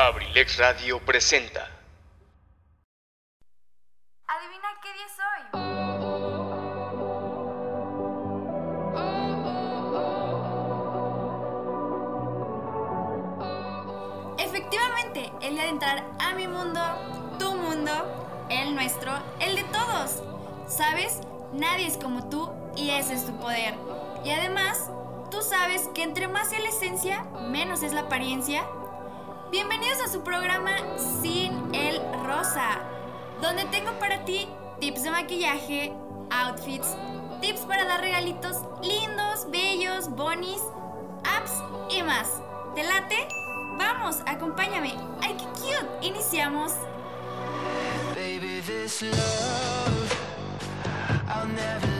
Abrilex 0.00 0.58
Radio 0.58 1.00
presenta. 1.00 1.68
Adivina 4.28 4.68
qué 4.80 4.92
día 4.92 5.08
soy. 5.18 5.42
Efectivamente, 14.38 15.32
el 15.42 15.54
día 15.54 15.64
de 15.64 15.70
entrar 15.70 16.04
a 16.20 16.32
mi 16.34 16.46
mundo, 16.46 16.80
tu 17.40 17.56
mundo, 17.56 17.90
el 18.50 18.76
nuestro, 18.76 19.10
el 19.40 19.56
de 19.56 19.64
todos. 19.64 20.22
¿Sabes? 20.68 21.22
Nadie 21.52 21.88
es 21.88 21.96
como 21.96 22.28
tú 22.28 22.52
y 22.76 22.90
ese 22.90 23.14
es 23.14 23.26
tu 23.26 23.36
poder. 23.40 23.74
Y 24.24 24.30
además, 24.30 24.92
tú 25.32 25.42
sabes 25.42 25.88
que 25.92 26.04
entre 26.04 26.28
más 26.28 26.52
es 26.52 26.62
la 26.62 26.68
esencia, 26.68 27.24
menos 27.50 27.82
es 27.82 27.92
la 27.92 28.02
apariencia. 28.02 28.64
Bienvenidos 29.50 29.98
a 30.02 30.08
su 30.08 30.22
programa 30.22 30.76
Sin 31.22 31.74
el 31.74 32.02
Rosa, 32.22 32.80
donde 33.40 33.64
tengo 33.66 33.98
para 33.98 34.22
ti 34.26 34.46
tips 34.78 35.04
de 35.04 35.10
maquillaje, 35.10 35.92
outfits, 36.30 36.94
tips 37.40 37.60
para 37.60 37.86
dar 37.86 38.02
regalitos 38.02 38.58
lindos, 38.82 39.50
bellos, 39.50 40.10
bonis, 40.10 40.60
apps 41.24 41.62
y 41.88 42.02
más. 42.02 42.42
¿Te 42.74 42.82
late? 42.82 43.26
Vamos, 43.78 44.18
acompáñame. 44.26 44.94
¡Ay, 45.22 45.34
qué 45.38 45.46
cute! 45.58 46.06
Iniciamos. 46.06 46.72
Baby, 48.14 48.60
this 48.66 49.00
love, 49.00 50.20
I'll 51.26 51.46
never 51.46 51.97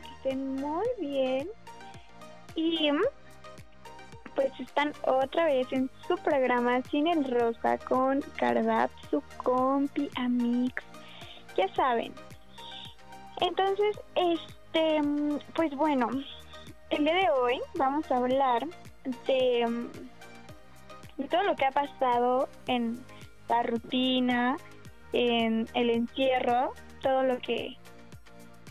Que 0.00 0.14
estén 0.16 0.56
muy 0.56 0.86
bien. 1.00 1.48
Y 2.54 2.90
pues 4.34 4.52
están 4.60 4.92
otra 5.04 5.46
vez 5.46 5.66
en 5.72 5.90
su 6.06 6.16
programa 6.18 6.80
Sin 6.90 7.08
el 7.08 7.24
Rosa 7.24 7.76
con 7.78 8.20
Cardat, 8.36 8.90
su 9.10 9.20
compi, 9.42 10.08
Amix. 10.16 10.82
Ya 11.56 11.66
saben. 11.74 12.14
Entonces, 13.40 13.98
este, 14.14 15.00
pues 15.54 15.74
bueno, 15.74 16.08
el 16.90 17.04
día 17.04 17.14
de 17.14 17.30
hoy 17.30 17.60
vamos 17.74 18.10
a 18.12 18.16
hablar 18.16 18.66
de, 19.26 19.88
de 21.16 21.28
todo 21.28 21.42
lo 21.42 21.56
que 21.56 21.64
ha 21.64 21.72
pasado 21.72 22.48
en 22.66 23.04
la 23.48 23.62
rutina, 23.62 24.56
en 25.12 25.68
el 25.74 25.90
encierro, 25.90 26.74
todo 27.02 27.24
lo 27.24 27.38
que, 27.38 27.76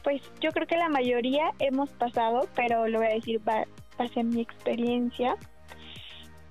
pues 0.07 0.21
yo 0.39 0.53
creo 0.53 0.65
que 0.65 0.77
la 0.77 0.87
mayoría 0.87 1.51
hemos 1.59 1.89
pasado, 1.89 2.47
pero 2.55 2.87
lo 2.87 2.99
voy 2.99 3.07
a 3.07 3.15
decir 3.15 3.41
base 3.43 4.21
en 4.21 4.29
mi 4.29 4.39
experiencia, 4.39 5.35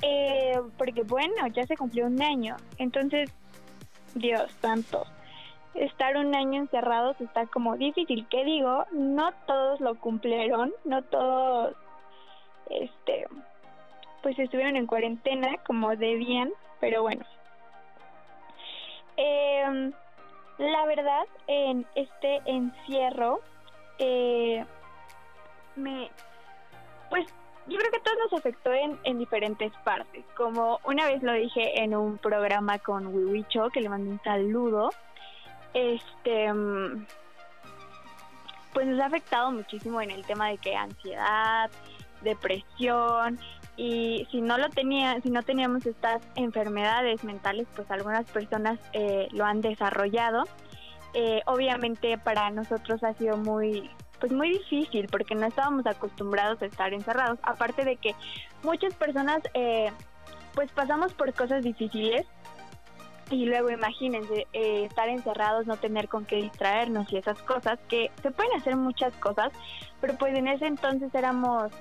Eh, 0.03 0.61
porque 0.77 1.03
bueno, 1.05 1.47
ya 1.55 1.67
se 1.67 1.75
cumplió 1.75 2.05
un 2.05 2.21
año, 2.21 2.55
entonces, 2.77 3.33
Dios 4.15 4.53
santo, 4.61 5.07
estar 5.75 6.19
un 6.19 6.35
año 6.35 6.61
encerrados 6.61 7.19
está 7.19 7.47
como 7.47 7.79
difícil, 7.79 8.27
¿qué 8.29 8.45
digo? 8.45 8.85
No 8.93 9.33
todos 9.47 9.81
lo 9.81 9.95
cumplieron, 9.95 10.75
no 10.85 11.01
todos, 11.01 11.75
este, 12.69 13.27
pues 14.23 14.39
estuvieron 14.39 14.77
en 14.77 14.87
cuarentena 14.87 15.57
como 15.67 15.97
debían, 15.97 16.51
pero 16.79 17.01
bueno, 17.01 17.25
eh, 19.17 19.93
la 20.59 20.87
verdad, 20.87 21.27
en 21.49 21.87
este 21.95 22.41
encierro, 22.47 23.41
eh, 23.99 24.65
me, 25.77 26.11
pues 27.11 27.27
yo 27.67 27.79
creo 27.79 27.91
que 27.91 27.97
a 27.97 28.03
todos 28.03 28.19
nos 28.31 28.41
afectó 28.41 28.73
en, 28.73 28.99
en 29.05 29.19
diferentes 29.19 29.73
partes. 29.85 30.25
Como 30.37 30.81
una 30.85 31.07
vez 31.07 31.23
lo 31.23 31.33
dije 31.33 31.83
en 31.83 31.95
un 31.95 32.19
programa 32.19 32.79
con 32.79 33.09
Wiwicho, 33.09 33.71
que 33.71 33.81
le 33.81 33.89
mandé 33.89 34.11
un 34.11 34.23
saludo, 34.23 34.91
este, 35.75 36.53
mm, 36.53 37.07
pues 38.73 38.87
nos 38.87 39.01
ha 39.01 39.07
afectado 39.07 39.51
muchísimo 39.51 40.01
en 40.01 40.11
el 40.11 40.25
tema 40.25 40.49
de 40.49 40.59
que 40.59 40.77
ansiedad, 40.77 41.71
depresión, 42.23 43.39
y 43.77 44.27
si 44.31 44.41
no 44.41 44.57
lo 44.57 44.71
tenía 44.71 45.21
si 45.21 45.31
no 45.31 45.43
teníamos 45.43 45.85
estas 45.85 46.23
enfermedades 46.35 47.23
mentales 47.25 47.67
pues 47.77 47.91
algunas 47.91 48.25
personas 48.27 48.79
eh, 48.95 49.29
lo 49.33 49.45
han 49.45 49.61
desarrollado 49.61 50.45
Eh, 51.19 51.41
obviamente 51.47 52.19
para 52.19 52.51
nosotros 52.51 53.03
ha 53.03 53.15
sido 53.15 53.39
muy 53.39 53.91
pues 54.21 54.33
muy 54.33 54.51
difícil 54.51 55.09
porque 55.11 55.35
no 55.35 55.47
estábamos 55.47 55.87
acostumbrados 55.87 56.61
a 56.61 56.67
estar 56.67 56.93
encerrados 56.93 57.39
aparte 57.43 57.87
de 57.87 57.97
que 57.97 58.15
muchas 58.63 58.93
personas 58.93 59.41
eh, 59.55 59.91
pues 60.55 60.71
pasamos 60.73 61.15
por 61.15 61.33
cosas 61.33 61.65
difíciles 61.65 62.27
y 63.31 63.47
luego 63.47 63.71
imagínense 63.71 64.47
eh, 64.53 64.85
estar 64.85 65.09
encerrados 65.09 65.67
no 65.67 65.79
tener 65.79 66.07
con 66.09 66.27
qué 66.27 66.37
distraernos 66.37 67.11
y 67.11 67.17
esas 67.17 67.41
cosas 67.45 67.79
que 67.89 68.11
se 68.23 68.31
pueden 68.31 68.53
hacer 68.53 68.77
muchas 68.77 69.15
cosas 69.15 69.53
pero 70.03 70.19
pues 70.19 70.37
en 70.37 70.49
ese 70.49 70.67
entonces 70.67 71.15
éramos 71.15 71.73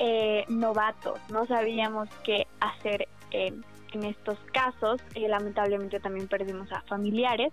eh, 0.00 0.44
novatos, 0.48 1.20
no 1.30 1.46
sabíamos 1.46 2.08
qué 2.24 2.48
hacer 2.58 3.06
en, 3.30 3.64
en 3.92 4.04
estos 4.04 4.38
casos. 4.52 5.00
Eh, 5.14 5.28
lamentablemente 5.28 6.00
también 6.00 6.28
perdimos 6.28 6.72
a 6.72 6.82
familiares, 6.82 7.52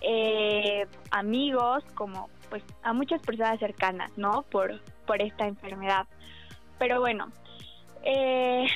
eh, 0.00 0.86
amigos, 1.10 1.84
como 1.94 2.28
pues 2.48 2.64
a 2.82 2.92
muchas 2.92 3.22
personas 3.22 3.58
cercanas, 3.60 4.10
¿no? 4.16 4.42
Por, 4.50 4.80
por 5.06 5.22
esta 5.22 5.46
enfermedad. 5.46 6.06
Pero 6.78 7.00
bueno, 7.00 7.30
eh, 8.02 8.66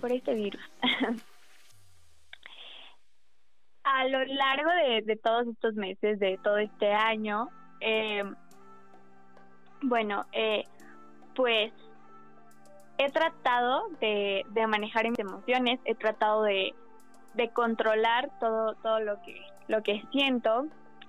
por, 0.00 0.12
este 0.12 0.34
virus. 0.34 0.62
a 3.84 4.04
lo 4.08 4.24
largo 4.24 4.70
de, 4.70 5.02
de 5.02 5.16
todos 5.16 5.46
estos 5.48 5.74
meses, 5.74 6.18
de 6.18 6.38
todo 6.42 6.58
este 6.58 6.92
año, 6.92 7.48
eh, 7.80 8.24
bueno, 9.82 10.26
eh, 10.32 10.64
pues 11.34 11.72
he 12.98 13.10
tratado 13.10 13.88
de, 14.00 14.44
de, 14.50 14.66
manejar 14.66 15.08
mis 15.08 15.18
emociones, 15.18 15.80
he 15.86 15.94
tratado 15.94 16.42
de, 16.42 16.74
de, 17.34 17.48
controlar 17.50 18.30
todo, 18.38 18.74
todo 18.74 19.00
lo 19.00 19.20
que, 19.22 19.40
lo 19.68 19.82
que 19.82 20.02
siento. 20.10 20.66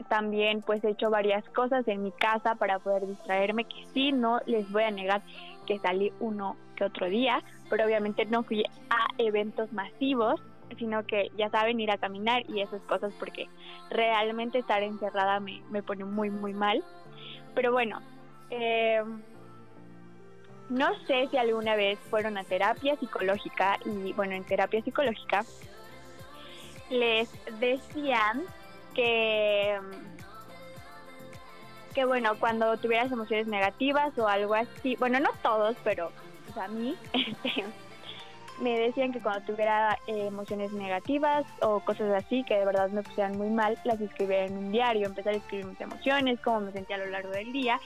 También 0.10 0.62
pues 0.62 0.84
he 0.84 0.90
hecho 0.90 1.10
varias 1.10 1.44
cosas 1.50 1.88
en 1.88 2.04
mi 2.04 2.12
casa 2.12 2.56
para 2.56 2.80
poder 2.80 3.06
distraerme, 3.06 3.66
que 3.66 3.86
sí, 3.94 4.12
no 4.12 4.40
les 4.46 4.70
voy 4.72 4.84
a 4.84 4.92
negar 4.92 5.22
que 5.68 5.78
salí 5.80 6.12
uno 6.20 6.58
que 6.76 6.86
otro 6.86 7.08
día, 7.08 7.44
pero 7.70 7.86
obviamente 7.86 8.26
no 8.26 8.44
fui 8.44 8.64
a 8.90 9.06
eventos 9.20 9.72
masivos, 9.72 10.42
sino 10.78 11.06
que 11.06 11.32
ya 11.38 11.50
saben 11.50 11.80
ir 11.80 11.92
a 11.92 11.98
caminar 11.98 12.44
y 12.50 12.62
esas 12.62 12.82
cosas 12.84 13.14
porque 13.20 13.48
realmente 13.90 14.60
estar 14.60 14.82
encerrada 14.82 15.40
me, 15.40 15.62
me 15.70 15.84
pone 15.84 16.04
muy 16.04 16.30
muy 16.30 16.54
mal. 16.54 16.84
Pero 17.54 17.72
bueno, 17.72 18.00
eh, 18.50 19.04
no 20.72 20.88
sé 21.06 21.28
si 21.30 21.38
alguna 21.38 21.76
vez 21.76 22.00
fueron 22.10 22.38
a 22.38 22.46
terapia 22.46 22.96
psicológica 22.96 23.78
y 23.86 24.14
bueno, 24.14 24.34
en 24.36 24.46
terapia 24.46 24.82
psicológica 24.82 25.44
les 26.92 27.30
decían 27.60 28.44
que 28.94 29.80
que 31.94 32.06
bueno, 32.06 32.40
cuando 32.40 32.78
tuvieras 32.78 33.12
emociones 33.12 33.48
negativas 33.48 34.18
o 34.18 34.28
algo 34.28 34.54
así, 34.54 34.96
bueno, 34.96 35.20
no 35.20 35.30
todos, 35.44 35.76
pero 35.84 36.12
pues, 36.46 36.58
a 36.58 36.68
mí 36.68 36.96
este 37.14 37.66
me 38.62 38.78
decían 38.80 39.12
que 39.12 39.20
cuando 39.20 39.42
tuviera 39.46 39.98
eh, 40.06 40.28
emociones 40.28 40.72
negativas 40.72 41.46
o 41.62 41.80
cosas 41.80 42.14
así 42.14 42.44
que 42.44 42.60
de 42.60 42.66
verdad 42.66 42.90
me 42.90 43.02
pusieran 43.02 43.38
muy 43.38 43.50
mal, 43.50 43.78
las 43.84 44.00
escribiera 44.00 44.46
en 44.46 44.58
un 44.58 44.72
diario, 44.72 45.08
empezar 45.08 45.34
a 45.34 45.38
escribir 45.38 45.66
mis 45.66 45.82
emociones, 45.82 46.40
cómo 46.42 46.62
me 46.62 46.72
sentía 46.72 46.98
a 46.98 47.00
lo 47.00 47.08
largo 47.08 47.32
del 47.32 47.52
día 47.52 47.80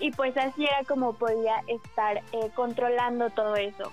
y 0.00 0.10
pues 0.10 0.36
así 0.36 0.64
era 0.64 0.82
como 0.86 1.14
podía 1.14 1.62
estar 1.68 2.18
eh, 2.32 2.50
controlando 2.54 3.30
todo 3.30 3.54
eso. 3.56 3.92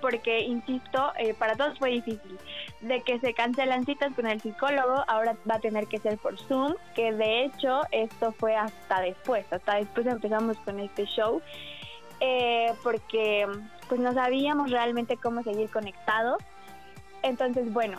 Porque, 0.00 0.40
insisto, 0.40 1.12
eh, 1.18 1.34
para 1.34 1.54
todos 1.56 1.78
fue 1.78 1.90
difícil. 1.90 2.38
de 2.80 3.00
que 3.00 3.18
se 3.18 3.34
cancelan 3.34 3.84
citas 3.84 4.12
con 4.14 4.26
el 4.26 4.40
psicólogo, 4.40 5.02
ahora 5.08 5.36
va 5.50 5.56
a 5.56 5.58
tener 5.58 5.88
que 5.88 5.98
ser 5.98 6.16
por 6.16 6.38
Zoom, 6.38 6.74
que 6.94 7.12
de 7.12 7.44
hecho 7.44 7.80
esto 7.90 8.30
fue 8.30 8.54
hasta 8.54 9.00
después, 9.00 9.52
hasta 9.52 9.74
después 9.74 10.06
empezamos 10.06 10.56
con 10.58 10.78
este 10.78 11.04
show, 11.06 11.42
eh, 12.20 12.72
porque 12.84 13.48
pues 13.88 14.00
no 14.00 14.12
sabíamos 14.12 14.70
realmente 14.70 15.16
cómo 15.16 15.42
seguir 15.42 15.70
conectados. 15.70 16.36
Entonces, 17.22 17.72
bueno, 17.72 17.98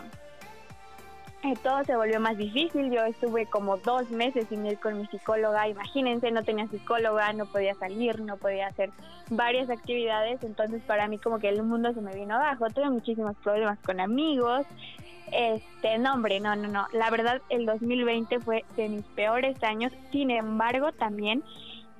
eh, 1.42 1.54
todo 1.62 1.82
se 1.84 1.96
volvió 1.96 2.20
más 2.20 2.36
difícil. 2.36 2.90
Yo 2.90 3.02
estuve 3.04 3.46
como 3.46 3.78
dos 3.78 4.10
meses 4.10 4.46
sin 4.48 4.66
ir 4.66 4.78
con 4.78 4.98
mi 4.98 5.06
psicóloga. 5.06 5.68
Imagínense, 5.68 6.30
no 6.30 6.44
tenía 6.44 6.66
psicóloga, 6.66 7.32
no 7.32 7.46
podía 7.46 7.74
salir, 7.76 8.20
no 8.20 8.36
podía 8.36 8.66
hacer 8.66 8.90
varias 9.30 9.70
actividades. 9.70 10.42
Entonces 10.42 10.82
para 10.82 11.08
mí 11.08 11.16
como 11.18 11.38
que 11.38 11.48
el 11.48 11.62
mundo 11.62 11.94
se 11.94 12.02
me 12.02 12.14
vino 12.14 12.34
abajo. 12.34 12.68
Tuve 12.68 12.90
muchísimos 12.90 13.36
problemas 13.36 13.78
con 13.78 14.00
amigos. 14.00 14.66
Este, 15.32 15.96
no 15.98 16.12
hombre, 16.12 16.40
no, 16.40 16.56
no, 16.56 16.68
no. 16.68 16.86
La 16.92 17.08
verdad 17.08 17.40
el 17.48 17.64
2020 17.64 18.40
fue 18.40 18.64
de 18.76 18.90
mis 18.90 19.04
peores 19.06 19.62
años. 19.62 19.92
Sin 20.12 20.30
embargo, 20.30 20.92
también 20.92 21.42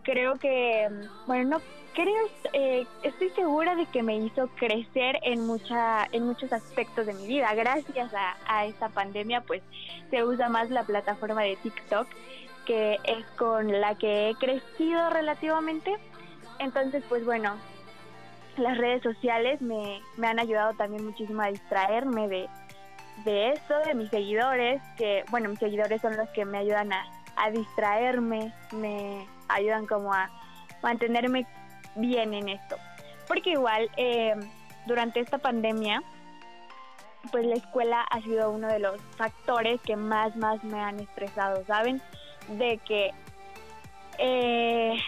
creo 0.02 0.37
que, 0.37 0.88
bueno, 1.26 1.58
no 1.58 1.62
creo, 1.94 2.29
eh, 2.52 2.87
estoy 3.02 3.31
segura 3.31 3.75
de 3.75 3.87
que 3.87 4.02
me 4.02 4.17
hizo 4.17 4.49
crecer 4.56 5.19
en 5.23 5.47
mucha, 5.47 6.06
en 6.12 6.25
muchos 6.26 6.52
aspectos 6.52 7.06
de 7.06 7.14
mi 7.14 7.26
vida. 7.26 7.52
Gracias 7.55 8.12
a, 8.14 8.37
a 8.47 8.67
esta 8.67 8.88
pandemia, 8.88 9.41
pues 9.43 9.62
se 10.11 10.25
usa 10.25 10.49
más 10.49 10.70
la 10.70 10.85
plataforma 10.85 11.43
de 11.43 11.56
TikTok, 11.56 12.06
que 12.67 12.99
es 13.05 13.25
con 13.37 13.81
la 13.81 13.97
que 13.97 14.31
he 14.31 14.35
crecido 14.35 15.11
relativamente. 15.11 15.97
Entonces, 16.58 17.02
pues 17.08 17.25
bueno, 17.25 17.56
las 18.56 18.79
redes 18.79 19.02
sociales 19.02 19.61
me, 19.61 20.00
me 20.17 20.26
han 20.26 20.38
ayudado 20.38 20.75
también 20.75 21.05
muchísimo 21.05 21.43
a 21.43 21.47
distraerme 21.49 22.29
de, 22.29 22.49
de 23.25 23.50
esto, 23.50 23.75
de 23.87 23.94
mis 23.94 24.11
seguidores, 24.11 24.81
que, 24.97 25.25
bueno, 25.31 25.49
mis 25.49 25.58
seguidores 25.58 26.00
son 26.00 26.17
los 26.17 26.29
que 26.31 26.44
me 26.44 26.58
ayudan 26.58 26.93
a 26.93 27.50
distraerme, 27.50 28.52
me 28.73 29.26
ayudan 29.55 29.87
como 29.87 30.12
a 30.12 30.31
mantenerme 30.82 31.47
bien 31.97 32.35
en 32.35 32.49
esto. 32.49 32.76
Porque 33.26 33.50
igual 33.50 33.91
eh, 33.97 34.35
durante 34.87 35.20
esta 35.20 35.38
pandemia, 35.38 36.02
pues 37.31 37.47
la 37.47 37.55
escuela 37.55 38.02
ha 38.02 38.20
sido 38.23 38.50
uno 38.50 38.69
de 38.69 38.79
los 38.79 39.00
factores 39.17 39.81
que 39.82 39.97
más, 39.97 40.35
más 40.37 40.62
me 40.64 40.81
han 40.81 41.00
estresado, 41.00 41.64
¿saben? 41.67 42.00
De 42.49 42.79
que, 42.79 43.11
eh, 44.19 44.99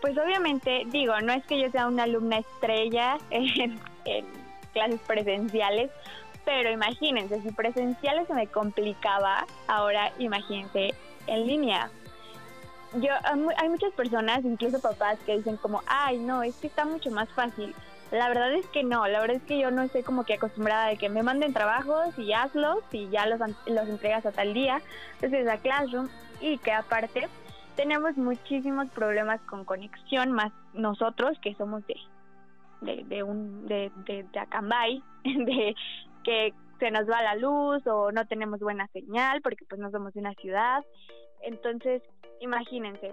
pues 0.00 0.16
obviamente, 0.18 0.82
digo, 0.86 1.18
no 1.20 1.32
es 1.32 1.44
que 1.46 1.60
yo 1.60 1.70
sea 1.70 1.86
una 1.86 2.02
alumna 2.02 2.38
estrella 2.38 3.18
en, 3.30 3.80
en 4.04 4.26
clases 4.72 5.00
presenciales, 5.06 5.90
pero 6.44 6.70
imagínense, 6.70 7.40
si 7.42 7.52
presenciales 7.52 8.26
se 8.26 8.34
me 8.34 8.46
complicaba, 8.46 9.46
ahora 9.68 10.12
imagínense 10.18 10.94
en 11.26 11.46
línea 11.46 11.90
yo 12.94 13.12
hay 13.56 13.68
muchas 13.68 13.92
personas, 13.92 14.44
incluso 14.44 14.80
papás, 14.80 15.18
que 15.24 15.36
dicen 15.36 15.56
como, 15.56 15.82
ay, 15.86 16.18
no, 16.18 16.42
es 16.42 16.56
que 16.56 16.66
está 16.66 16.84
mucho 16.84 17.10
más 17.10 17.28
fácil. 17.30 17.74
La 18.10 18.28
verdad 18.28 18.52
es 18.52 18.66
que 18.66 18.82
no, 18.82 19.06
la 19.06 19.20
verdad 19.20 19.36
es 19.36 19.42
que 19.44 19.60
yo 19.60 19.70
no 19.70 19.82
estoy 19.82 20.02
como 20.02 20.24
que 20.24 20.34
acostumbrada 20.34 20.88
de 20.88 20.96
que 20.96 21.08
me 21.08 21.22
manden 21.22 21.52
trabajos 21.52 22.18
y 22.18 22.32
hazlos 22.32 22.78
y 22.90 23.08
ya 23.08 23.26
los, 23.26 23.40
los 23.66 23.88
entregas 23.88 24.26
a 24.26 24.32
tal 24.32 24.52
día. 24.52 24.82
Entonces 25.14 25.46
a 25.48 25.58
Classroom 25.58 26.08
y 26.40 26.58
que 26.58 26.72
aparte 26.72 27.28
tenemos 27.76 28.16
muchísimos 28.16 28.90
problemas 28.90 29.40
con 29.42 29.64
conexión, 29.64 30.32
más 30.32 30.52
nosotros 30.74 31.38
que 31.40 31.54
somos 31.54 31.86
de, 31.86 31.94
de, 32.80 33.04
de 33.04 33.22
un, 33.22 33.66
de, 33.66 33.92
de, 34.06 34.24
de 34.24 34.38
Acambay, 34.40 35.02
de 35.24 35.76
que 36.24 36.52
se 36.80 36.90
nos 36.90 37.08
va 37.08 37.22
la 37.22 37.36
luz 37.36 37.86
o 37.86 38.10
no 38.10 38.26
tenemos 38.26 38.58
buena 38.58 38.88
señal 38.88 39.40
porque 39.42 39.64
pues 39.68 39.80
no 39.80 39.90
somos 39.92 40.12
de 40.14 40.20
una 40.20 40.34
ciudad. 40.34 40.82
Entonces, 41.42 42.02
imagínense. 42.40 43.12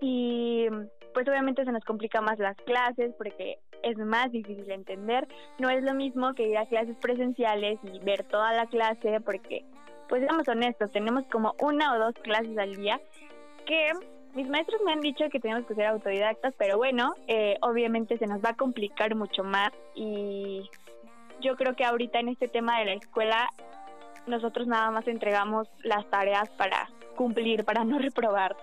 Y 0.00 0.66
pues 1.14 1.26
obviamente 1.28 1.64
se 1.64 1.72
nos 1.72 1.84
complica 1.84 2.20
más 2.20 2.38
las 2.38 2.56
clases 2.58 3.14
porque 3.16 3.58
es 3.82 3.96
más 3.98 4.30
difícil 4.30 4.70
entender. 4.70 5.26
No 5.58 5.70
es 5.70 5.82
lo 5.82 5.94
mismo 5.94 6.34
que 6.34 6.48
ir 6.48 6.58
a 6.58 6.66
clases 6.66 6.96
presenciales 7.00 7.78
y 7.82 7.98
ver 8.00 8.24
toda 8.24 8.52
la 8.52 8.66
clase 8.66 9.20
porque, 9.20 9.64
pues 10.08 10.22
seamos 10.22 10.46
honestos, 10.48 10.92
tenemos 10.92 11.24
como 11.26 11.54
una 11.60 11.94
o 11.94 11.98
dos 11.98 12.14
clases 12.22 12.56
al 12.58 12.76
día 12.76 13.00
que 13.66 13.90
mis 14.34 14.48
maestros 14.48 14.80
me 14.84 14.92
han 14.92 15.00
dicho 15.00 15.28
que 15.30 15.40
tenemos 15.40 15.66
que 15.66 15.74
ser 15.74 15.86
autodidactas, 15.86 16.54
pero 16.56 16.76
bueno, 16.76 17.14
eh, 17.26 17.56
obviamente 17.60 18.18
se 18.18 18.26
nos 18.26 18.42
va 18.42 18.50
a 18.50 18.56
complicar 18.56 19.14
mucho 19.14 19.42
más 19.42 19.72
y 19.94 20.68
yo 21.40 21.56
creo 21.56 21.74
que 21.74 21.84
ahorita 21.84 22.20
en 22.20 22.28
este 22.28 22.48
tema 22.48 22.78
de 22.78 22.86
la 22.86 22.92
escuela 22.92 23.48
nosotros 24.26 24.66
nada 24.66 24.90
más 24.90 25.08
entregamos 25.08 25.68
las 25.82 26.08
tareas 26.10 26.48
para 26.50 26.88
cumplir, 27.18 27.64
para 27.64 27.84
no 27.84 27.98
reprobar, 27.98 28.56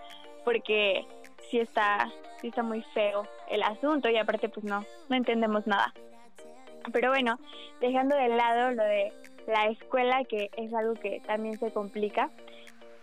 porque 0.46 1.06
sí 1.50 1.60
está, 1.60 2.10
sí 2.40 2.48
está 2.48 2.64
muy 2.64 2.82
feo 2.94 3.28
el 3.50 3.62
asunto 3.62 4.10
y 4.10 4.18
aparte 4.18 4.48
pues 4.48 4.64
no, 4.64 4.86
no 5.10 5.16
entendemos 5.16 5.68
nada. 5.68 5.94
Pero 6.94 7.10
bueno, 7.10 7.38
dejando 7.82 8.16
de 8.16 8.30
lado 8.30 8.72
lo 8.72 8.84
de 8.84 9.12
la 9.46 9.68
escuela, 9.68 10.24
que 10.24 10.50
es 10.56 10.74
algo 10.74 10.94
que 10.94 11.22
también 11.28 11.60
se 11.60 11.72
complica, 11.72 12.32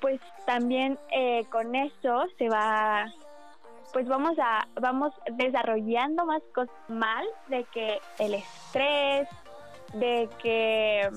pues 0.00 0.20
también 0.46 0.99
eh, 1.10 1.44
con 1.50 1.75
eso 1.75 2.25
se 2.38 2.48
va, 2.48 3.12
pues 3.93 4.08
vamos 4.08 4.38
a, 4.38 4.66
vamos 4.81 5.12
desarrollando 5.37 6.25
más 6.25 6.43
cosas 6.55 6.75
mal 6.88 7.26
de 7.48 7.64
que 7.64 7.98
el 8.19 8.34
estrés, 8.34 9.28
de 9.94 10.28
que 10.40 11.10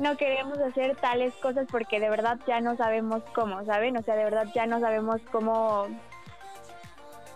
no 0.00 0.16
queremos 0.16 0.58
hacer 0.58 0.96
tales 0.96 1.34
cosas 1.34 1.66
porque 1.70 2.00
de 2.00 2.08
verdad 2.08 2.38
ya 2.46 2.60
no 2.60 2.76
sabemos 2.76 3.22
cómo, 3.34 3.64
¿saben? 3.64 3.96
O 3.96 4.02
sea, 4.02 4.16
de 4.16 4.24
verdad 4.24 4.48
ya 4.54 4.66
no 4.66 4.80
sabemos 4.80 5.20
cómo, 5.30 5.86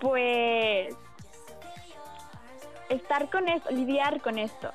pues, 0.01 0.95
estar 2.89 3.31
con 3.31 3.49
esto, 3.49 3.71
lidiar 3.71 4.21
con 4.21 4.39
esto. 4.39 4.73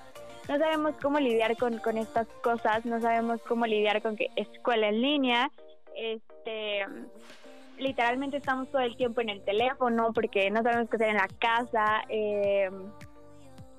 No 0.47 0.57
sabemos 0.57 0.95
cómo 1.01 1.19
lidiar 1.19 1.57
con, 1.57 1.79
con 1.79 1.97
estas 1.97 2.27
cosas, 2.43 2.85
no 2.85 2.99
sabemos 3.01 3.41
cómo 3.47 3.65
lidiar 3.65 4.01
con 4.01 4.15
que 4.15 4.29
escuela 4.35 4.87
en 4.87 5.01
línea, 5.01 5.51
este, 5.95 6.85
literalmente 7.77 8.37
estamos 8.37 8.69
todo 8.69 8.81
el 8.81 8.95
tiempo 8.95 9.21
en 9.21 9.29
el 9.29 9.43
teléfono 9.43 10.11
porque 10.13 10.49
no 10.51 10.61
sabemos 10.63 10.89
qué 10.89 10.95
hacer 10.95 11.09
en 11.09 11.17
la 11.17 11.27
casa, 11.39 12.03
eh, 12.09 12.69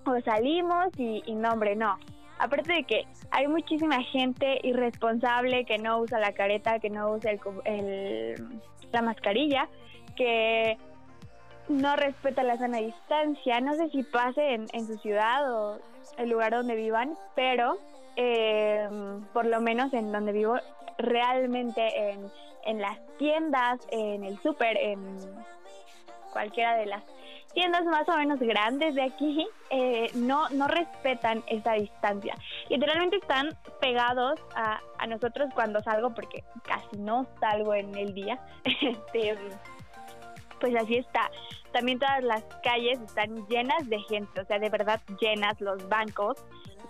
o 0.05 0.21
salimos 0.21 0.89
y, 0.99 1.23
y 1.27 1.35
no, 1.35 1.53
hombre, 1.53 1.77
no. 1.77 1.99
Aparte 2.41 2.73
de 2.73 2.85
que 2.85 3.07
hay 3.31 3.47
muchísima 3.49 4.03
gente 4.03 4.61
irresponsable 4.63 5.67
que 5.67 5.77
no 5.77 5.99
usa 5.99 6.19
la 6.19 6.33
careta, 6.33 6.79
que 6.79 6.89
no 6.89 7.11
usa 7.11 7.33
el, 7.67 8.61
la 8.93 9.03
mascarilla, 9.03 9.69
que 10.17 10.79
no 11.69 11.97
respeta 11.97 12.43
la 12.43 12.57
sana 12.57 12.79
distancia. 12.79 13.61
No 13.61 13.75
sé 13.75 13.91
si 13.91 14.03
pase 14.05 14.55
en, 14.55 14.87
su 14.87 14.97
ciudad 15.01 15.53
o 15.55 15.81
el 16.17 16.31
lugar 16.31 16.53
donde 16.53 16.77
vivan, 16.77 17.15
pero 17.35 17.77
eh, 18.17 18.89
por 19.35 19.45
lo 19.45 19.61
menos 19.61 19.93
en 19.93 20.11
donde 20.11 20.33
vivo, 20.33 20.57
realmente 20.97 22.11
en, 22.11 22.27
en 22.65 22.81
las 22.81 22.99
tiendas, 23.19 23.81
en 23.91 24.25
el 24.25 24.41
súper, 24.41 24.79
en 24.79 25.19
cualquiera 26.33 26.75
de 26.77 26.87
las 26.87 27.03
tiendas 27.53 27.85
más 27.85 28.09
o 28.09 28.17
menos 28.17 28.39
grandes 28.41 28.95
de 28.95 29.03
aquí 29.03 29.47
eh, 29.71 30.11
no, 30.15 30.49
no 30.51 30.69
respetan 30.69 31.43
esa 31.47 31.73
distancia. 31.75 32.35
Literalmente 32.69 33.17
están 33.17 33.51
pegados 33.81 34.41
a, 34.55 34.81
a, 34.99 35.07
nosotros 35.07 35.51
cuando 35.55 35.81
salgo, 35.83 36.15
porque 36.15 36.45
casi 36.65 36.97
no 36.99 37.27
salgo 37.41 37.75
en 37.75 37.95
el 37.97 38.15
día. 38.15 38.39
Este, 38.81 39.37
pues 40.61 40.75
así 40.77 40.97
está. 40.97 41.31
También 41.73 41.99
todas 41.99 42.23
las 42.23 42.45
calles 42.63 43.01
están 43.01 43.47
llenas 43.49 43.89
de 43.89 43.99
gente, 44.01 44.41
o 44.41 44.45
sea, 44.45 44.59
de 44.59 44.69
verdad 44.69 45.01
llenas. 45.21 45.61
Los 45.61 45.89
bancos 45.89 46.37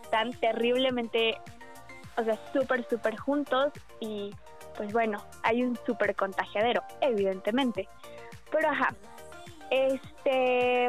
están 0.03 0.33
terriblemente, 0.33 1.37
o 2.17 2.25
sea, 2.25 2.39
súper, 2.53 2.87
súper 2.89 3.17
juntos 3.17 3.73
y 4.01 4.31
pues 4.77 4.93
bueno, 4.93 5.23
hay 5.43 5.63
un 5.63 5.77
súper 5.87 6.15
contagiadero, 6.15 6.83
evidentemente. 7.01 7.89
Pero 8.51 8.69
ajá, 8.71 8.95
este 9.71 10.89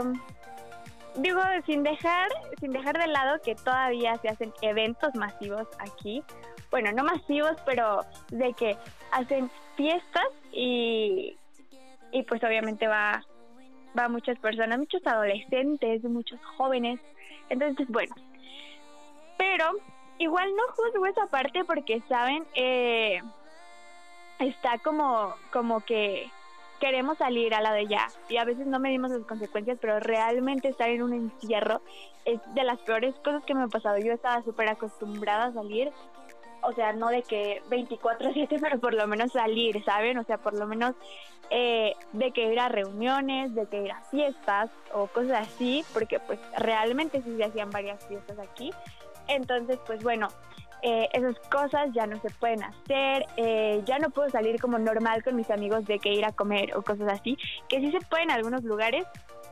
digo 1.16 1.42
sin 1.66 1.84
dejar 1.84 2.30
sin 2.60 2.72
dejar 2.72 2.98
de 2.98 3.08
lado 3.08 3.40
que 3.42 3.56
todavía 3.56 4.16
se 4.18 4.30
hacen 4.30 4.54
eventos 4.62 5.14
masivos 5.16 5.68
aquí. 5.80 6.24
Bueno 6.70 6.92
no 6.92 7.04
masivos 7.04 7.56
pero 7.66 8.02
de 8.30 8.54
que 8.54 8.78
hacen 9.12 9.50
fiestas 9.76 10.28
y 10.52 11.38
y 12.12 12.24
pues 12.24 12.44
obviamente 12.44 12.88
va 12.88 13.24
va 13.98 14.08
muchas 14.08 14.38
personas 14.40 14.80
muchos 14.80 15.06
adolescentes 15.06 16.04
muchos 16.04 16.40
jóvenes. 16.58 17.00
Entonces 17.50 17.88
bueno 17.90 18.16
pero 19.38 19.72
igual 20.18 20.50
no 20.56 20.64
juzgo 20.76 21.06
esa 21.08 21.28
parte 21.28 21.66
porque 21.66 22.02
saben 22.08 22.46
eh, 22.56 23.22
está 24.40 24.78
como 24.80 25.36
como 25.52 25.82
que 25.82 26.30
queremos 26.82 27.20
salir 27.20 27.54
a 27.54 27.62
la 27.62 27.72
de 27.72 27.88
ya 27.88 28.08
y 28.28 28.38
a 28.38 28.44
veces 28.44 28.66
no 28.66 28.80
medimos 28.80 29.12
las 29.12 29.26
consecuencias, 29.26 29.78
pero 29.80 30.00
realmente 30.00 30.68
estar 30.68 30.90
en 30.90 31.04
un 31.04 31.14
encierro 31.14 31.82
es 32.26 32.42
de 32.56 32.64
las 32.64 32.80
peores 32.80 33.16
cosas 33.24 33.44
que 33.46 33.54
me 33.54 33.64
ha 33.64 33.68
pasado. 33.68 34.00
Yo 34.00 34.12
estaba 34.12 34.44
súper 34.44 34.68
acostumbrada 34.68 35.46
a 35.46 35.54
salir, 35.54 35.92
o 36.64 36.74
sea, 36.74 36.92
no 36.94 37.10
de 37.10 37.22
que 37.22 37.62
24/7, 37.70 38.58
pero 38.62 38.80
por 38.80 38.96
lo 38.96 39.08
menos 39.08 39.32
salir, 39.32 39.82
¿saben? 39.86 40.18
O 40.18 40.24
sea, 40.24 40.40
por 40.40 40.54
lo 40.58 40.66
menos 40.66 40.96
eh, 41.52 41.94
de 42.14 42.32
que 42.32 42.52
ir 42.52 42.60
a 42.60 42.68
reuniones, 42.68 43.54
de 43.54 43.68
que 43.68 43.84
ir 43.84 43.92
a 43.92 44.02
fiestas 44.06 44.72
o 44.92 45.06
cosas 45.08 45.48
así, 45.48 45.86
porque 45.94 46.20
pues 46.20 46.40
realmente 46.58 47.22
sí 47.22 47.38
se 47.38 47.44
hacían 47.44 47.70
varias 47.70 48.06
fiestas 48.08 48.40
aquí. 48.40 48.72
Entonces, 49.28 49.78
pues 49.86 50.04
bueno, 50.04 50.30
eh, 50.84 51.10
esas 51.14 51.38
cosas 51.50 51.90
ya 51.94 52.08
no 52.08 52.20
se 52.22 52.30
pueden 52.32 52.64
hacer, 52.64 53.28
eh, 53.38 53.84
ya 53.86 54.00
no 54.00 54.10
puedo 54.10 54.30
salir 54.30 54.60
como 54.60 54.80
normal 54.80 55.24
con 55.24 55.36
mis 55.36 55.52
amigos 55.52 55.86
de 55.86 56.00
que 56.00 56.10
ir 56.10 56.26
a 56.26 56.32
comer 56.32 56.76
o 56.76 56.82
cosas 56.82 57.08
así, 57.12 57.38
que 57.70 57.80
sí 57.80 57.92
se 57.92 58.00
puede 58.00 58.24
en 58.24 58.32
algunos 58.32 58.64
lugares, 58.64 59.06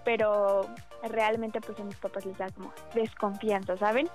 pero 0.03 0.67
realmente 1.03 1.61
pues 1.61 1.79
a 1.79 1.83
mis 1.83 1.97
papás 1.97 2.25
les 2.25 2.37
da 2.37 2.49
como 2.49 2.73
desconfianza, 2.95 3.77
¿saben? 3.77 4.09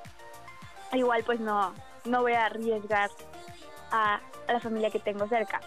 Igual 0.93 1.23
pues 1.25 1.39
no, 1.39 1.73
no 2.05 2.23
voy 2.23 2.33
a 2.33 2.47
arriesgar 2.47 3.11
a, 3.93 4.21
la 4.49 4.61
familia 4.61 4.91
que 4.91 4.99
tengo 4.99 5.29
cerca. 5.29 5.61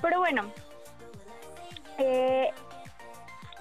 Pero 0.00 0.18
bueno, 0.18 0.50
eh, 1.98 2.50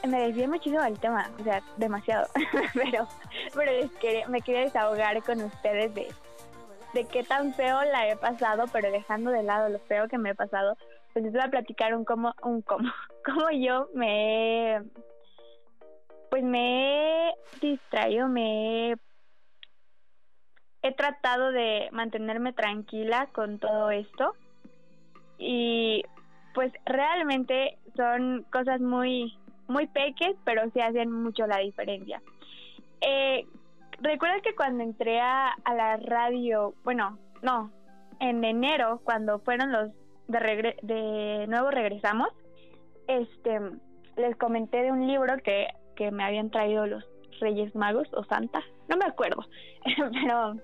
me 0.07 0.21
desvié 0.21 0.47
muchísimo 0.47 0.81
del 0.83 0.97
tema, 0.99 1.29
o 1.37 1.43
sea, 1.43 1.61
demasiado, 1.75 2.27
pero, 2.73 3.07
pero 3.53 3.71
les 3.73 3.91
quería, 3.91 4.25
me 4.29 4.39
quería 4.39 4.61
desahogar 4.61 5.21
con 5.23 5.41
ustedes 5.41 5.93
de 5.93 6.07
de 6.93 7.05
qué 7.05 7.23
tan 7.23 7.53
feo 7.53 7.83
la 7.83 8.07
he 8.07 8.15
pasado, 8.17 8.65
pero 8.71 8.91
dejando 8.91 9.31
de 9.31 9.43
lado 9.43 9.69
lo 9.69 9.79
feo 9.79 10.07
que 10.07 10.17
me 10.17 10.31
he 10.31 10.35
pasado, 10.35 10.77
pues 11.13 11.23
les 11.23 11.33
voy 11.33 11.41
a 11.41 11.49
platicar 11.49 11.93
un 11.95 12.05
cómo, 12.05 12.33
un 12.43 12.61
cómo, 12.61 12.89
cómo 13.25 13.49
yo 13.51 13.89
me 13.93 14.81
pues 16.29 16.43
me 16.43 17.29
he 17.29 17.33
distraído, 17.59 18.27
me 18.27 18.91
he, 18.91 18.95
he 20.83 20.93
tratado 20.93 21.51
de 21.51 21.89
mantenerme 21.91 22.53
tranquila 22.53 23.27
con 23.33 23.57
todo 23.57 23.89
esto 23.89 24.35
y 25.39 26.03
pues 26.53 26.71
realmente 26.85 27.77
son 27.95 28.45
cosas 28.51 28.79
muy, 28.79 29.37
muy 29.67 29.87
pequeñas, 29.87 30.35
pero 30.43 30.69
sí 30.71 30.81
hacen 30.81 31.11
mucho 31.11 31.47
la 31.47 31.57
diferencia. 31.57 32.21
Eh, 33.01 33.47
Recuerda 34.01 34.39
que 34.41 34.55
cuando 34.55 34.83
entré 34.83 35.19
a, 35.19 35.55
la 35.75 35.97
radio, 35.97 36.73
bueno, 36.83 37.17
no, 37.41 37.71
en 38.19 38.43
enero, 38.43 39.01
cuando 39.03 39.39
fueron 39.39 39.71
los 39.71 39.91
de, 40.27 40.75
de 40.83 41.47
nuevo 41.47 41.69
regresamos, 41.69 42.29
este, 43.07 43.59
les 44.15 44.35
comenté 44.37 44.83
de 44.83 44.91
un 44.91 45.07
libro 45.07 45.35
que, 45.43 45.67
que 45.95 46.11
me 46.11 46.23
habían 46.23 46.49
traído 46.49 46.85
los 46.85 47.03
Reyes 47.41 47.75
Magos 47.75 48.07
o 48.13 48.23
Santa, 48.25 48.61
no 48.87 48.97
me 48.97 49.05
acuerdo, 49.05 49.43
pero 50.13 50.55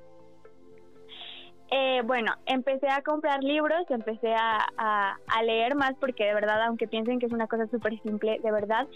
eh, 1.71 2.01
bueno, 2.05 2.33
empecé 2.45 2.87
a 2.89 3.01
comprar 3.01 3.43
libros, 3.43 3.89
empecé 3.89 4.33
a, 4.33 4.65
a, 4.77 5.17
a, 5.27 5.43
leer 5.43 5.75
más 5.75 5.95
porque 5.99 6.25
de 6.25 6.33
verdad, 6.33 6.61
aunque 6.63 6.87
piensen 6.87 7.19
que 7.19 7.25
es 7.25 7.33
una 7.33 7.47
cosa 7.47 7.67
súper 7.67 7.99
simple, 8.01 8.39
de 8.41 8.51
verdad 8.51 8.87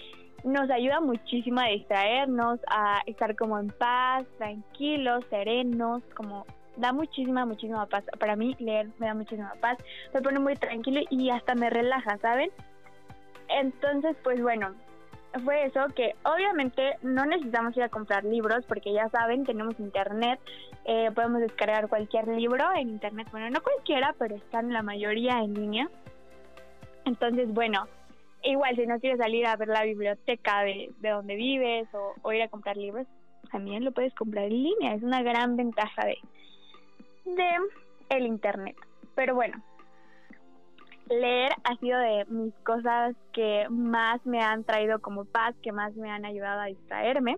nos 0.44 0.70
ayuda 0.70 1.00
muchísimo 1.00 1.60
a 1.60 1.68
distraernos, 1.68 2.60
a 2.68 3.02
estar 3.06 3.36
como 3.36 3.60
en 3.60 3.70
paz, 3.70 4.26
tranquilos, 4.38 5.24
serenos, 5.30 6.04
como 6.16 6.46
da 6.78 6.94
muchísima, 6.94 7.46
muchísima 7.46 7.86
paz. 7.86 8.04
Para 8.20 8.36
mí 8.36 8.56
leer 8.60 8.90
me 9.00 9.08
da 9.08 9.14
muchísima 9.14 9.54
paz, 9.60 9.78
me 10.14 10.22
pone 10.22 10.40
muy 10.40 10.56
tranquilo 10.56 11.02
y 11.10 11.30
hasta 11.30 11.56
me 11.56 11.70
relaja, 11.70 12.18
¿saben? 12.20 12.52
Entonces, 13.50 14.16
pues 14.24 14.42
bueno, 14.42 14.76
fue 15.44 15.66
eso 15.66 15.88
que 15.96 16.16
obviamente 16.24 16.96
no 17.02 17.26
necesitamos 17.26 17.76
ir 17.78 17.84
a 17.84 17.90
comprar 17.90 18.24
libros 18.24 18.66
porque 18.68 18.94
ya 18.94 19.10
saben, 19.10 19.46
tenemos 19.46 19.80
internet, 19.80 20.40
eh, 20.86 21.12
podemos 21.14 21.42
descargar 21.42 21.88
cualquier 21.88 22.28
libro 22.28 22.66
en 22.76 22.90
internet, 22.90 23.28
bueno, 23.32 23.50
no 23.50 23.62
cualquiera, 23.62 24.16
pero 24.18 24.36
están 24.36 24.72
la 24.74 24.82
mayoría 24.82 25.40
en 25.40 25.54
línea. 25.54 25.90
Entonces, 27.06 27.52
bueno, 27.54 27.88
Igual, 28.44 28.76
si 28.76 28.86
no 28.86 29.00
quieres 29.00 29.20
salir 29.20 29.46
a 29.46 29.56
ver 29.58 29.68
la 29.68 29.84
biblioteca 29.84 30.64
de, 30.64 30.92
donde 31.02 31.36
vives 31.36 31.88
o, 32.24 32.32
ir 32.32 32.42
a 32.42 32.48
comprar 32.48 32.78
libros, 32.78 33.06
también 33.52 33.84
lo 33.84 33.92
puedes 33.92 34.14
comprar 34.16 34.46
en 34.46 34.64
línea. 34.64 34.94
Es 34.94 35.04
una 35.04 35.22
gran 35.22 35.58
ventaja 35.58 36.06
de, 36.06 36.18
de 37.26 37.50
el 38.10 38.26
internet. 38.26 38.78
Pero 39.16 39.36
bueno, 39.36 39.62
leer 41.10 41.52
ha 41.64 41.76
sido 41.78 42.00
de 42.00 42.26
mis 42.30 42.54
cosas 42.64 43.16
que 43.34 43.66
más 43.70 44.26
me 44.26 44.42
han 44.42 44.64
traído 44.64 45.00
como 45.00 45.26
paz, 45.26 45.56
que 45.62 45.72
más 45.72 45.94
me 45.96 46.10
han 46.10 46.26
ayudado 46.26 46.62
a 46.62 46.66
distraerme. 46.66 47.38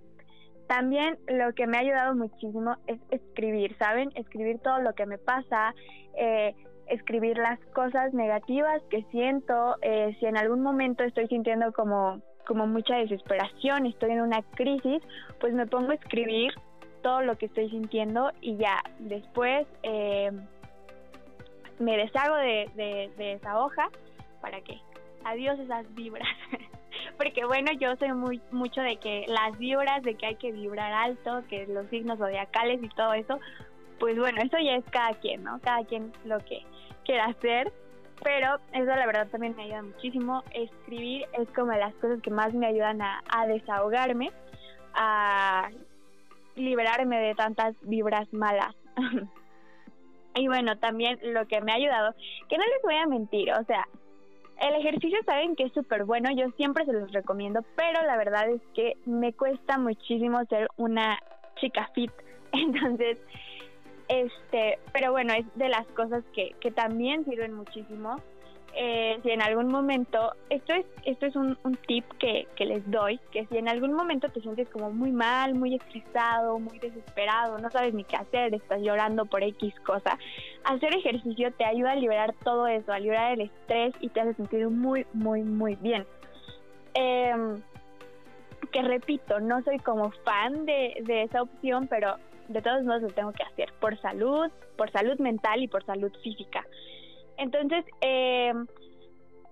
También 0.68 1.18
lo 1.28 1.54
que 1.54 1.68
me 1.68 1.78
ha 1.78 1.82
ayudado 1.82 2.16
muchísimo 2.16 2.78
es 2.88 3.00
escribir, 3.10 3.76
¿saben? 3.78 4.12
Escribir 4.16 4.60
todo 4.60 4.80
lo 4.82 4.94
que 4.94 5.06
me 5.06 5.18
pasa, 5.18 5.74
eh, 6.16 6.56
escribir 6.88 7.38
las 7.38 7.60
cosas 7.74 8.14
negativas 8.14 8.82
que 8.90 9.04
siento, 9.12 9.76
eh, 9.82 10.16
si 10.20 10.26
en 10.26 10.38
algún 10.38 10.62
momento 10.62 11.04
estoy 11.04 11.28
sintiendo 11.28 11.72
como, 11.74 12.22
como 12.46 12.68
mucha 12.68 12.96
desesperación, 12.96 13.86
estoy 13.86 14.12
en 14.12 14.22
una 14.22 14.42
crisis, 14.56 15.02
pues 15.40 15.54
me 15.54 15.68
pongo 15.68 15.92
a 15.92 15.96
escribir 15.96 16.54
todo 17.02 17.22
lo 17.22 17.38
que 17.38 17.48
estoy 17.48 17.70
sintiendo 17.70 18.32
y 18.42 18.58
ya 18.58 18.82
después 19.00 19.68
eh, 19.84 20.32
me 21.80 21.98
deshago 21.98 22.36
de, 22.36 22.70
de, 23.18 23.34
esa 23.34 23.60
hoja 23.60 23.90
para 24.40 24.62
que 24.62 24.80
adiós 25.26 25.60
esas 25.60 25.94
vibras. 25.96 26.28
Porque 27.18 27.46
bueno, 27.46 27.72
yo 27.80 27.96
soy 27.98 28.14
muy 28.14 28.42
mucho 28.52 28.82
de 28.82 28.98
que 28.98 29.26
las 29.28 29.58
vibras, 29.58 30.04
de 30.04 30.16
que 30.16 30.28
hay 30.28 30.36
que 30.36 30.52
vibrar 30.52 30.92
alto, 30.92 31.44
que 31.50 31.66
los 31.68 31.88
signos 31.90 32.20
zodiacales 32.20 32.84
y 32.84 32.90
todo 32.90 33.14
eso, 33.14 33.40
pues 34.02 34.18
bueno, 34.18 34.42
eso 34.42 34.58
ya 34.58 34.78
es 34.78 34.86
cada 34.86 35.14
quien, 35.20 35.44
¿no? 35.44 35.60
Cada 35.62 35.86
quien 35.86 36.12
lo 36.26 36.40
que 36.40 36.64
quiera 37.06 37.26
hacer, 37.26 37.72
pero 38.24 38.56
eso 38.74 38.86
la 38.86 39.06
verdad 39.06 39.28
también 39.28 39.56
me 39.56 39.64
ayuda 39.64 39.84
muchísimo. 39.84 40.44
Escribir 40.56 41.28
es 41.38 41.48
como 41.50 41.72
las 41.74 41.94
cosas 41.96 42.20
que 42.24 42.32
más 42.32 42.52
me 42.52 42.66
ayudan 42.66 43.00
a, 43.04 43.22
desahogarme, 43.48 44.32
a 44.96 45.70
liberarme 46.56 47.20
de 47.20 47.36
tantas 47.36 47.76
vibras 47.84 48.28
malas. 48.34 48.76
y 50.34 50.48
bueno, 50.48 50.80
también 50.80 51.20
lo 51.22 51.46
que 51.46 51.62
me 51.62 51.72
ha 51.72 51.76
ayudado, 51.76 52.16
que 52.50 52.58
no 52.58 52.64
les 52.66 52.82
voy 52.82 52.96
a 52.96 53.06
mentir, 53.06 53.54
o 53.54 53.64
sea, 53.66 53.88
el 54.62 54.76
ejercicio 54.76 55.20
saben 55.28 55.56
que 55.56 55.66
es 55.66 55.74
súper 55.74 56.06
bueno, 56.06 56.32
yo 56.36 56.50
siempre 56.58 56.86
se 56.86 56.94
los 56.94 57.12
recomiendo, 57.12 57.64
pero 57.76 58.02
la 58.02 58.18
verdad 58.18 58.50
es 58.50 58.62
que 58.74 58.98
me 59.06 59.34
cuesta 59.34 59.78
muchísimo 59.78 60.44
ser 60.46 60.70
una 60.78 61.20
chica 61.58 61.88
fit. 61.94 62.12
Entonces, 62.52 63.20
este, 64.12 64.78
pero 64.92 65.12
bueno, 65.12 65.34
es 65.34 65.46
de 65.56 65.70
las 65.70 65.88
cosas 65.88 66.22
que, 66.34 66.54
que 66.60 66.70
también 66.70 67.24
sirven 67.24 67.54
muchísimo. 67.54 68.18
Eh, 68.74 69.20
si 69.24 69.32
en 69.32 69.42
algún 69.42 69.68
momento, 69.68 70.34
esto 70.50 70.74
es, 70.74 70.86
esto 71.06 71.26
es 71.26 71.36
un, 71.36 71.58
tip 71.88 72.06
que, 72.20 72.48
que, 72.56 72.66
les 72.66 72.90
doy, 72.90 73.20
que 73.32 73.46
si 73.48 73.58
en 73.58 73.70
algún 73.70 73.94
momento 73.94 74.30
te 74.30 74.42
sientes 74.42 74.68
como 74.70 74.92
muy 74.92 75.12
mal, 75.12 75.56
muy 75.56 75.76
estresado, 75.76 76.60
muy 76.60 76.80
desesperado, 76.80 77.58
no 77.58 77.70
sabes 77.72 77.94
ni 77.94 78.04
qué 78.04 78.18
hacer, 78.18 78.54
estás 78.54 78.82
llorando 78.82 79.26
por 79.26 79.44
X 79.44 79.74
cosa, 79.86 80.18
hacer 80.64 80.94
ejercicio 80.96 81.52
te 81.54 81.66
ayuda 81.66 81.92
a 81.92 81.96
liberar 81.96 82.34
todo 82.44 82.68
eso, 82.68 82.92
a 82.92 83.00
liberar 83.00 83.34
el 83.34 83.42
estrés 83.42 83.94
y 84.02 84.10
te 84.10 84.22
hace 84.22 84.34
sentir 84.36 84.68
muy, 84.70 85.06
muy, 85.14 85.44
muy 85.44 85.76
bien. 85.76 86.06
Em, 86.94 87.62
que 88.72 88.82
repito, 88.84 89.40
no 89.40 89.62
soy 89.64 89.80
como 89.80 90.12
fan 90.24 90.66
de, 90.66 90.96
de 91.04 91.24
esa 91.24 91.42
opción, 91.42 91.88
pero 91.88 92.16
de 92.48 92.62
todos 92.62 92.84
modos 92.84 93.04
lo 93.04 93.10
tengo 93.10 93.34
que 93.34 93.44
hacer 93.44 93.72
por 93.80 94.00
salud, 94.02 94.50
por 94.78 94.92
salud 94.92 95.20
mental 95.20 95.62
y 95.62 95.68
por 95.68 95.86
salud 95.86 96.12
física. 96.24 96.66
Entonces, 97.38 97.86
eh, 98.02 98.54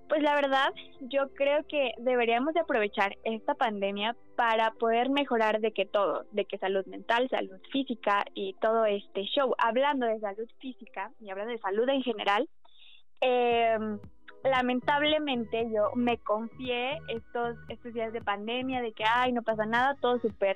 pues 0.07 0.23
la 0.23 0.33
verdad, 0.35 0.73
yo 1.01 1.29
creo 1.35 1.65
que 1.67 1.91
deberíamos 1.99 2.55
de 2.55 2.61
aprovechar 2.61 3.15
esta 3.23 3.53
pandemia 3.53 4.15
para 4.35 4.71
poder 4.71 5.09
mejorar 5.09 5.61
de 5.61 5.71
que 5.71 5.85
todo, 5.85 6.25
de 6.31 6.45
que 6.45 6.57
salud 6.57 6.85
mental, 6.87 7.29
salud 7.29 7.59
física 7.71 8.25
y 8.33 8.53
todo 8.55 8.85
este 8.85 9.23
show. 9.25 9.53
Hablando 9.59 10.07
de 10.07 10.19
salud 10.19 10.49
física 10.59 11.11
y 11.19 11.29
hablando 11.29 11.53
de 11.53 11.59
salud 11.59 11.87
en 11.89 12.01
general, 12.01 12.49
eh, 13.21 13.77
lamentablemente 14.43 15.69
yo 15.71 15.91
me 15.95 16.17
confié 16.17 16.97
estos 17.09 17.57
estos 17.67 17.93
días 17.93 18.13
de 18.13 18.21
pandemia 18.21 18.81
de 18.81 18.93
que 18.93 19.03
ay 19.03 19.33
no 19.33 19.41
pasa 19.41 19.65
nada 19.65 19.95
todo 19.99 20.19
súper 20.19 20.55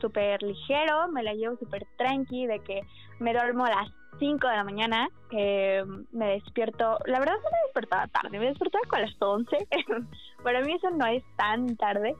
súper 0.00 0.42
ligero, 0.42 1.08
me 1.08 1.22
la 1.22 1.34
llevo 1.34 1.56
súper 1.56 1.86
tranqui, 1.96 2.46
de 2.46 2.60
que 2.60 2.82
me 3.18 3.32
duermo 3.32 3.64
a 3.64 3.70
las 3.70 3.92
5 4.18 4.48
de 4.48 4.56
la 4.56 4.64
mañana, 4.64 5.08
que 5.30 5.84
me 6.12 6.32
despierto, 6.32 6.98
la 7.06 7.18
verdad 7.18 7.34
no 7.34 7.50
me 7.50 7.66
despertaba 7.66 8.06
tarde, 8.08 8.38
me 8.38 8.46
despertaba 8.46 8.84
a 8.92 9.00
las 9.00 9.16
11, 9.20 9.68
para 10.42 10.60
mí 10.62 10.72
eso 10.72 10.90
no 10.90 11.06
es 11.06 11.22
tan 11.36 11.76
tarde, 11.76 12.16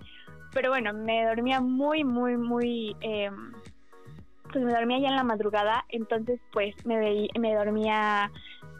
pero 0.52 0.70
bueno, 0.70 0.92
me 0.92 1.26
dormía 1.26 1.60
muy, 1.60 2.04
muy, 2.04 2.36
muy, 2.36 2.96
eh, 3.00 3.30
pues 4.52 4.64
me 4.64 4.72
dormía 4.72 4.98
ya 4.98 5.08
en 5.08 5.16
la 5.16 5.24
madrugada, 5.24 5.84
entonces 5.88 6.40
pues 6.52 6.74
me, 6.84 7.28
me 7.38 7.54
dormía, 7.54 8.30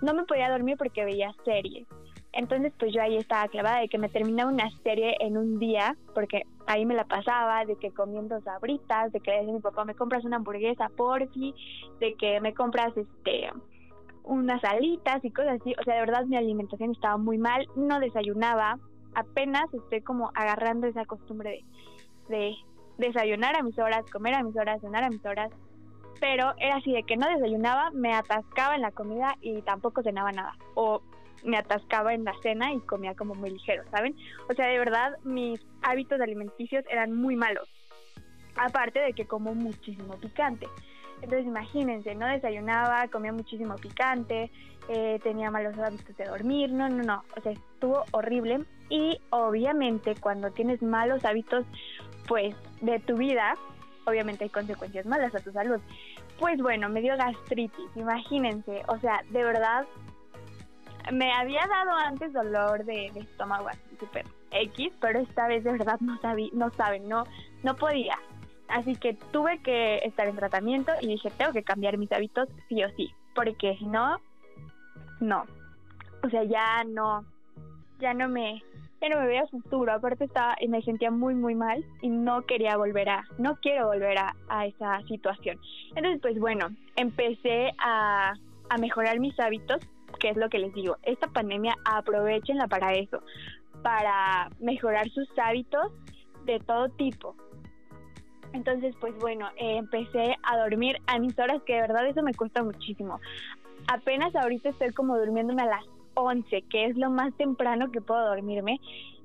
no 0.03 0.15
me 0.15 0.25
podía 0.25 0.51
dormir 0.51 0.77
porque 0.77 1.05
veía 1.05 1.35
series. 1.45 1.87
Entonces, 2.37 2.71
pues 2.79 2.93
yo 2.93 3.01
ahí 3.01 3.17
estaba 3.17 3.49
clavada 3.49 3.81
de 3.81 3.89
que 3.89 3.97
me 3.97 4.11
terminaba 4.11 4.51
una 4.51 4.71
serie 4.83 5.17
en 5.21 5.39
un 5.39 5.59
día, 5.59 5.97
porque 6.15 6.43
ahí 6.67 6.85
me 6.85 6.95
la 6.95 7.05
pasaba, 7.05 7.65
de 7.65 7.77
que 7.77 7.93
comiendo 7.93 8.39
sabritas, 8.43 9.11
de 9.13 9.21
que 9.21 9.31
le 9.31 9.39
decía 9.39 9.55
mi 9.55 9.61
papá, 9.61 9.87
me 9.87 9.95
compras 9.95 10.23
una 10.25 10.37
hamburguesa 10.37 10.91
por 10.91 11.27
ti, 11.29 11.55
de 11.99 12.15
que 12.15 12.41
me 12.43 12.53
compras 12.53 12.95
este 12.95 13.51
unas 14.25 14.63
alitas 14.65 15.25
y 15.25 15.31
cosas 15.31 15.61
así. 15.61 15.75
O 15.81 15.85
sea, 15.85 15.95
de 15.95 16.01
verdad 16.01 16.27
mi 16.27 16.37
alimentación 16.37 16.91
estaba 16.91 17.17
muy 17.17 17.39
mal, 17.39 17.67
no 17.75 18.01
desayunaba, 18.01 18.79
apenas 19.15 19.73
estoy 19.73 20.03
como 20.03 20.31
agarrando 20.35 20.87
esa 20.87 21.07
costumbre 21.07 21.65
de, 22.29 22.37
de 22.37 22.55
desayunar 22.99 23.57
a 23.57 23.63
mis 23.63 23.79
horas, 23.79 24.05
comer 24.13 24.35
a 24.35 24.43
mis 24.43 24.57
horas, 24.57 24.83
cenar 24.83 25.05
a 25.05 25.09
mis 25.09 25.25
horas. 25.25 25.51
Pero 26.21 26.53
era 26.59 26.77
así 26.77 26.93
de 26.93 27.03
que 27.03 27.17
no 27.17 27.27
desayunaba, 27.29 27.91
me 27.93 28.13
atascaba 28.13 28.75
en 28.75 28.83
la 28.83 28.91
comida 28.91 29.37
y 29.41 29.63
tampoco 29.63 30.03
cenaba 30.03 30.33
nada. 30.33 30.55
O 30.75 31.01
me 31.47 31.57
atascaba 31.57 32.13
en 32.15 32.25
la 32.25 32.35
cena 32.43 32.73
y 32.73 32.81
comía 32.81 33.15
como 33.15 33.35
muy 33.35 33.51
ligero, 33.51 33.85
¿saben? 33.91 34.15
O 34.51 34.55
sea, 34.55 34.67
de 34.67 34.79
verdad, 34.79 35.17
mis 35.25 35.61
hábitos 35.83 36.21
alimenticios 36.21 36.85
eran 36.91 37.13
muy 37.13 37.37
malos. 37.37 37.69
Aparte 38.57 39.01
de 39.01 39.13
que 39.13 39.27
como 39.27 39.55
muchísimo 39.55 40.19
picante. 40.19 40.67
Entonces 41.23 41.47
imagínense, 41.47 42.15
no 42.15 42.27
desayunaba, 42.27 43.09
comía 43.09 43.33
muchísimo 43.33 43.77
picante, 43.77 44.51
eh, 44.89 45.19
tenía 45.23 45.51
malos 45.51 45.79
hábitos 45.79 46.17
de 46.17 46.25
dormir, 46.25 46.71
no, 46.73 46.89
no, 46.89 47.03
no, 47.03 47.25
o 47.37 47.41
sea, 47.41 47.53
estuvo 47.53 48.05
horrible. 48.13 48.65
Y 48.91 49.19
obviamente 49.31 50.15
cuando 50.21 50.51
tienes 50.51 50.83
malos 50.83 51.25
hábitos, 51.25 51.65
pues, 52.29 52.55
de 52.81 52.99
tu 53.01 53.17
vida, 53.17 53.55
obviamente 54.05 54.45
hay 54.45 54.51
consecuencias 54.51 55.07
malas 55.07 55.35
a 55.35 55.41
tu 55.41 55.53
salud. 55.53 55.81
Pues 56.39 56.61
bueno, 56.61 56.89
me 56.89 57.01
dio 57.01 57.17
gastritis, 57.17 57.91
imagínense, 57.95 58.83
o 58.89 58.99
sea, 58.99 59.23
de 59.31 59.43
verdad 59.43 59.87
me 61.13 61.33
había 61.33 61.67
dado 61.67 61.93
antes 61.93 62.33
dolor 62.33 62.85
de, 62.85 63.07
estómago 63.07 63.69
así 63.69 63.97
súper 63.99 64.25
X, 64.51 64.93
pero 65.01 65.21
esta 65.21 65.49
vez 65.49 65.65
de 65.65 65.73
verdad 65.73 65.99
no 66.01 66.19
sabía, 66.21 66.49
no 66.53 66.71
saben, 66.71 67.09
no, 67.09 67.25
no 67.63 67.77
podía. 67.77 68.19
Así 68.69 68.97
que 68.97 69.15
tuve 69.33 69.59
que 69.59 69.99
estar 69.99 70.27
en 70.27 70.37
tratamiento 70.37 70.93
y 71.01 71.09
dije, 71.09 71.31
tengo 71.37 71.53
que 71.53 71.63
cambiar 71.63 71.99
mis 71.99 72.11
hábitos 72.11 72.49
sí 72.69 72.83
o 72.83 72.91
sí, 72.97 73.13
porque 73.35 73.77
si 73.79 73.87
no, 73.87 74.19
no. 75.21 75.45
O 76.25 76.31
sea, 76.31 76.43
ya 76.45 76.83
no, 76.85 77.25
ya 78.01 78.13
no 78.13 78.29
me, 78.29 78.63
ya 79.01 79.09
no 79.09 79.21
me 79.21 79.27
veía 79.27 79.47
futuro. 79.47 79.93
Aparte 79.93 80.25
estaba, 80.25 80.57
y 80.61 80.67
me 80.67 80.83
sentía 80.83 81.11
muy, 81.13 81.35
muy 81.35 81.55
mal 81.55 81.85
y 82.03 82.09
no 82.09 82.43
quería 82.43 82.77
volver 82.77 83.09
a, 83.09 83.25
no 83.39 83.57
quiero 83.57 83.87
volver 83.87 84.19
a, 84.19 84.35
a 84.49 84.67
esa 84.67 85.01
situación. 85.03 85.61
Entonces, 85.95 86.21
pues 86.21 86.39
bueno, 86.41 86.69
empecé 86.97 87.71
a, 87.79 88.35
a 88.69 88.79
mejorar 88.79 89.21
mis 89.21 89.39
hábitos 89.39 89.81
que 90.19 90.31
es 90.31 90.37
lo 90.37 90.49
que 90.49 90.59
les 90.59 90.73
digo, 90.75 90.97
esta 91.03 91.29
pandemia 91.29 91.77
aprovechenla 91.85 92.67
para 92.67 92.95
eso, 92.95 93.23
para 93.83 94.49
mejorar 94.61 95.09
sus 95.11 95.29
hábitos 95.39 95.93
de 96.45 96.61
todo 96.61 96.89
tipo. 96.91 97.35
Entonces, 98.53 98.95
pues 99.01 99.15
bueno, 99.19 99.49
eh, 99.57 99.77
empecé 99.77 100.37
a 100.43 100.57
dormir 100.59 100.97
a 101.07 101.19
mis 101.19 101.39
horas, 101.39 101.63
que 101.65 101.75
de 101.75 101.83
verdad 101.83 102.07
eso 102.07 102.23
me 102.23 102.35
cuesta 102.35 102.63
muchísimo. 102.63 103.21
Apenas 103.93 104.35
ahorita 104.35 104.71
estoy 104.71 104.93
como 104.93 105.19
durmiéndome 105.19 105.63
a 105.63 105.67
las 105.67 105.85
11, 106.15 106.63
que 106.71 106.87
es 106.87 106.97
lo 106.97 107.11
más 107.11 107.35
temprano 107.37 107.91
que 107.91 108.01
puedo 108.01 108.27
dormirme. 108.27 108.81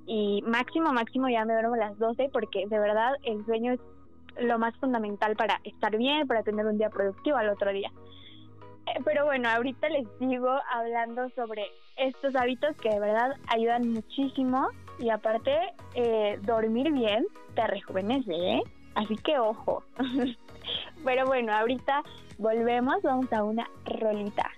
Y 0.05 0.41
máximo, 0.45 0.91
máximo 0.91 1.29
ya 1.29 1.45
me 1.45 1.53
duermo 1.53 1.75
a 1.75 1.89
las 1.89 1.97
12, 1.97 2.29
porque 2.33 2.65
de 2.67 2.79
verdad 2.79 3.13
el 3.23 3.45
sueño 3.45 3.73
es 3.73 3.79
lo 4.39 4.59
más 4.59 4.75
fundamental 4.77 5.35
para 5.35 5.61
estar 5.63 5.95
bien, 5.97 6.27
para 6.27 6.43
tener 6.43 6.65
un 6.65 6.77
día 6.77 6.89
productivo 6.89 7.38
al 7.38 7.50
otro 7.50 7.71
día. 7.71 7.91
Eh, 8.88 9.00
pero 9.05 9.25
bueno, 9.25 9.50
ahorita 9.50 9.89
les 9.89 10.07
sigo 10.19 10.50
hablando 10.73 11.29
sobre 11.35 11.65
estos 11.97 12.35
hábitos 12.35 12.75
que 12.77 12.89
de 12.89 13.00
verdad 13.00 13.31
ayudan 13.47 13.89
muchísimo 13.89 14.69
y 15.00 15.09
aparte 15.09 15.55
eh, 15.95 16.39
dormir 16.43 16.91
bien 16.91 17.25
te 17.55 17.65
rejuvenece, 17.67 18.33
¿eh? 18.33 18.63
Así 18.95 19.15
que 19.17 19.38
ojo. 19.39 19.83
pero 21.05 21.25
bueno, 21.25 21.53
ahorita 21.53 22.03
volvemos, 22.38 23.01
vamos 23.03 23.31
a 23.31 23.43
una 23.43 23.67
rolita. 23.85 24.50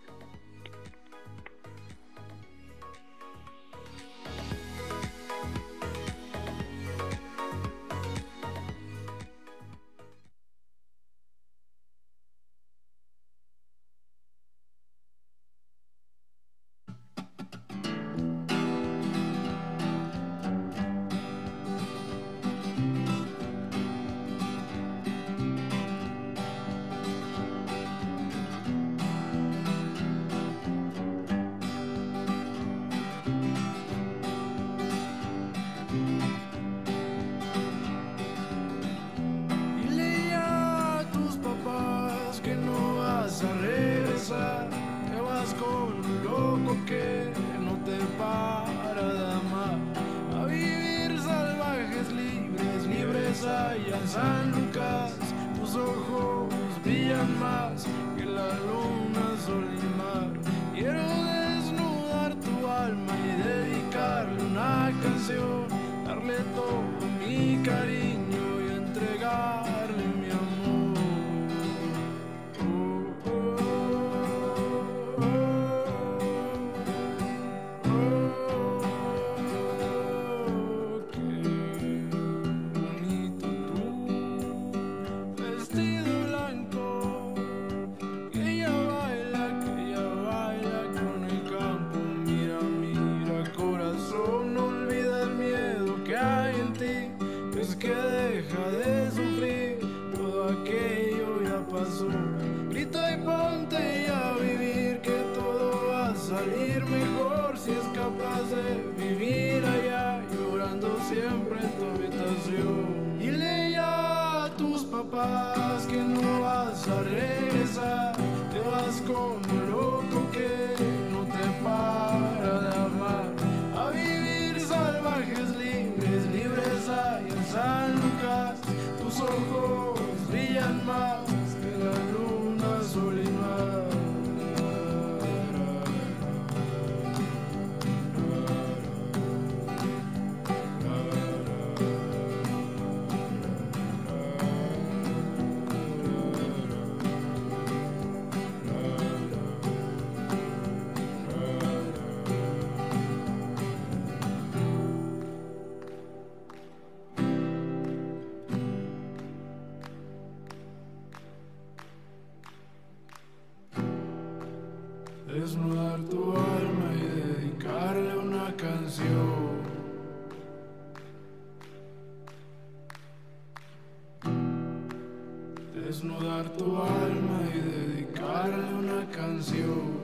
Desnudar 175.94 176.50
tu 176.58 176.76
alma 176.82 177.40
y 177.54 177.60
dedicarle 177.60 178.74
una 178.74 179.08
canción. 179.12 180.02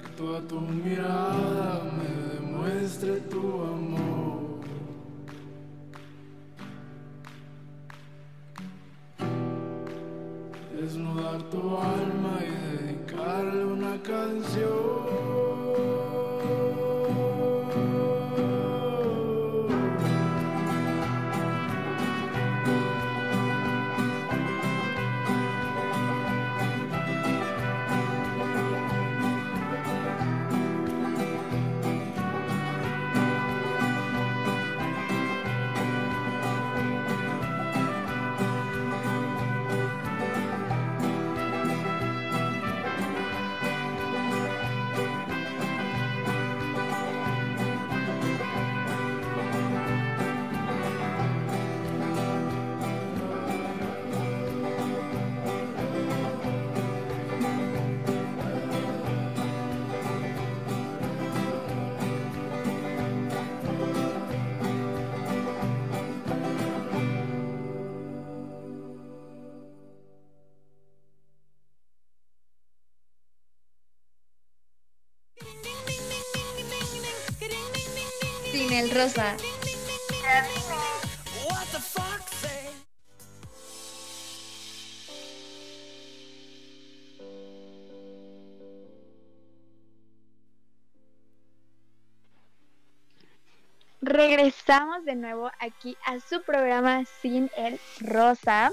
Que 0.00 0.08
toda 0.16 0.40
tu 0.48 0.60
mirada 0.60 1.31
Regresamos 94.02 95.04
de 95.04 95.16
nuevo 95.16 95.50
aquí 95.58 95.96
a 96.06 96.20
su 96.20 96.40
programa 96.42 97.04
Sin 97.20 97.50
el 97.56 97.80
Rosa 97.98 98.70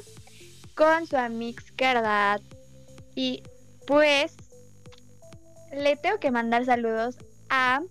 con 0.76 1.08
su 1.08 1.18
amix 1.18 1.72
Cardat. 1.72 2.44
Y 3.16 3.42
pues 3.88 4.38
le 5.72 5.96
tengo 5.96 6.20
que 6.20 6.30
mandar 6.30 6.66
saludos 6.66 7.18
a 7.50 7.82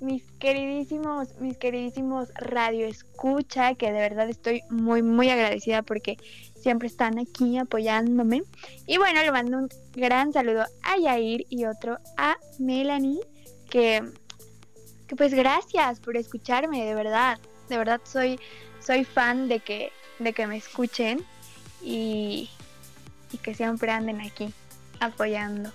mis 0.00 0.22
queridísimos, 0.38 1.34
mis 1.40 1.56
queridísimos 1.56 2.28
radio 2.34 2.86
escucha, 2.86 3.74
que 3.74 3.86
de 3.86 3.98
verdad 3.98 4.28
estoy 4.28 4.62
muy, 4.70 5.02
muy 5.02 5.28
agradecida 5.30 5.82
porque 5.82 6.16
siempre 6.60 6.88
están 6.88 7.18
aquí 7.18 7.58
apoyándome. 7.58 8.42
Y 8.86 8.98
bueno, 8.98 9.22
le 9.22 9.32
mando 9.32 9.58
un 9.58 9.68
gran 9.94 10.32
saludo 10.32 10.64
a 10.82 10.98
Yair 10.98 11.46
y 11.48 11.64
otro 11.64 11.98
a 12.16 12.36
Melanie, 12.58 13.20
que, 13.70 14.02
pues 15.16 15.34
gracias 15.34 16.00
por 16.00 16.16
escucharme, 16.16 16.84
de 16.84 16.94
verdad. 16.94 17.38
De 17.68 17.76
verdad 17.76 18.00
soy, 18.04 18.38
soy 18.80 19.04
fan 19.04 19.48
de 19.48 19.60
que, 19.60 19.92
de 20.18 20.32
que 20.32 20.46
me 20.46 20.56
escuchen 20.56 21.24
y, 21.82 22.48
y 23.32 23.38
que 23.38 23.54
siempre 23.54 23.90
anden 23.90 24.20
aquí 24.20 24.52
apoyando 25.00 25.70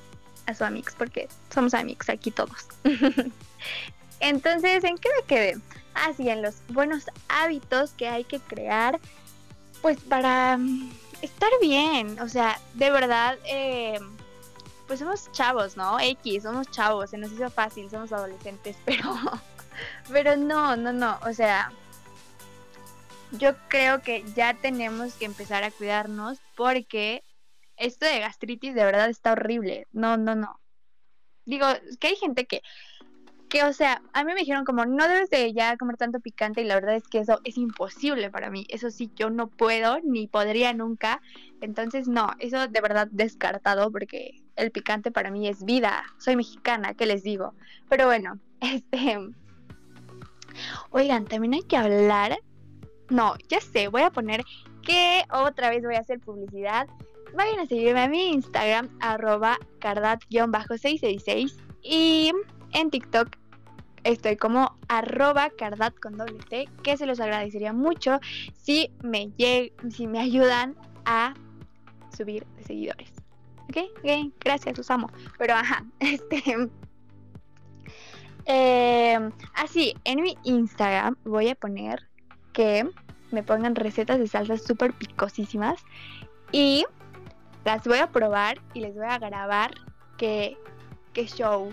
a 0.45 0.53
su 0.53 0.63
amix, 0.63 0.95
porque 0.95 1.27
somos 1.53 1.73
amigos 1.73 2.09
aquí 2.09 2.31
todos. 2.31 2.67
Entonces, 4.23 4.85
¿en 4.85 4.97
qué 4.97 5.09
me 5.19 5.27
quedé? 5.27 5.57
Así, 5.93 6.29
en 6.29 6.41
los 6.41 6.55
buenos 6.69 7.03
hábitos 7.27 7.91
que 7.91 8.07
hay 8.07 8.23
que 8.23 8.39
crear, 8.39 8.97
pues 9.81 9.99
para 9.99 10.55
mm, 10.57 10.93
estar 11.21 11.49
bien. 11.61 12.17
O 12.21 12.29
sea, 12.29 12.57
de 12.73 12.89
verdad, 12.89 13.37
eh, 13.45 13.99
pues 14.87 14.99
somos 14.99 15.29
chavos, 15.33 15.75
¿no? 15.75 15.99
X, 15.99 16.43
somos 16.43 16.71
chavos, 16.71 17.09
se 17.09 17.17
nos 17.17 17.33
hizo 17.33 17.49
fácil, 17.49 17.89
somos 17.89 18.13
adolescentes, 18.13 18.77
pero, 18.85 19.13
pero 20.09 20.37
no, 20.37 20.77
no, 20.77 20.93
no. 20.93 21.19
O 21.27 21.33
sea, 21.33 21.73
yo 23.31 23.57
creo 23.67 24.01
que 24.01 24.23
ya 24.35 24.53
tenemos 24.53 25.15
que 25.15 25.25
empezar 25.25 25.65
a 25.65 25.71
cuidarnos 25.71 26.39
porque 26.55 27.25
esto 27.75 28.05
de 28.05 28.21
gastritis 28.21 28.73
de 28.73 28.85
verdad 28.85 29.09
está 29.09 29.33
horrible. 29.33 29.85
No, 29.91 30.15
no, 30.15 30.33
no. 30.33 30.61
Digo, 31.45 31.67
que 31.99 32.07
hay 32.07 32.15
gente 32.15 32.45
que 32.45 32.61
que, 33.53 33.63
o 33.63 33.71
sea, 33.71 34.01
a 34.13 34.23
mí 34.23 34.33
me 34.33 34.39
dijeron 34.39 34.65
como, 34.65 34.83
no 34.87 35.07
debes 35.07 35.29
de 35.29 35.53
ya 35.53 35.77
comer 35.77 35.95
tanto 35.95 36.19
picante 36.19 36.61
y 36.61 36.63
la 36.63 36.73
verdad 36.73 36.95
es 36.95 37.07
que 37.07 37.19
eso 37.19 37.39
es 37.43 37.55
imposible 37.59 38.31
para 38.31 38.49
mí. 38.49 38.65
Eso 38.67 38.89
sí, 38.89 39.11
yo 39.15 39.29
no 39.29 39.45
puedo 39.45 39.99
ni 40.03 40.25
podría 40.25 40.73
nunca. 40.73 41.21
Entonces, 41.61 42.07
no, 42.07 42.31
eso 42.39 42.67
de 42.67 42.81
verdad 42.81 43.07
descartado 43.11 43.91
porque 43.91 44.41
el 44.55 44.71
picante 44.71 45.11
para 45.11 45.29
mí 45.29 45.47
es 45.47 45.63
vida. 45.65 46.03
Soy 46.17 46.35
mexicana, 46.35 46.95
¿qué 46.95 47.05
les 47.05 47.21
digo? 47.21 47.53
Pero 47.89 48.07
bueno, 48.07 48.39
este... 48.61 49.19
Oigan, 50.89 51.25
también 51.25 51.53
hay 51.53 51.61
que 51.61 51.77
hablar... 51.77 52.39
No, 53.09 53.35
ya 53.49 53.61
sé, 53.61 53.87
voy 53.87 54.01
a 54.01 54.09
poner 54.09 54.43
que 54.81 55.25
otra 55.31 55.69
vez 55.69 55.83
voy 55.83 55.93
a 55.93 55.99
hacer 55.99 56.19
publicidad. 56.19 56.87
Vayan 57.35 57.59
a 57.59 57.67
seguirme 57.67 58.01
a 58.01 58.09
mi 58.09 58.29
Instagram, 58.29 58.89
arroba 58.99 59.59
cardat-666 59.79 61.55
y 61.83 62.31
en 62.71 62.89
TikTok 62.89 63.42
estoy 64.03 64.37
como 64.37 64.77
arroba 64.87 65.49
cardat 65.49 65.93
con 65.99 66.17
doble 66.17 66.39
T, 66.49 66.67
que 66.83 66.97
se 66.97 67.05
los 67.05 67.19
agradecería 67.19 67.73
mucho 67.73 68.19
si 68.53 68.91
me, 69.01 69.31
si 69.89 70.07
me 70.07 70.19
ayudan 70.19 70.75
a 71.05 71.33
subir 72.15 72.45
de 72.57 72.63
seguidores. 72.63 73.11
¿Ok? 73.63 73.77
Ok, 73.99 74.33
gracias, 74.39 74.77
los 74.77 74.89
amo. 74.91 75.09
Pero 75.37 75.53
ajá, 75.55 75.85
este... 75.99 76.69
Eh, 78.45 79.17
así, 79.55 79.95
en 80.03 80.21
mi 80.21 80.37
Instagram 80.43 81.15
voy 81.23 81.47
a 81.47 81.55
poner 81.55 82.09
que 82.51 82.85
me 83.31 83.41
pongan 83.41 83.75
recetas 83.75 84.19
de 84.19 84.27
salsas 84.27 84.63
súper 84.63 84.93
picosísimas 84.93 85.79
y 86.51 86.85
las 87.63 87.85
voy 87.85 87.99
a 87.99 88.11
probar 88.11 88.61
y 88.73 88.81
les 88.81 88.95
voy 88.95 89.05
a 89.07 89.17
grabar 89.17 89.73
que, 90.17 90.57
que 91.13 91.25
show, 91.25 91.71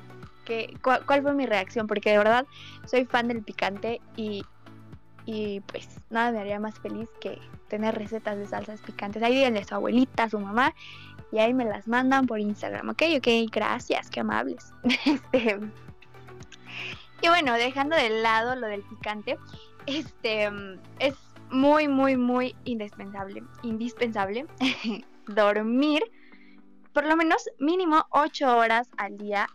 cuál, 0.83 1.23
fue 1.23 1.35
mi 1.35 1.47
reacción, 1.47 1.87
porque 1.87 2.11
de 2.11 2.19
verdad 2.19 2.47
soy 2.87 3.05
fan 3.05 3.29
del 3.29 3.43
picante 3.43 4.01
y, 4.17 4.45
y 5.27 5.61
pues 5.61 5.89
nada 6.11 6.33
me 6.33 6.41
haría 6.41 6.61
más 6.61 6.79
feliz 6.79 7.09
que 7.21 7.39
tener 7.69 7.95
recetas 7.95 8.37
de 8.39 8.47
salsas 8.47 8.81
picantes. 8.81 9.23
Ahí 9.23 9.37
díganle 9.37 9.61
a 9.61 9.65
su 9.65 9.75
abuelita, 9.75 10.25
a 10.25 10.31
su 10.31 10.41
mamá, 10.41 10.75
y 11.33 11.39
ahí 11.39 11.55
me 11.55 11.65
las 11.65 11.87
mandan 11.87 12.27
por 12.27 12.41
Instagram, 12.41 12.89
¿ok? 12.89 13.03
Ok, 13.19 13.29
gracias, 13.53 14.11
qué 14.11 14.21
amables. 14.21 14.73
este, 15.07 15.59
y 17.23 17.29
bueno, 17.29 17.55
dejando 17.55 17.97
de 17.97 18.11
lado 18.11 18.57
lo 18.57 18.67
del 18.67 18.83
picante, 18.83 19.39
este 19.87 20.51
es 20.99 21.15
muy, 21.51 21.89
muy, 21.89 22.17
muy 22.17 22.55
indispensable, 22.65 23.43
indispensable 23.63 24.47
dormir 25.27 26.03
por 26.93 27.07
lo 27.07 27.17
menos 27.17 27.49
mínimo 27.59 28.05
8 28.11 28.57
horas 28.57 28.89
al 28.97 29.17
día 29.17 29.49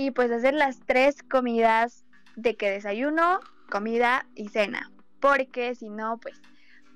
y 0.00 0.10
pues 0.10 0.30
hacer 0.30 0.54
las 0.54 0.80
tres 0.80 1.22
comidas 1.22 2.04
de 2.34 2.56
que 2.56 2.70
desayuno, 2.70 3.40
comida 3.68 4.26
y 4.34 4.48
cena. 4.48 4.90
Porque 5.20 5.74
si 5.74 5.90
no, 5.90 6.18
pues 6.18 6.40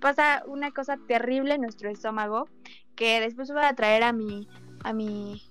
pasa 0.00 0.42
una 0.46 0.70
cosa 0.70 0.96
terrible 1.06 1.54
en 1.54 1.60
nuestro 1.60 1.90
estómago 1.90 2.48
que 2.96 3.20
después 3.20 3.50
voy 3.50 3.64
a 3.64 3.74
traer 3.74 4.04
a 4.04 4.12
mi, 4.12 4.48
a 4.84 4.94
mi, 4.94 5.42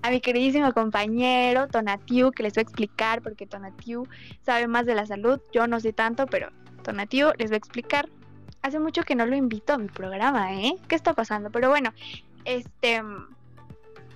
a 0.00 0.10
mi 0.10 0.20
queridísimo 0.20 0.72
compañero 0.72 1.68
Tonatiu 1.68 2.30
que 2.30 2.44
les 2.44 2.54
voy 2.54 2.62
a 2.62 2.68
explicar 2.68 3.20
porque 3.20 3.46
Tonatiu 3.46 4.06
sabe 4.40 4.66
más 4.66 4.86
de 4.86 4.94
la 4.94 5.04
salud. 5.04 5.38
Yo 5.52 5.66
no 5.66 5.80
sé 5.80 5.92
tanto, 5.92 6.26
pero 6.26 6.48
Tonatiu 6.82 7.28
les 7.36 7.50
voy 7.50 7.56
a 7.56 7.58
explicar. 7.58 8.08
Hace 8.62 8.78
mucho 8.78 9.02
que 9.02 9.14
no 9.14 9.26
lo 9.26 9.36
invito 9.36 9.74
a 9.74 9.78
mi 9.78 9.88
programa, 9.88 10.54
¿eh? 10.54 10.76
¿Qué 10.88 10.94
está 10.94 11.12
pasando? 11.12 11.50
Pero 11.50 11.68
bueno, 11.68 11.92
este, 12.44 13.02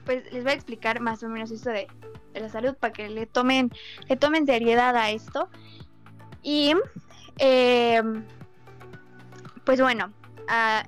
pues 0.05 0.31
les 0.33 0.43
voy 0.43 0.53
a 0.53 0.55
explicar 0.55 1.01
más 1.01 1.23
o 1.23 1.29
menos 1.29 1.51
esto 1.51 1.71
de, 1.71 1.87
la 2.35 2.49
salud 2.49 2.75
para 2.75 2.93
que 2.93 3.09
le 3.09 3.27
tomen, 3.27 3.71
le 4.09 4.17
tomen 4.17 4.47
seriedad 4.47 4.97
a 4.97 5.11
esto. 5.11 5.49
Y 6.43 6.75
Em, 7.39 8.25
pues 9.65 9.81
bueno, 9.81 10.13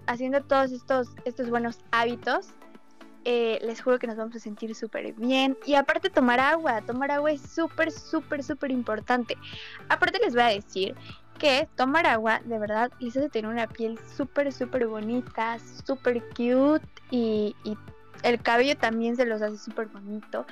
haciendo 0.07 0.43
todos 0.43 0.71
estos, 0.73 1.09
estos 1.25 1.49
buenos 1.49 1.79
hábitos, 1.91 2.49
eh, 3.25 3.59
les 3.63 3.83
juro 3.83 3.99
que 3.99 4.07
nos 4.07 4.17
vamos 4.17 4.37
a 4.37 4.39
sentir 4.39 4.75
súper 4.75 5.13
bien. 5.15 5.57
Y 5.67 5.75
aparte 5.75 6.11
tomar 6.11 6.39
agua, 6.39 6.83
tomar 6.83 7.11
agua 7.11 7.33
es 7.33 7.41
súper, 7.41 7.91
súper, 7.91 8.45
súper 8.45 8.71
importante. 8.71 9.37
Aparte 9.89 10.19
les 10.23 10.35
voy 10.35 10.43
a 10.43 10.49
decir 10.49 10.95
que 11.39 11.69
tomar 11.75 12.07
agua 12.07 12.41
de 12.45 12.59
verdad 12.59 12.91
les 13.01 13.17
hace 13.17 13.29
tener 13.29 13.51
una 13.51 13.67
piel 13.67 13.99
súper, 14.17 14.53
súper 14.53 14.87
bonita, 14.87 15.59
súper 15.85 16.23
cute 16.31 16.87
y 17.11 17.55
el 18.27 18.43
cabello 18.43 18.77
también 18.77 19.15
se 19.15 19.25
los 19.25 19.41
hace 19.41 19.57
súper 19.57 19.87
bonito. 19.87 20.47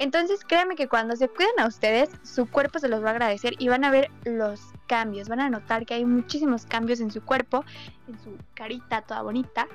Entonces 0.00 0.44
créanme 0.44 0.74
que 0.74 0.88
cuando 0.88 1.14
se 1.14 1.28
cuidan 1.28 1.60
a 1.60 1.68
ustedes, 1.68 2.10
su 2.24 2.50
cuerpo 2.50 2.80
se 2.80 2.88
los 2.88 3.04
va 3.04 3.08
a 3.08 3.12
agradecer 3.12 3.54
y 3.58 3.68
van 3.68 3.84
a 3.84 3.90
ver 3.92 4.10
los 4.24 4.60
cambios, 4.88 5.28
van 5.28 5.40
a 5.40 5.48
notar 5.48 5.86
que 5.86 5.94
hay 5.94 6.04
muchísimos 6.04 6.66
cambios 6.66 6.98
en 7.00 7.12
su 7.12 7.22
cuerpo, 7.22 7.64
en 8.08 8.18
su 8.18 8.36
carita 8.54 9.02
toda 9.02 9.22
bonita. 9.22 9.68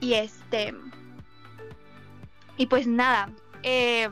Y 0.00 0.14
este... 0.14 0.74
Y 2.56 2.66
pues 2.66 2.86
nada. 2.86 3.30
Eh, 3.62 4.08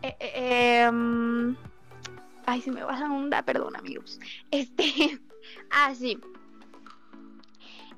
eh, 0.00 0.16
eh, 0.20 0.82
em, 0.84 1.54
ay, 2.46 2.62
se 2.62 2.72
me 2.72 2.82
va 2.82 2.98
a 2.98 3.12
onda, 3.12 3.42
perdón 3.42 3.76
amigos. 3.76 4.18
Este... 4.50 5.20
ah, 5.70 5.94
sí. 5.94 6.18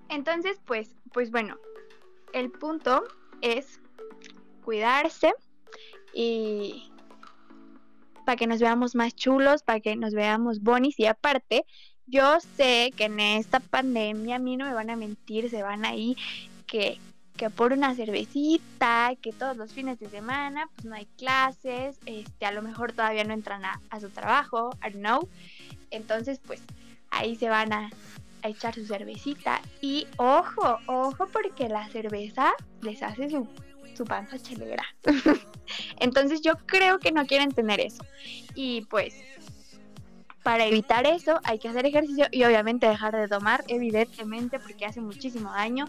Entonces, 0.08 0.60
pues, 0.64 0.96
pues 1.12 1.30
bueno, 1.30 1.56
el 2.40 2.50
punto 2.50 3.04
es 3.40 3.80
cuidarse 4.64 5.32
y 6.14 6.90
para 8.24 8.36
que 8.36 8.46
nos 8.46 8.60
veamos 8.60 8.94
más 8.94 9.14
chulos, 9.14 9.62
para 9.62 9.80
que 9.80 9.94
nos 9.96 10.12
veamos 10.12 10.60
bonis 10.60 10.98
y 10.98 11.06
aparte, 11.06 11.64
yo 12.06 12.38
sé 12.56 12.92
que 12.96 13.04
en 13.04 13.20
esta 13.20 13.60
pandemia 13.60 14.36
a 14.36 14.38
mí 14.40 14.56
no 14.56 14.64
me 14.64 14.74
van 14.74 14.90
a 14.90 14.96
mentir, 14.96 15.50
se 15.50 15.62
van 15.62 15.84
ahí 15.84 16.16
que 16.66 16.98
que 17.36 17.50
por 17.50 17.72
una 17.72 17.94
cervecita, 17.94 19.12
que 19.20 19.32
todos 19.32 19.56
los 19.56 19.72
fines 19.72 20.00
de 20.00 20.08
semana 20.08 20.68
pues 20.74 20.86
no 20.86 20.94
hay 20.94 21.04
clases, 21.18 21.98
este 22.06 22.46
a 22.46 22.50
lo 22.50 22.62
mejor 22.62 22.92
todavía 22.92 23.24
no 23.24 23.34
entran 23.34 23.64
a, 23.64 23.80
a 23.90 24.00
su 24.00 24.08
trabajo, 24.08 24.70
I 24.82 24.90
don't 24.90 25.04
know. 25.04 25.28
Entonces, 25.90 26.40
pues 26.44 26.62
ahí 27.10 27.36
se 27.36 27.48
van 27.48 27.72
a, 27.72 27.90
a 28.42 28.48
echar 28.48 28.74
su 28.74 28.86
cervecita 28.86 29.60
y 29.80 30.06
ojo, 30.16 30.78
ojo 30.86 31.28
porque 31.32 31.68
la 31.68 31.88
cerveza 31.88 32.52
les 32.82 33.02
hace 33.02 33.30
su 33.30 33.48
su 33.96 34.04
panza 34.04 34.38
chelera. 34.38 34.84
Entonces 35.98 36.42
yo 36.42 36.54
creo 36.66 36.98
que 36.98 37.12
no 37.12 37.26
quieren 37.26 37.50
tener 37.50 37.80
eso. 37.80 38.04
Y 38.54 38.82
pues 38.82 39.14
para 40.42 40.64
evitar 40.66 41.06
eso 41.06 41.40
hay 41.42 41.58
que 41.58 41.68
hacer 41.68 41.86
ejercicio 41.86 42.26
y 42.30 42.44
obviamente 42.44 42.86
dejar 42.86 43.16
de 43.16 43.26
tomar, 43.26 43.64
evidentemente, 43.66 44.60
porque 44.60 44.86
hace 44.86 45.00
muchísimo 45.00 45.50
daño. 45.50 45.86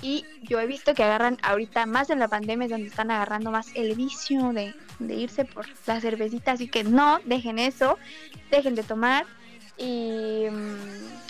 Y 0.00 0.24
yo 0.42 0.60
he 0.60 0.66
visto 0.66 0.94
que 0.94 1.02
agarran 1.02 1.36
ahorita 1.42 1.84
más 1.84 2.08
en 2.08 2.18
la 2.18 2.28
pandemia, 2.28 2.66
es 2.66 2.70
donde 2.70 2.86
están 2.86 3.10
agarrando 3.10 3.50
más 3.50 3.68
el 3.74 3.94
vicio 3.94 4.52
de, 4.54 4.74
de 4.98 5.14
irse 5.14 5.44
por 5.44 5.66
la 5.86 6.00
cervecita. 6.00 6.52
Así 6.52 6.68
que 6.68 6.84
no, 6.84 7.18
dejen 7.26 7.58
eso, 7.58 7.98
dejen 8.50 8.74
de 8.76 8.82
tomar 8.82 9.26
y 9.76 10.46
mm, 10.50 11.27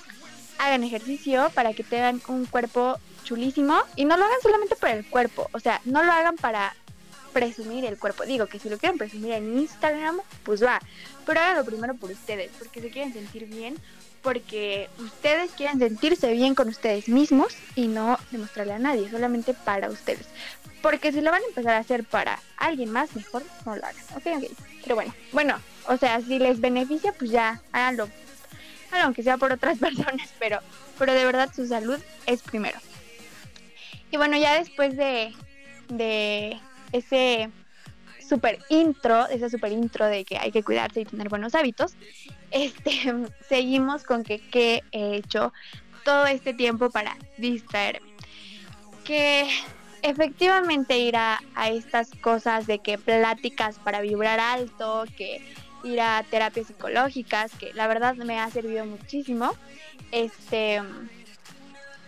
hagan 0.59 0.85
ejercicio 0.85 1.51
para 1.55 1.73
que 1.73 1.85
tengan 1.85 2.21
un 2.29 2.47
cuerpo 2.47 2.99
chulísimo 3.25 3.81
y 3.97 4.05
no 4.05 4.16
lo 4.16 4.25
hagan 4.25 4.40
solamente 4.42 4.77
por 4.77 4.88
el 4.88 5.07
cuerpo, 5.07 5.49
o 5.53 5.61
sea, 5.61 5.81
no 5.85 6.03
lo 6.03 6.12
hagan 6.12 6.37
para 6.37 6.75
presumir 7.33 7.85
el 7.85 7.99
cuerpo. 7.99 8.25
Digo 8.25 8.47
que 8.47 8.59
si 8.59 8.68
lo 8.68 8.79
quieren 8.79 8.99
presumir 8.99 9.33
en 9.33 9.59
Instagram, 9.59 10.18
pues 10.44 10.62
va, 10.62 10.81
pero 11.27 11.40
háganlo 11.40 11.64
primero 11.64 11.94
por 11.94 12.11
ustedes, 12.11 12.51
porque 12.59 12.81
se 12.81 12.90
quieren 12.90 13.12
sentir 13.12 13.47
bien, 13.47 13.77
porque 14.23 14.88
ustedes 14.99 15.51
quieren 15.53 15.79
sentirse 15.79 16.33
bien 16.33 16.55
con 16.55 16.68
ustedes 16.68 17.09
mismos 17.09 17.55
y 17.75 17.87
no 17.88 18.18
demostrarle 18.31 18.73
a 18.73 18.79
nadie, 18.79 19.11
solamente 19.11 19.55
para 19.55 19.88
ustedes. 19.90 20.27
Porque 20.83 21.12
si 21.12 21.21
lo 21.21 21.31
van 21.31 21.42
a 21.42 21.47
empezar 21.47 21.75
a 21.75 21.79
hacer 21.79 22.05
para 22.05 22.40
alguien 22.57 22.90
más, 22.90 23.14
mejor 23.16 23.42
no 23.66 23.77
lo 23.77 23.85
hagan. 23.85 24.05
Ok, 24.16 24.27
ok. 24.37 24.59
Pero 24.83 24.94
bueno, 24.94 25.14
bueno, 25.33 25.61
o 25.87 25.97
sea, 25.97 26.21
si 26.21 26.38
les 26.38 26.61
beneficia, 26.61 27.12
pues 27.12 27.31
ya, 27.31 27.61
háganlo. 27.73 28.09
Aunque 28.92 29.22
sea 29.22 29.37
por 29.37 29.53
otras 29.53 29.79
personas, 29.81 30.33
pero, 30.38 30.61
pero 30.98 31.12
de 31.12 31.24
verdad 31.24 31.51
su 31.55 31.66
salud 31.66 31.98
es 32.27 32.42
primero. 32.42 32.79
Y 34.11 34.16
bueno, 34.16 34.37
ya 34.37 34.59
después 34.59 34.96
de, 34.96 35.35
de 35.88 36.59
ese 36.92 37.51
super 38.27 38.59
intro, 38.68 39.27
ese 39.29 39.51
super 39.51 39.72
intro 39.72 40.07
de 40.07 40.24
que 40.24 40.38
hay 40.38 40.51
que 40.51 40.62
cuidarse 40.62 41.01
y 41.01 41.05
tener 41.05 41.29
buenos 41.29 41.55
hábitos, 41.55 41.94
este, 42.51 42.92
seguimos 43.48 44.05
con 44.05 44.24
que 44.24 44.38
qué 44.38 44.83
he 44.92 45.16
hecho 45.16 45.53
todo 46.05 46.27
este 46.27 46.55
tiempo 46.55 46.90
para 46.90 47.16
distraerme. 47.37 48.09
Que 49.05 49.48
efectivamente 50.03 50.98
ir 50.98 51.16
a, 51.16 51.40
a, 51.55 51.70
estas 51.70 52.11
cosas 52.20 52.66
de 52.66 52.79
que 52.79 52.98
pláticas 52.98 53.79
para 53.79 54.01
vibrar 54.01 54.38
alto, 54.40 55.05
que 55.16 55.42
ir 55.85 56.01
a 56.01 56.25
terapias 56.31 56.67
psicológicas, 56.67 57.53
que 57.59 57.73
la 57.75 57.87
verdad 57.87 58.14
me 58.17 58.41
ha 58.41 58.51
servido 58.51 58.85
muchísimo. 58.85 59.55
Este 60.11 60.81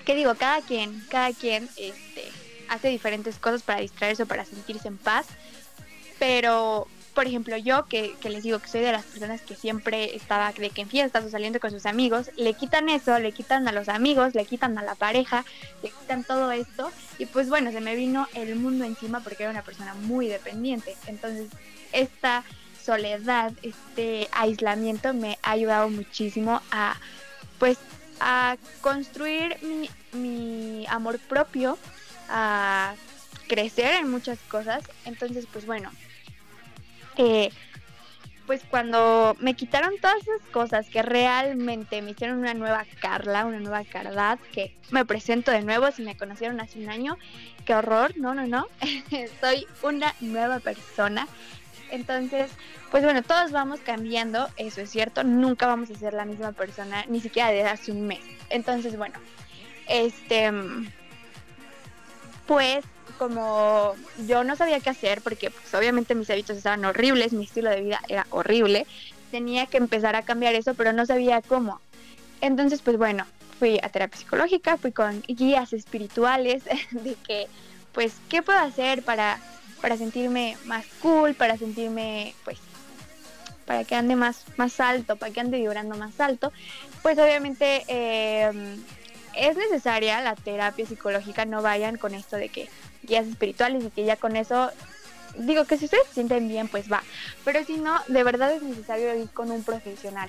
que 0.05 0.15
digo, 0.15 0.35
cada 0.35 0.61
quien, 0.61 1.05
cada 1.09 1.33
quien 1.33 1.69
este, 1.77 2.25
hace 2.69 2.89
diferentes 2.89 3.37
cosas 3.37 3.63
para 3.63 3.81
distraerse 3.81 4.23
o 4.25 4.27
para 4.27 4.45
sentirse 4.45 4.89
en 4.89 4.97
paz. 4.97 5.27
Pero, 6.19 6.87
por 7.15 7.27
ejemplo, 7.27 7.57
yo 7.57 7.87
que, 7.87 8.15
que, 8.21 8.31
les 8.31 8.43
digo 8.43 8.59
que 8.59 8.69
soy 8.69 8.81
de 8.81 8.93
las 8.93 9.05
personas 9.05 9.41
que 9.43 9.55
siempre 9.55 10.15
estaba 10.17 10.53
de 10.53 10.71
que 10.71 10.83
en 10.83 10.89
fiestas 10.89 11.25
o 11.25 11.31
saliendo 11.31 11.61
con 11.61 11.71
sus 11.71 11.87
amigos, 11.87 12.31
le 12.37 12.55
quitan 12.55 12.89
eso, 12.89 13.19
le 13.19 13.33
quitan 13.33 13.69
a 13.69 13.73
los 13.73 13.89
amigos, 13.89 14.35
le 14.35 14.45
quitan 14.45 14.77
a 14.79 14.83
la 14.83 14.95
pareja, 14.95 15.45
le 15.83 15.91
quitan 15.91 16.25
todo 16.25 16.51
esto. 16.53 16.91
Y 17.19 17.27
pues 17.27 17.49
bueno, 17.49 17.71
se 17.73 17.81
me 17.81 17.95
vino 17.95 18.27
el 18.35 18.57
mundo 18.57 18.85
encima 18.85 19.21
porque 19.21 19.45
era 19.45 19.53
una 19.53 19.63
persona 19.63 19.95
muy 19.95 20.29
dependiente. 20.29 20.97
Entonces, 21.07 21.49
esta 21.93 22.45
soledad, 22.85 23.53
este 23.62 24.29
aislamiento 24.33 25.14
me 25.14 25.38
ha 25.43 25.53
ayudado 25.53 25.88
muchísimo 25.88 26.61
a 26.71 26.97
pues 27.59 27.79
a 28.21 28.57
construir 28.83 29.57
mi, 30.12 30.87
amor 30.88 31.19
propio, 31.21 31.79
a 32.29 32.95
crecer 33.49 33.95
en 33.95 34.11
muchas 34.11 34.38
cosas. 34.40 34.85
Entonces, 35.05 35.47
pues 35.51 35.66
bueno, 35.66 35.90
eh, 37.16 37.51
pues 38.47 38.62
cuando 38.69 39.37
me 39.40 39.55
quitaron 39.55 39.95
todas 40.01 40.16
esas 40.23 40.43
cosas 40.53 40.88
que 40.88 41.03
realmente 41.03 42.03
me 42.03 42.11
hicieron 42.11 42.38
una 42.38 42.53
nueva 42.53 42.85
Carla, 43.01 43.47
una 43.47 43.61
nueva 43.61 43.85
Cardad, 43.85 44.38
que 44.53 44.77
me 44.90 45.05
presento 45.05 45.51
de 45.51 45.62
nuevo, 45.62 45.90
si 45.93 46.03
me 46.03 46.16
conocieron 46.16 46.61
hace 46.61 46.79
un 46.81 46.90
año, 46.90 47.16
qué 47.64 47.75
horror, 47.75 48.12
no, 48.16 48.35
no, 48.35 48.47
no, 48.47 48.66
soy 49.40 49.66
una 49.83 50.14
nueva 50.21 50.59
persona. 50.61 51.27
Entonces, 51.90 52.50
pues 52.90 53.05
bueno, 53.05 53.22
todos 53.22 53.53
vamos 53.53 53.81
cambiando, 53.81 54.48
eso 54.57 54.81
es 54.81 54.90
cierto, 54.90 55.24
nunca 55.24 55.66
vamos 55.66 55.90
a 55.90 55.94
ser 55.94 56.14
la 56.14 56.24
misma 56.24 56.53
persona, 56.53 57.05
ni 57.09 57.20
siquiera 57.20 57.50
desde 57.50 57.68
hace 57.68 57.92
un 57.92 58.07
mes. 58.07 58.20
Entonces, 58.48 58.96
bueno, 58.96 59.18
este, 59.88 60.50
pues 62.46 62.85
como 63.18 63.94
yo 64.26 64.44
no 64.44 64.57
sabía 64.57 64.81
qué 64.81 64.90
hacer, 64.90 65.20
porque 65.20 65.50
pues, 65.50 65.74
obviamente 65.74 66.14
mis 66.14 66.31
hábitos 66.31 66.57
estaban 66.57 66.85
horribles, 66.85 67.33
mi 67.33 67.44
estilo 67.44 67.70
de 67.70 67.83
vida 67.83 68.00
era 68.09 68.26
horrible, 68.31 68.87
tenía 69.31 69.66
que 69.66 69.76
empezar 69.76 70.16
a 70.16 70.22
cambiar 70.22 70.55
eso, 70.55 70.74
pero 70.74 70.92
no 70.92 71.05
sabía 71.05 71.42
cómo. 71.42 71.81
Entonces, 72.40 72.81
pues 72.83 72.96
bueno, 72.96 73.26
fui 73.59 73.79
a 73.83 73.90
terapia 73.90 74.18
psicológica, 74.18 74.79
fui 74.79 74.90
con 74.90 75.22
guías 75.29 75.74
espirituales 75.74 76.64
de 76.90 77.14
que, 77.26 77.46
pues, 77.92 78.14
¿qué 78.29 78.42
puedo 78.42 78.59
hacer 78.59 79.03
para, 79.03 79.38
para 79.81 79.97
sentirme 79.97 80.57
más 80.64 80.85
cool, 81.03 81.35
para 81.35 81.57
sentirme, 81.57 82.35
pues, 82.45 82.59
para 83.66 83.85
que 83.85 83.95
ande 83.95 84.16
más, 84.16 84.45
más 84.57 84.81
alto, 84.81 85.16
para 85.16 85.33
que 85.33 85.40
ande 85.40 85.59
vibrando 85.59 85.97
más 85.97 86.21
alto, 86.21 86.53
pues 87.03 87.19
obviamente 87.19 87.85
eh, 87.88 88.51
es 89.37 89.57
necesaria 89.57 90.21
la 90.21 90.35
terapia 90.35 90.87
psicológica, 90.87 91.45
no 91.45 91.62
vayan 91.62 91.97
con 91.97 92.14
esto 92.14 92.37
de 92.37 92.49
que 92.49 92.69
guías 93.03 93.27
espirituales 93.27 93.85
y 93.85 93.90
que 93.90 94.05
ya 94.05 94.16
con 94.16 94.37
eso, 94.37 94.71
digo 95.37 95.64
que 95.64 95.79
si 95.79 95.85
ustedes 95.85 96.07
se 96.09 96.14
sienten 96.14 96.49
bien, 96.49 96.69
pues 96.69 96.90
va, 96.90 97.03
pero 97.45 97.64
si 97.64 97.77
no, 97.77 98.01
de 98.09 98.25
verdad 98.25 98.53
es 98.53 98.62
necesario 98.62 99.14
ir 99.14 99.31
con 99.31 99.51
un 99.51 99.62
profesional, 99.62 100.29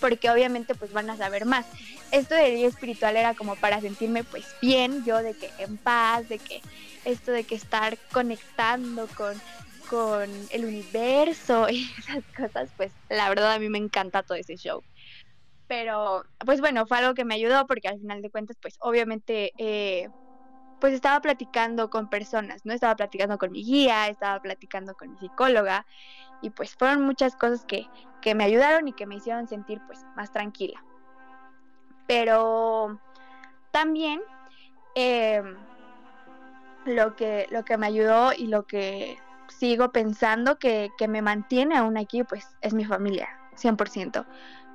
porque 0.00 0.30
obviamente 0.30 0.74
pues 0.74 0.92
van 0.92 1.08
a 1.10 1.16
saber 1.16 1.46
más. 1.46 1.64
Esto 2.12 2.34
de 2.34 2.54
guía 2.54 2.68
espiritual 2.68 3.16
era 3.16 3.34
como 3.34 3.56
para 3.56 3.80
sentirme 3.80 4.24
pues 4.24 4.44
bien, 4.60 5.04
yo 5.04 5.22
de 5.22 5.34
que 5.34 5.50
en 5.58 5.76
paz, 5.76 6.28
de 6.28 6.38
que 6.38 6.60
esto 7.06 7.32
de 7.32 7.46
que 7.46 7.56
estar 7.56 7.98
conectando 8.12 9.10
con 9.10 9.42
con 9.86 10.46
el 10.50 10.66
universo 10.66 11.68
y 11.70 11.90
esas 11.98 12.24
cosas, 12.36 12.72
pues 12.76 12.98
la 13.08 13.28
verdad 13.30 13.52
a 13.54 13.58
mí 13.60 13.70
me 13.70 13.78
encanta 13.78 14.22
todo 14.24 14.38
ese 14.38 14.56
show. 14.56 14.84
Pero, 15.66 16.24
pues 16.46 16.60
bueno, 16.60 16.86
fue 16.86 16.98
algo 16.98 17.14
que 17.14 17.24
me 17.24 17.34
ayudó 17.34 17.66
porque 17.66 17.88
al 17.88 17.98
final 18.00 18.22
de 18.22 18.30
cuentas, 18.30 18.56
pues 18.62 18.76
obviamente 18.80 19.52
eh, 19.58 20.08
pues 20.80 20.94
estaba 20.94 21.20
platicando 21.20 21.90
con 21.90 22.08
personas, 22.08 22.62
¿no? 22.64 22.74
Estaba 22.74 22.96
platicando 22.96 23.38
con 23.38 23.52
mi 23.52 23.64
guía, 23.64 24.08
estaba 24.08 24.40
platicando 24.40 24.94
con 24.96 25.10
mi 25.10 25.18
psicóloga 25.18 25.86
y 26.40 26.50
pues 26.50 26.74
fueron 26.76 27.02
muchas 27.02 27.36
cosas 27.36 27.64
que, 27.66 27.90
que 28.20 28.34
me 28.34 28.44
ayudaron 28.44 28.88
y 28.88 28.94
que 28.94 29.06
me 29.06 29.16
hicieron 29.16 29.48
sentir 29.48 29.82
pues 29.86 30.06
más 30.14 30.30
tranquila. 30.32 30.86
Pero 32.06 33.00
también 33.70 34.20
eh, 34.94 35.42
lo, 36.86 37.16
que, 37.16 37.46
lo 37.50 37.64
que 37.64 37.76
me 37.76 37.86
ayudó 37.86 38.32
y 38.32 38.46
lo 38.46 38.66
que 38.66 39.18
sigo 39.48 39.92
pensando 39.92 40.58
que, 40.58 40.90
que 40.98 41.08
me 41.08 41.22
mantiene 41.22 41.76
aún 41.76 41.96
aquí 41.96 42.24
pues 42.24 42.46
es 42.60 42.74
mi 42.74 42.84
familia, 42.84 43.28
100%. 43.56 44.24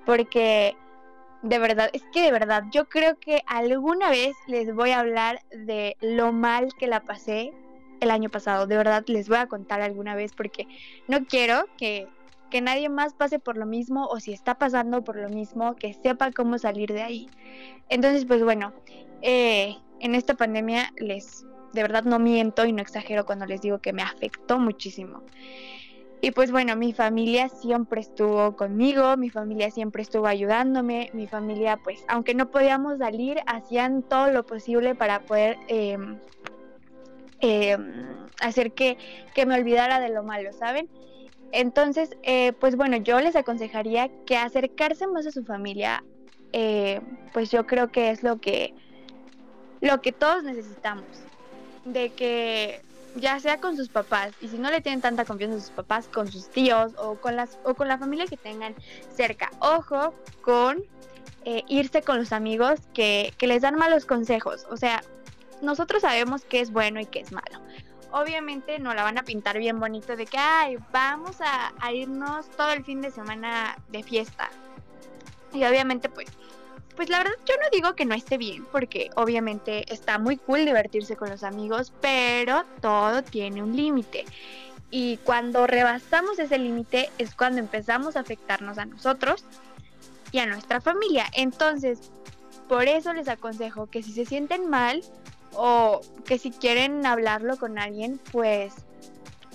Porque 0.05 0.75
de 1.41 1.57
verdad, 1.57 1.89
es 1.93 2.03
que 2.13 2.21
de 2.21 2.31
verdad, 2.31 2.63
yo 2.71 2.87
creo 2.87 3.17
que 3.19 3.41
alguna 3.47 4.09
vez 4.09 4.35
les 4.47 4.73
voy 4.73 4.91
a 4.91 4.99
hablar 4.99 5.41
de 5.51 5.97
lo 5.99 6.31
mal 6.31 6.69
que 6.77 6.87
la 6.87 7.01
pasé 7.01 7.51
el 7.99 8.11
año 8.11 8.29
pasado. 8.29 8.67
De 8.67 8.77
verdad, 8.77 9.03
les 9.07 9.27
voy 9.27 9.37
a 9.37 9.47
contar 9.47 9.81
alguna 9.81 10.15
vez 10.15 10.33
porque 10.33 10.67
no 11.07 11.25
quiero 11.25 11.65
que, 11.77 12.07
que 12.51 12.61
nadie 12.61 12.89
más 12.89 13.13
pase 13.13 13.39
por 13.39 13.57
lo 13.57 13.65
mismo 13.65 14.05
o 14.05 14.19
si 14.19 14.33
está 14.33 14.55
pasando 14.55 15.03
por 15.03 15.15
lo 15.15 15.29
mismo, 15.29 15.75
que 15.75 15.93
sepa 15.93 16.31
cómo 16.31 16.59
salir 16.59 16.93
de 16.93 17.01
ahí. 17.01 17.29
Entonces, 17.89 18.25
pues 18.25 18.43
bueno, 18.43 18.73
eh, 19.21 19.75
en 19.99 20.13
esta 20.13 20.35
pandemia 20.35 20.91
les, 20.97 21.45
de 21.73 21.81
verdad 21.81 22.03
no 22.03 22.19
miento 22.19 22.65
y 22.65 22.73
no 22.73 22.81
exagero 22.81 23.25
cuando 23.25 23.45
les 23.45 23.61
digo 23.61 23.79
que 23.79 23.93
me 23.93 24.01
afectó 24.01 24.59
muchísimo. 24.59 25.23
Y 26.23 26.31
pues 26.31 26.51
bueno, 26.51 26.75
mi 26.75 26.93
familia 26.93 27.49
siempre 27.49 28.01
estuvo 28.01 28.55
conmigo, 28.55 29.17
mi 29.17 29.31
familia 29.31 29.71
siempre 29.71 30.03
estuvo 30.03 30.27
ayudándome, 30.27 31.09
mi 31.13 31.27
familia 31.27 31.77
pues 31.77 32.05
aunque 32.07 32.35
no 32.35 32.51
podíamos 32.51 32.99
salir, 32.99 33.39
hacían 33.47 34.03
todo 34.03 34.31
lo 34.31 34.45
posible 34.45 34.93
para 34.93 35.21
poder 35.21 35.57
eh, 35.67 35.97
eh, 37.41 37.75
hacer 38.39 38.73
que, 38.73 38.97
que, 39.33 39.47
me 39.47 39.55
olvidara 39.55 39.99
de 39.99 40.09
lo 40.09 40.21
malo, 40.21 40.53
¿saben? 40.53 40.87
Entonces, 41.51 42.15
eh, 42.23 42.53
pues 42.53 42.75
bueno, 42.75 42.97
yo 42.97 43.19
les 43.19 43.35
aconsejaría 43.35 44.09
que 44.25 44.37
acercarse 44.37 45.07
más 45.07 45.25
a 45.27 45.31
su 45.31 45.43
familia, 45.43 46.03
eh, 46.53 47.01
pues 47.33 47.51
yo 47.51 47.65
creo 47.65 47.91
que 47.91 48.09
es 48.09 48.23
lo 48.23 48.39
que, 48.39 48.73
lo 49.81 50.01
que 50.01 50.11
todos 50.11 50.43
necesitamos, 50.43 51.05
de 51.85 52.11
que 52.11 52.81
ya 53.15 53.39
sea 53.39 53.59
con 53.59 53.75
sus 53.75 53.89
papás 53.89 54.31
y 54.41 54.47
si 54.47 54.57
no 54.57 54.71
le 54.71 54.81
tienen 54.81 55.01
tanta 55.01 55.25
confianza 55.25 55.57
a 55.57 55.61
sus 55.61 55.71
papás 55.71 56.07
con 56.07 56.31
sus 56.31 56.49
tíos 56.49 56.93
o 56.97 57.15
con 57.15 57.35
las 57.35 57.57
o 57.63 57.73
con 57.73 57.87
la 57.87 57.97
familia 57.97 58.25
que 58.25 58.37
tengan 58.37 58.75
cerca. 59.13 59.51
Ojo 59.59 60.13
con 60.41 60.83
eh, 61.43 61.63
irse 61.67 62.01
con 62.01 62.17
los 62.17 62.31
amigos 62.31 62.79
que, 62.93 63.33
que 63.37 63.47
les 63.47 63.61
dan 63.61 63.75
malos 63.75 64.05
consejos. 64.05 64.65
O 64.69 64.77
sea 64.77 65.03
nosotros 65.61 66.01
sabemos 66.01 66.43
qué 66.45 66.61
es 66.61 66.71
bueno 66.71 66.99
y 66.99 67.05
qué 67.05 67.19
es 67.19 67.31
malo. 67.31 67.59
Obviamente 68.11 68.79
no 68.79 68.93
la 68.93 69.03
van 69.03 69.17
a 69.17 69.23
pintar 69.23 69.57
bien 69.57 69.79
bonito 69.79 70.15
de 70.15 70.25
que 70.25 70.37
ay 70.37 70.77
vamos 70.91 71.41
a, 71.41 71.73
a 71.79 71.91
irnos 71.91 72.49
todo 72.51 72.71
el 72.71 72.83
fin 72.83 73.01
de 73.01 73.11
semana 73.11 73.77
de 73.89 74.03
fiesta 74.03 74.49
y 75.53 75.63
obviamente 75.65 76.09
pues 76.09 76.27
pues 76.93 77.09
la 77.09 77.19
verdad 77.19 77.33
yo 77.45 77.55
no 77.55 77.69
digo 77.71 77.95
que 77.95 78.05
no 78.05 78.15
esté 78.15 78.37
bien, 78.37 78.65
porque 78.71 79.09
obviamente 79.15 79.91
está 79.91 80.19
muy 80.19 80.37
cool 80.37 80.65
divertirse 80.65 81.15
con 81.15 81.29
los 81.29 81.43
amigos, 81.43 81.93
pero 82.01 82.63
todo 82.81 83.23
tiene 83.23 83.63
un 83.63 83.75
límite. 83.75 84.25
Y 84.89 85.17
cuando 85.17 85.67
rebasamos 85.67 86.37
ese 86.39 86.57
límite 86.57 87.09
es 87.17 87.33
cuando 87.33 87.59
empezamos 87.59 88.15
a 88.15 88.19
afectarnos 88.19 88.77
a 88.77 88.85
nosotros 88.85 89.45
y 90.31 90.39
a 90.39 90.45
nuestra 90.45 90.81
familia. 90.81 91.25
Entonces, 91.33 92.11
por 92.67 92.87
eso 92.87 93.13
les 93.13 93.27
aconsejo 93.27 93.87
que 93.87 94.03
si 94.03 94.11
se 94.11 94.25
sienten 94.25 94.69
mal 94.69 95.01
o 95.53 96.01
que 96.25 96.37
si 96.37 96.51
quieren 96.51 97.05
hablarlo 97.05 97.57
con 97.57 97.79
alguien, 97.79 98.19
pues 98.31 98.73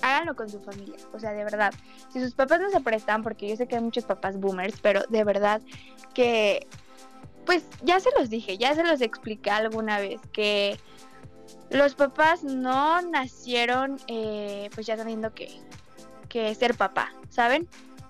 háganlo 0.01 0.35
con 0.35 0.49
su 0.49 0.59
familia. 0.59 0.95
O 1.13 1.19
sea, 1.19 1.33
de 1.33 1.43
verdad, 1.43 1.73
si 2.11 2.19
sus 2.21 2.33
papás 2.33 2.59
no 2.59 2.69
se 2.69 2.81
prestan, 2.81 3.23
porque 3.23 3.47
yo 3.47 3.55
sé 3.55 3.67
que 3.67 3.75
hay 3.75 3.81
muchos 3.81 4.05
papás 4.05 4.39
boomers, 4.39 4.79
pero 4.81 5.03
de 5.09 5.23
verdad 5.23 5.61
que 6.13 6.67
pues 7.47 7.63
ya 7.81 7.99
se 7.99 8.09
los 8.19 8.29
dije, 8.29 8.57
ya 8.57 8.75
se 8.75 8.83
los 8.83 9.01
expliqué 9.01 9.49
alguna 9.49 9.99
vez 9.99 10.19
que 10.33 10.77
los 11.71 11.95
papás 11.95 12.43
no 12.43 13.01
nacieron 13.01 13.97
eh, 14.07 14.69
pues 14.75 14.85
ya 14.85 14.97
sabiendo 14.97 15.33
que, 15.33 15.49
que 16.29 16.53
ser 16.53 16.75
papá, 16.75 17.13
¿saben? 17.29 17.67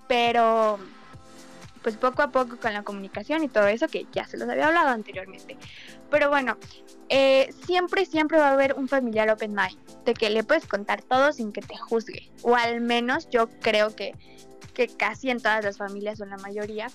Pero 0.08 0.80
pues 1.84 1.96
poco 1.98 2.24
a 2.24 2.32
poco 2.32 2.58
con 2.58 2.74
la 2.74 2.84
comunicación 2.84 3.44
y 3.44 3.48
todo 3.48 3.68
eso 3.68 3.88
que 3.88 4.08
ya 4.12 4.26
se 4.26 4.38
los 4.38 4.50
había 4.50 4.68
hablado 4.68 4.90
anteriormente. 4.90 5.56
Pero 6.10 6.30
bueno, 6.30 6.58
eh, 7.10 7.54
siempre, 7.66 8.06
siempre 8.06 8.40
va 8.40 8.50
a 8.50 8.54
haber 8.54 8.74
un 8.74 8.88
familiar 8.88 9.30
open 9.30 9.54
mind, 9.54 9.78
de 10.04 10.16
que 10.16 10.32
le 10.32 10.44
puedes 10.44 10.66
contar 10.66 11.04
todo 11.04 11.32
sin 11.32 11.52
que 11.52 11.62
te 11.62 11.78
juzgue. 11.78 12.32
O 12.42 12.56
al 12.56 12.82
menos 12.82 13.30
yo 13.30 13.50
creo 13.62 13.96
que, 13.96 14.16
que 14.74 14.88
casi 14.88 15.30
en 15.30 15.40
todas 15.40 15.64
las 15.64 15.78
familias 15.78 16.20
o 16.20 16.24
en 16.24 16.32
la 16.32 16.38
mayoría 16.38 16.88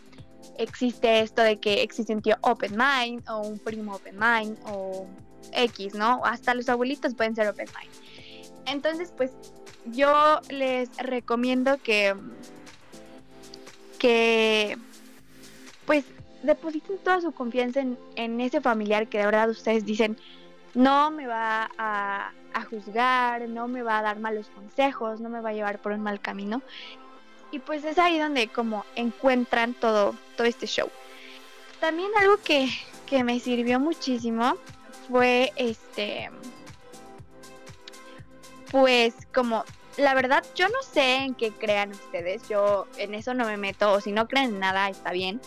existe 0.58 1.20
esto 1.20 1.42
de 1.42 1.58
que 1.58 1.82
existe 1.82 2.14
un 2.14 2.22
tío 2.22 2.36
open 2.42 2.76
mind 2.76 3.28
o 3.28 3.40
un 3.40 3.58
primo 3.58 3.94
open 3.94 4.16
mind 4.18 4.58
o 4.66 5.06
X, 5.52 5.94
¿no? 5.94 6.20
Hasta 6.24 6.54
los 6.54 6.68
abuelitos 6.68 7.14
pueden 7.14 7.34
ser 7.34 7.48
open 7.48 7.68
mind. 7.80 7.92
Entonces, 8.66 9.12
pues 9.16 9.32
yo 9.86 10.40
les 10.48 10.96
recomiendo 10.98 11.78
que 11.78 12.14
que 13.98 14.76
pues 15.86 16.04
depositen 16.42 16.98
toda 16.98 17.20
su 17.20 17.32
confianza 17.32 17.80
en, 17.80 17.96
en 18.16 18.40
ese 18.40 18.60
familiar 18.60 19.06
que 19.08 19.18
de 19.18 19.26
verdad 19.26 19.48
ustedes 19.48 19.84
dicen 19.84 20.16
no 20.74 21.10
me 21.10 21.26
va 21.26 21.70
a, 21.78 22.32
a, 22.54 22.64
juzgar, 22.64 23.48
no 23.48 23.68
me 23.68 23.82
va 23.82 23.98
a 23.98 24.02
dar 24.02 24.18
malos 24.18 24.48
consejos, 24.48 25.20
no 25.20 25.28
me 25.28 25.40
va 25.40 25.50
a 25.50 25.52
llevar 25.52 25.80
por 25.80 25.92
un 25.92 26.00
mal 26.00 26.20
camino. 26.20 26.62
Y 27.52 27.60
pues 27.60 27.84
es 27.84 27.98
ahí 27.98 28.18
donde 28.18 28.48
como 28.48 28.84
encuentran 28.96 29.74
todo, 29.74 30.16
todo 30.36 30.46
este 30.46 30.66
show. 30.66 30.90
También 31.78 32.10
algo 32.18 32.38
que, 32.38 32.68
que 33.06 33.22
me 33.22 33.38
sirvió 33.38 33.78
muchísimo 33.78 34.56
fue 35.08 35.52
este... 35.56 36.30
Pues 38.70 39.14
como 39.34 39.64
la 39.96 40.14
verdad, 40.14 40.44
yo 40.54 40.68
no 40.68 40.82
sé 40.82 41.16
en 41.16 41.34
qué 41.34 41.50
crean 41.52 41.90
ustedes, 41.90 42.48
yo 42.48 42.86
en 42.96 43.14
eso 43.14 43.34
no 43.34 43.44
me 43.44 43.56
meto, 43.56 43.92
o 43.92 44.00
si 44.00 44.12
no 44.12 44.26
creen 44.26 44.54
en 44.54 44.60
nada, 44.60 44.88
está 44.88 45.12
bien. 45.12 45.40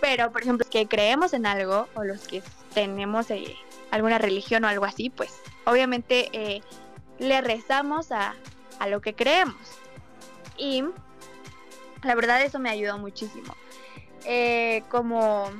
Pero, 0.00 0.30
por 0.30 0.42
ejemplo, 0.42 0.64
los 0.64 0.70
que 0.70 0.86
creemos 0.86 1.32
en 1.32 1.46
algo, 1.46 1.88
o 1.94 2.04
los 2.04 2.26
que 2.26 2.42
tenemos 2.72 3.30
eh, 3.30 3.56
alguna 3.90 4.18
religión 4.18 4.64
o 4.64 4.68
algo 4.68 4.84
así, 4.84 5.10
pues 5.10 5.34
obviamente 5.64 6.30
eh, 6.32 6.62
le 7.18 7.40
rezamos 7.40 8.12
a, 8.12 8.34
a 8.78 8.86
lo 8.88 9.00
que 9.00 9.14
creemos. 9.14 9.56
Y 10.56 10.84
la 12.02 12.14
verdad 12.14 12.42
eso 12.42 12.58
me 12.58 12.70
ayudó 12.70 12.98
muchísimo. 12.98 13.54
Eh, 14.24 14.82
como 14.90 15.50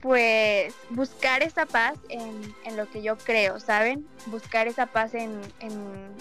pues 0.00 0.74
buscar 0.90 1.42
esa 1.42 1.66
paz 1.66 1.98
en, 2.08 2.54
en, 2.64 2.76
lo 2.76 2.88
que 2.88 3.02
yo 3.02 3.18
creo, 3.18 3.58
¿saben? 3.58 4.06
Buscar 4.26 4.68
esa 4.68 4.86
paz 4.86 5.14
en, 5.14 5.40
en 5.58 6.14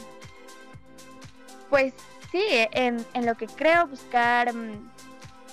pues 1.69 1.93
sí, 2.31 2.43
en, 2.49 3.05
en, 3.13 3.25
lo 3.25 3.35
que 3.35 3.45
creo, 3.45 3.87
buscar 3.87 4.53
mm, 4.53 4.89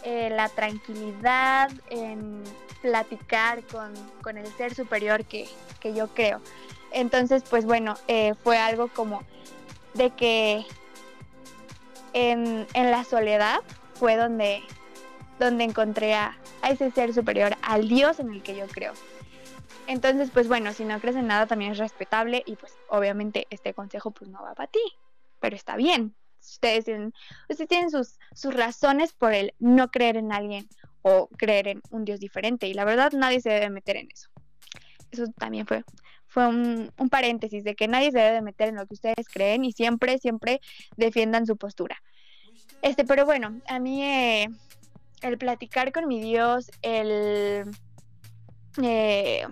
eh, 0.04 0.30
la 0.30 0.48
tranquilidad, 0.48 1.70
en 1.90 2.42
platicar 2.82 3.62
con, 3.64 3.92
con 4.22 4.38
el 4.38 4.46
ser 4.56 4.74
superior 4.74 5.24
que, 5.24 5.48
que, 5.80 5.94
yo 5.94 6.08
creo. 6.08 6.40
Entonces, 6.92 7.42
pues 7.48 7.64
bueno, 7.64 7.96
eh, 8.08 8.34
fue 8.42 8.58
algo 8.58 8.88
como 8.88 9.22
de 9.94 10.10
que 10.10 10.64
en, 12.14 12.66
la 12.74 13.04
soledad 13.04 13.60
fue 13.94 14.16
donde, 14.16 14.62
donde 15.38 15.64
encontré 15.64 16.14
a, 16.14 16.38
a, 16.62 16.70
ese 16.70 16.90
ser 16.90 17.12
superior, 17.12 17.56
al 17.62 17.88
Dios 17.88 18.20
en 18.20 18.32
el 18.32 18.42
que 18.42 18.56
yo 18.56 18.66
creo. 18.68 18.94
Entonces, 19.86 20.30
pues 20.32 20.48
bueno, 20.48 20.72
si 20.72 20.84
no 20.84 20.98
crees 21.00 21.16
en 21.16 21.26
nada 21.26 21.46
también 21.46 21.72
es 21.72 21.78
respetable 21.78 22.42
y 22.46 22.56
pues 22.56 22.72
obviamente 22.88 23.46
este 23.50 23.74
consejo 23.74 24.12
pues 24.12 24.30
no 24.30 24.42
va 24.42 24.54
para 24.54 24.70
ti, 24.70 24.80
pero 25.40 25.54
está 25.54 25.76
bien. 25.76 26.14
Ustedes 26.40 26.84
tienen, 26.84 27.12
ustedes 27.48 27.68
tienen 27.68 27.90
sus, 27.90 28.18
sus 28.34 28.54
razones 28.54 29.12
por 29.12 29.32
el 29.32 29.54
no 29.58 29.90
creer 29.90 30.16
en 30.16 30.32
alguien 30.32 30.68
o 31.02 31.28
creer 31.36 31.68
en 31.68 31.82
un 31.90 32.04
Dios 32.04 32.20
diferente 32.20 32.66
y 32.66 32.74
la 32.74 32.84
verdad 32.84 33.12
nadie 33.12 33.40
se 33.40 33.50
debe 33.50 33.70
meter 33.70 33.96
en 33.96 34.10
eso. 34.10 34.30
Eso 35.10 35.26
también 35.38 35.66
fue 35.66 35.84
fue 36.34 36.48
un, 36.48 36.90
un, 36.98 37.08
paréntesis 37.08 37.62
de 37.62 37.76
que 37.76 37.86
nadie 37.86 38.10
se 38.10 38.18
debe 38.18 38.42
meter 38.42 38.68
en 38.68 38.74
lo 38.74 38.86
que 38.86 38.94
ustedes 38.94 39.28
creen 39.32 39.64
y 39.64 39.70
siempre, 39.70 40.18
siempre 40.18 40.60
defiendan 40.96 41.46
su 41.46 41.56
postura. 41.56 41.96
Este, 42.82 43.04
pero 43.04 43.24
bueno, 43.24 43.60
a 43.68 43.78
mí 43.78 44.02
eh, 44.02 44.48
el 45.22 45.38
platicar 45.38 45.92
con 45.92 46.08
mi 46.08 46.20
Dios, 46.20 46.72
el 46.82 47.70
eh, 48.82 49.46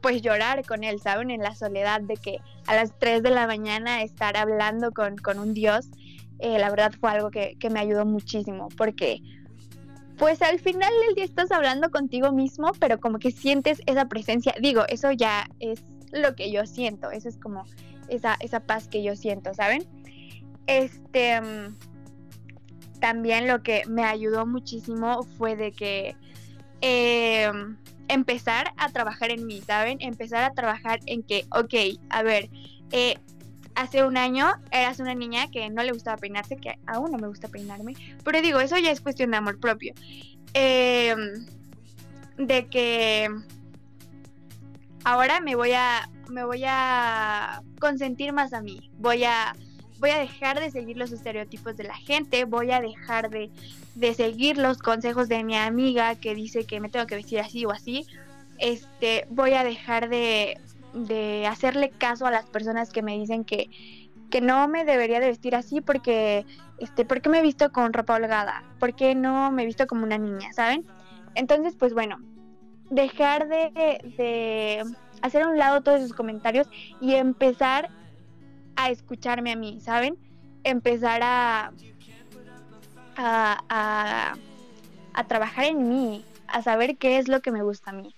pues 0.00 0.22
llorar 0.22 0.64
con 0.64 0.84
él, 0.84 1.00
¿saben? 1.00 1.32
En 1.32 1.42
la 1.42 1.56
soledad 1.56 2.00
de 2.00 2.16
que 2.16 2.38
a 2.68 2.76
las 2.76 2.96
3 3.00 3.24
de 3.24 3.30
la 3.30 3.48
mañana 3.48 4.02
estar 4.02 4.36
hablando 4.36 4.92
con, 4.92 5.16
con 5.16 5.40
un 5.40 5.54
Dios, 5.54 5.88
eh, 6.38 6.56
la 6.60 6.70
verdad 6.70 6.92
fue 7.00 7.10
algo 7.10 7.32
que, 7.32 7.56
que 7.58 7.68
me 7.68 7.80
ayudó 7.80 8.06
muchísimo, 8.06 8.68
porque 8.76 9.18
pues 10.18 10.40
al 10.40 10.60
final 10.60 10.92
del 11.04 11.16
día 11.16 11.24
estás 11.24 11.50
hablando 11.50 11.90
contigo 11.90 12.30
mismo, 12.30 12.70
pero 12.78 13.00
como 13.00 13.18
que 13.18 13.32
sientes 13.32 13.82
esa 13.86 14.04
presencia. 14.04 14.54
Digo, 14.60 14.84
eso 14.88 15.10
ya 15.10 15.48
es 15.58 15.82
lo 16.12 16.34
que 16.34 16.50
yo 16.52 16.66
siento, 16.66 17.10
eso 17.10 17.28
es 17.28 17.38
como 17.38 17.64
esa, 18.08 18.36
esa 18.40 18.60
paz 18.60 18.88
que 18.88 19.02
yo 19.02 19.16
siento, 19.16 19.54
¿saben? 19.54 19.84
Este, 20.66 21.40
mm, 21.40 21.76
también 23.00 23.48
lo 23.48 23.62
que 23.62 23.82
me 23.88 24.04
ayudó 24.04 24.46
muchísimo 24.46 25.22
fue 25.36 25.56
de 25.56 25.72
que 25.72 26.16
em, 26.80 27.76
empezar 28.08 28.72
a 28.76 28.90
trabajar 28.90 29.30
en 29.30 29.46
mí, 29.46 29.60
¿saben? 29.60 29.98
Empezar 30.00 30.44
a 30.44 30.52
trabajar 30.52 31.00
en 31.06 31.22
que, 31.22 31.46
ok, 31.50 31.74
a 32.10 32.22
ver, 32.22 32.50
eh, 32.90 33.16
hace 33.74 34.04
un 34.04 34.16
año 34.16 34.52
eras 34.70 35.00
una 35.00 35.14
niña 35.14 35.50
que 35.50 35.70
no 35.70 35.82
le 35.82 35.92
gustaba 35.92 36.16
peinarse, 36.16 36.56
que 36.56 36.78
aún 36.86 37.10
no 37.10 37.18
me 37.18 37.28
gusta 37.28 37.48
peinarme, 37.48 37.94
pero 38.24 38.42
digo, 38.42 38.60
eso 38.60 38.76
ya 38.78 38.90
es 38.90 39.00
cuestión 39.00 39.30
de 39.30 39.36
amor 39.38 39.58
propio. 39.60 39.94
Em, 40.54 41.46
de 42.36 42.66
que 42.68 43.28
ahora 45.04 45.40
me 45.40 45.54
voy 45.54 45.72
a 45.72 46.08
me 46.28 46.44
voy 46.44 46.62
a 46.66 47.62
consentir 47.78 48.32
más 48.32 48.52
a 48.52 48.62
mí, 48.62 48.90
voy 48.98 49.24
a 49.24 49.54
voy 49.98 50.10
a 50.10 50.18
dejar 50.18 50.58
de 50.58 50.70
seguir 50.70 50.96
los 50.96 51.12
estereotipos 51.12 51.76
de 51.76 51.84
la 51.84 51.94
gente, 51.94 52.44
voy 52.44 52.72
a 52.72 52.80
dejar 52.80 53.30
de, 53.30 53.50
de 53.94 54.14
seguir 54.14 54.58
los 54.58 54.78
consejos 54.78 55.28
de 55.28 55.44
mi 55.44 55.56
amiga 55.56 56.16
que 56.16 56.34
dice 56.34 56.64
que 56.64 56.80
me 56.80 56.88
tengo 56.88 57.06
que 57.06 57.14
vestir 57.14 57.38
así 57.38 57.64
o 57.64 57.70
así, 57.70 58.04
este, 58.58 59.26
voy 59.30 59.52
a 59.52 59.62
dejar 59.62 60.08
de, 60.08 60.58
de 60.92 61.46
hacerle 61.46 61.90
caso 61.90 62.26
a 62.26 62.32
las 62.32 62.46
personas 62.46 62.90
que 62.90 63.02
me 63.02 63.16
dicen 63.16 63.44
que, 63.44 63.70
que 64.28 64.40
no 64.40 64.66
me 64.66 64.84
debería 64.84 65.20
de 65.20 65.28
vestir 65.28 65.54
así 65.54 65.80
porque, 65.80 66.46
este, 66.78 67.04
porque 67.04 67.28
me 67.28 67.38
he 67.38 67.42
visto 67.42 67.70
con 67.70 67.92
ropa 67.92 68.14
holgada, 68.14 68.64
porque 68.80 69.14
no 69.14 69.52
me 69.52 69.62
he 69.62 69.66
visto 69.66 69.86
como 69.86 70.02
una 70.02 70.18
niña, 70.18 70.52
¿saben? 70.52 70.84
Entonces, 71.36 71.76
pues 71.78 71.94
bueno, 71.94 72.18
dejar 72.94 73.48
de, 73.48 74.00
de 74.16 74.84
hacer 75.22 75.42
a 75.42 75.48
un 75.48 75.58
lado 75.58 75.82
todos 75.82 76.00
esos 76.00 76.12
comentarios 76.12 76.68
y 77.00 77.14
empezar 77.14 77.88
a 78.76 78.90
escucharme 78.90 79.52
a 79.52 79.56
mí, 79.56 79.80
¿saben? 79.80 80.16
Empezar 80.64 81.22
a, 81.22 81.72
a, 83.16 84.34
a, 85.14 85.24
trabajar 85.24 85.64
en 85.64 85.88
mí, 85.88 86.24
a 86.46 86.62
saber 86.62 86.96
qué 86.96 87.18
es 87.18 87.28
lo 87.28 87.40
que 87.40 87.50
me 87.50 87.62
gusta 87.62 87.90
a 87.90 87.94
mí. 87.94 88.14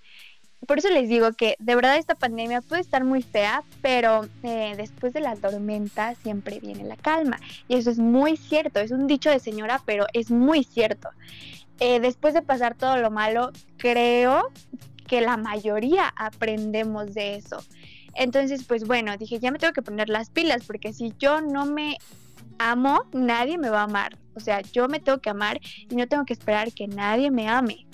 Por 0.66 0.79
eso 0.79 0.89
les 0.89 1.11
digo 1.11 1.31
que 1.33 1.57
de 1.59 1.75
verdad 1.77 1.99
esta 1.99 2.14
pandemia 2.14 2.62
puede 2.62 2.81
estar 2.81 3.05
muy 3.05 3.22
fea, 3.22 3.62
pero 3.83 4.27
eh, 4.43 4.75
después 4.77 5.12
de 5.12 5.20
la 5.20 5.37
tormenta 5.37 6.14
siempre 6.16 6.59
viene 6.59 6.85
la 6.85 6.97
calma. 6.97 7.39
Y 7.68 7.77
eso 7.77 7.91
es 7.91 7.99
muy 7.99 8.37
cierto, 8.37 8.81
es 8.81 8.91
un 8.91 9.07
dicho 9.07 9.29
de 9.29 9.41
señora, 9.41 9.83
pero 9.85 10.07
es 10.14 10.31
muy 10.31 10.64
cierto. 10.64 11.11
Eh, 11.81 12.01
después 12.01 12.35
de 12.35 12.43
pasar 12.43 12.77
todo 12.77 12.97
lo 12.99 13.11
malo, 13.11 13.51
creo 13.77 14.51
que 15.07 15.20
la 15.20 15.37
mayoría 15.37 16.12
aprendemos 16.16 17.14
de 17.14 17.37
eso. 17.37 17.62
Entonces, 18.14 18.64
pues 18.64 18.87
bueno, 18.87 19.16
dije, 19.16 19.39
ya 19.39 19.51
me 19.51 19.59
tengo 19.59 19.72
que 19.72 19.83
poner 19.83 20.09
las 20.09 20.31
pilas, 20.31 20.64
porque 20.66 20.93
si 20.93 21.12
yo 21.18 21.41
no 21.41 21.66
me 21.66 21.99
amo, 22.59 23.05
nadie 23.12 23.59
me 23.59 23.70
va 23.70 23.81
a 23.81 23.85
amar. 23.85 24.18
O 24.35 24.41
sea, 24.41 24.61
yo 24.61 24.89
me 24.89 25.01
tengo 25.01 25.18
que 25.18 25.31
amar 25.31 25.61
y 25.89 25.95
no 25.97 26.07
tengo 26.07 26.25
que 26.25 26.33
esperar 26.33 26.72
que 26.72 26.87
nadie 26.87 27.31
me 27.31 27.49
ame. 27.49 27.87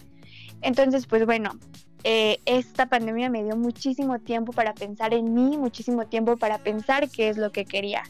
Entonces, 0.62 1.06
pues 1.06 1.24
bueno, 1.24 1.58
eh, 2.04 2.38
esta 2.44 2.86
pandemia 2.86 3.30
me 3.30 3.44
dio 3.44 3.56
muchísimo 3.56 4.18
tiempo 4.20 4.52
para 4.52 4.74
pensar 4.74 5.14
en 5.14 5.34
mí, 5.34 5.56
muchísimo 5.56 6.06
tiempo 6.06 6.36
para 6.36 6.58
pensar 6.58 7.08
qué 7.10 7.28
es 7.28 7.36
lo 7.36 7.50
que 7.52 7.64
quería. 7.64 8.02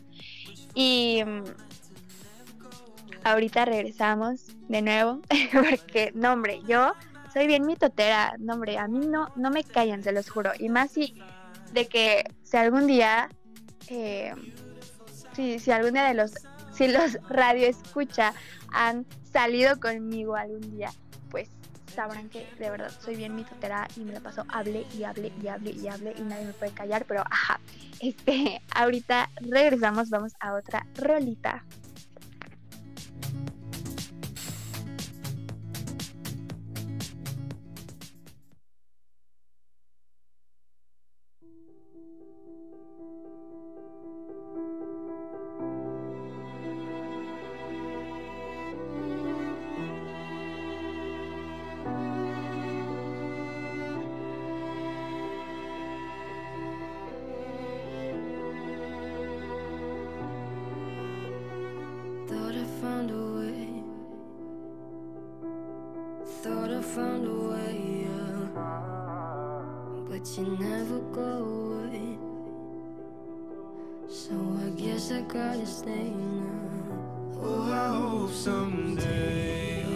Y 0.74 1.22
mm, 1.24 1.69
ahorita 3.24 3.64
regresamos 3.64 4.46
de 4.68 4.82
nuevo, 4.82 5.20
porque, 5.52 6.12
no, 6.14 6.32
hombre, 6.32 6.60
yo 6.66 6.92
soy 7.32 7.46
bien 7.46 7.66
mitotera, 7.66 8.34
no, 8.38 8.54
hombre, 8.54 8.78
a 8.78 8.88
mí 8.88 9.06
no, 9.06 9.28
no 9.36 9.50
me 9.50 9.64
callan, 9.64 10.02
se 10.02 10.12
los 10.12 10.30
juro. 10.30 10.52
Y 10.58 10.68
más 10.68 10.92
si 10.92 11.14
de 11.72 11.86
que 11.86 12.24
si 12.42 12.56
algún 12.56 12.86
día, 12.86 13.28
eh, 13.88 14.34
si, 15.34 15.58
si 15.58 15.70
algún 15.70 15.94
de 15.94 16.14
los, 16.14 16.32
si 16.72 16.88
los 16.88 17.18
radio 17.28 17.66
escucha 17.66 18.34
han 18.72 19.06
salido 19.32 19.78
conmigo 19.78 20.34
algún 20.34 20.76
día, 20.76 20.90
pues 21.30 21.48
sabrán 21.94 22.28
que 22.28 22.48
de 22.58 22.70
verdad 22.70 22.90
soy 23.00 23.16
bien 23.16 23.34
mitotera 23.34 23.86
y 23.96 24.00
me 24.00 24.12
la 24.12 24.20
paso 24.20 24.44
hable 24.48 24.86
y 24.96 25.04
hable 25.04 25.32
y 25.42 25.48
hable 25.48 25.70
y 25.70 25.88
hable 25.88 26.14
y 26.16 26.22
nadie 26.22 26.46
me 26.46 26.52
puede 26.52 26.72
callar, 26.72 27.04
pero 27.06 27.22
ajá, 27.30 27.60
este, 28.00 28.60
ahorita 28.74 29.30
regresamos, 29.40 30.10
vamos 30.10 30.32
a 30.40 30.54
otra 30.54 30.86
rolita. 30.96 31.64
Thank 33.22 33.34
you. 33.34 33.59
But 70.10 70.26
you 70.36 70.56
never 70.58 70.98
go 71.14 71.22
away. 71.22 72.18
So 74.08 74.32
I 74.66 74.70
guess 74.70 75.12
I 75.12 75.20
gotta 75.20 75.64
stay 75.64 76.10
now. 76.10 77.38
Oh, 77.40 77.72
I 77.72 77.88
hope 77.96 78.32
someday 78.32 79.89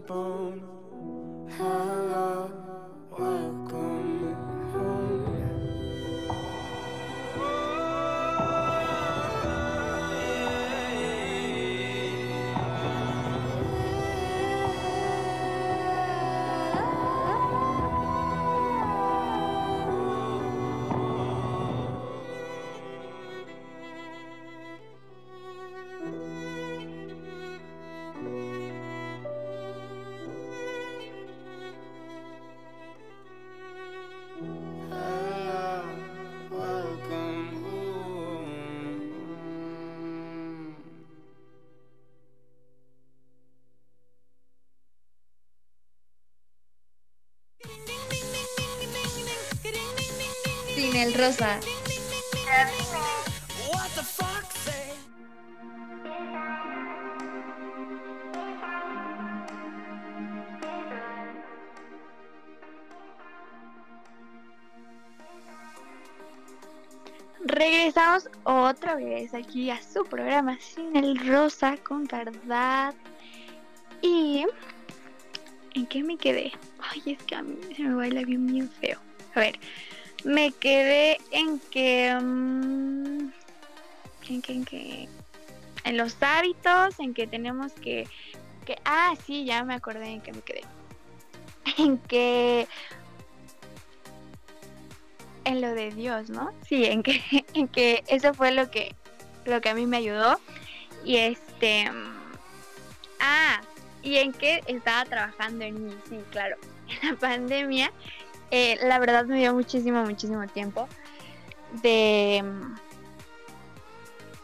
bone. 0.00 0.77
El 50.98 51.14
rosa. 51.14 51.60
Regresamos 67.40 68.28
otra 68.42 68.96
vez 68.96 69.32
aquí 69.34 69.70
a 69.70 69.80
su 69.80 70.04
programa 70.04 70.58
Sin 70.60 70.96
el 70.96 71.16
Rosa 71.26 71.76
con 71.76 72.06
Cardad. 72.06 72.94
Y. 74.02 74.44
¿En 75.74 75.86
qué 75.86 76.02
me 76.02 76.16
quedé? 76.16 76.52
Ay, 76.80 77.02
es 77.06 77.22
que 77.22 77.36
a 77.36 77.42
mí 77.42 77.56
se 77.76 77.84
me 77.84 77.94
baila 77.94 78.22
bien, 78.24 78.46
bien 78.46 78.68
feo. 78.68 78.98
A 79.34 79.40
ver, 79.40 79.58
me 80.24 80.52
quedé 80.52 81.18
en 81.30 81.58
que. 81.58 82.16
mm, 82.20 83.30
en 84.28 84.42
que. 84.42 84.52
En 84.52 84.64
que. 84.64 85.08
En 85.84 85.96
los 85.96 86.16
hábitos, 86.20 86.98
en 87.00 87.14
que 87.14 87.26
tenemos 87.26 87.72
que. 87.72 88.06
que 88.66 88.76
ah, 88.84 89.14
sí, 89.26 89.44
ya 89.44 89.64
me 89.64 89.74
acordé 89.74 90.06
en 90.06 90.20
que 90.20 90.32
me 90.32 90.40
quedé. 90.40 90.62
En 91.76 91.98
que 91.98 92.66
en 95.44 95.60
lo 95.60 95.74
de 95.74 95.90
Dios, 95.90 96.28
¿no? 96.28 96.52
Sí, 96.66 96.84
en 96.84 97.02
que, 97.02 97.22
en 97.54 97.68
que 97.68 98.04
eso 98.08 98.34
fue 98.34 98.52
lo 98.52 98.70
que, 98.70 98.94
lo 99.46 99.60
que 99.60 99.70
a 99.70 99.74
mí 99.74 99.86
me 99.86 99.98
ayudó. 99.98 100.38
Y 101.04 101.16
este. 101.16 101.90
mm, 101.90 102.18
Ah, 103.20 103.60
y 104.02 104.16
en 104.16 104.32
que 104.32 104.62
estaba 104.66 105.04
trabajando 105.04 105.64
en 105.64 105.86
mí, 105.86 105.94
sí, 106.08 106.18
claro. 106.30 106.56
En 107.02 107.10
la 107.10 107.16
pandemia, 107.16 107.92
eh, 108.50 108.78
la 108.82 108.98
verdad 108.98 109.24
me 109.26 109.38
dio 109.38 109.54
muchísimo, 109.54 110.02
muchísimo 110.04 110.46
tiempo 110.46 110.88
de. 111.82 112.44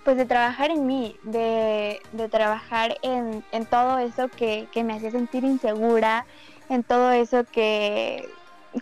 Pues 0.04 0.18
de 0.18 0.26
trabajar 0.26 0.70
en 0.70 0.84
mí, 0.86 1.16
de, 1.22 1.98
de 2.12 2.28
trabajar 2.28 2.98
en, 3.00 3.42
en 3.52 3.64
todo 3.64 3.98
eso 3.98 4.28
que, 4.28 4.68
que 4.70 4.84
me 4.84 4.92
hacía 4.92 5.10
sentir 5.10 5.44
insegura, 5.44 6.26
en 6.68 6.84
todo 6.84 7.10
eso 7.12 7.44
que, 7.44 8.28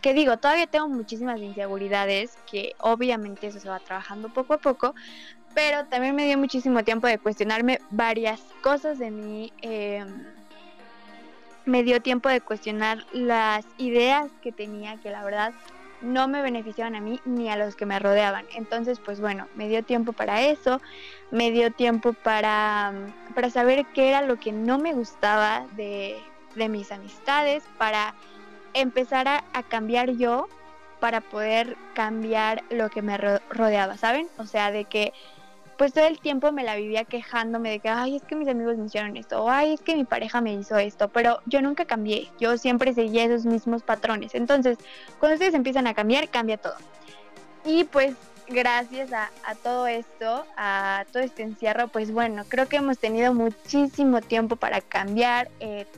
que 0.01 0.15
digo, 0.15 0.39
todavía 0.39 0.67
tengo 0.67 0.89
muchísimas 0.89 1.39
inseguridades, 1.41 2.37
que 2.51 2.73
obviamente 2.81 3.47
eso 3.47 3.61
se 3.61 3.69
va 3.69 3.79
trabajando 3.79 4.31
poco 4.31 4.55
a 4.55 4.59
poco, 4.59 4.95
pero 5.55 5.87
también 5.87 6.17
me 6.17 6.27
dio 6.27 6.37
muchísimo 6.39 6.83
tiempo 6.83 7.07
de 7.07 7.19
cuestionarme 7.19 7.79
varias 7.91 8.41
cosas 8.61 8.99
de 8.99 9.13
mí. 9.13 9.53
eh, 9.63 10.05
me 11.65 11.83
dio 11.83 12.01
tiempo 12.01 12.29
de 12.29 12.41
cuestionar 12.41 13.05
las 13.13 13.67
ideas 13.79 14.31
que 14.43 14.53
tenía, 14.53 14.97
que 14.99 15.11
la 15.11 15.25
verdad 15.25 15.53
no 16.01 16.27
me 16.27 16.43
beneficiaban 16.43 16.97
a 16.97 17.01
mí 17.01 17.21
ni 17.25 17.49
a 17.49 17.57
los 17.57 17.77
que 17.77 17.87
me 17.87 17.99
rodeaban. 17.99 18.47
Entonces, 18.57 18.99
pues 18.99 19.21
bueno, 19.21 19.49
me 19.55 19.69
dio 19.69 19.83
tiempo 19.85 20.13
para 20.13 20.43
eso, 20.43 20.81
me 21.31 21.51
dio 21.53 21.71
tiempo 21.71 22.13
para, 22.13 22.93
para 23.35 23.51
saber 23.51 23.87
qué 23.95 24.09
era 24.09 24.23
lo 24.23 24.37
que 24.37 24.53
no 24.53 24.79
me 24.79 24.93
gustaba 24.93 25.65
de, 25.77 26.25
de 26.57 26.69
mis 26.69 26.91
amistades, 26.91 27.63
para 27.79 28.15
empezar 28.75 29.29
a, 29.29 29.45
a 29.53 29.63
cambiar 29.63 30.11
yo 30.11 30.49
para 30.99 31.21
poder 31.21 31.77
cambiar 31.95 32.63
lo 32.71 32.89
que 32.89 33.03
me 33.03 33.17
ro- 33.19 33.41
rodeaba, 33.51 33.97
¿saben? 33.97 34.29
O 34.39 34.47
sea, 34.47 34.71
de 34.71 34.85
que 34.85 35.13
pues 35.83 35.95
todo 35.95 36.07
el 36.07 36.21
tiempo 36.21 36.53
me 36.53 36.63
la 36.63 36.77
vivía 36.77 37.03
quejándome 37.03 37.71
de 37.71 37.81
que, 37.81 37.89
ay, 37.89 38.15
es 38.15 38.23
que 38.23 38.37
mis 38.37 38.47
amigos 38.47 38.77
me 38.77 38.87
hicieron 38.87 39.17
esto, 39.17 39.43
o 39.43 39.51
ay, 39.51 39.73
es 39.73 39.81
que 39.81 39.97
mi 39.97 40.05
pareja 40.05 40.41
me 40.41 40.55
hizo 40.55 40.79
esto, 40.79 41.09
pero 41.09 41.41
yo 41.47 41.61
nunca 41.61 41.87
cambié, 41.87 42.29
yo 42.39 42.57
siempre 42.57 42.95
seguía 42.95 43.25
esos 43.25 43.47
mismos 43.47 43.83
patrones. 43.83 44.37
Entonces, 44.37 44.79
cuando 45.19 45.35
ustedes 45.35 45.55
empiezan 45.55 45.89
a 45.89 45.95
cambiar, 45.95 46.29
cambia 46.29 46.57
todo. 46.57 46.77
Y 47.65 47.83
pues 47.83 48.15
gracias 48.47 49.13
a, 49.13 49.29
todo 49.65 49.89
esto, 49.89 50.47
a 50.57 51.05
todo 51.13 51.21
este 51.21 51.43
encierro, 51.43 51.89
pues 51.89 52.13
bueno, 52.13 52.45
creo 52.49 52.69
que 52.69 52.77
hemos 52.77 52.99
tenido 52.99 53.35
muchísimo 53.35 54.21
tiempo 54.21 54.55
para 54.55 54.83
cambiar. 54.83 55.51
eh, 55.59 55.89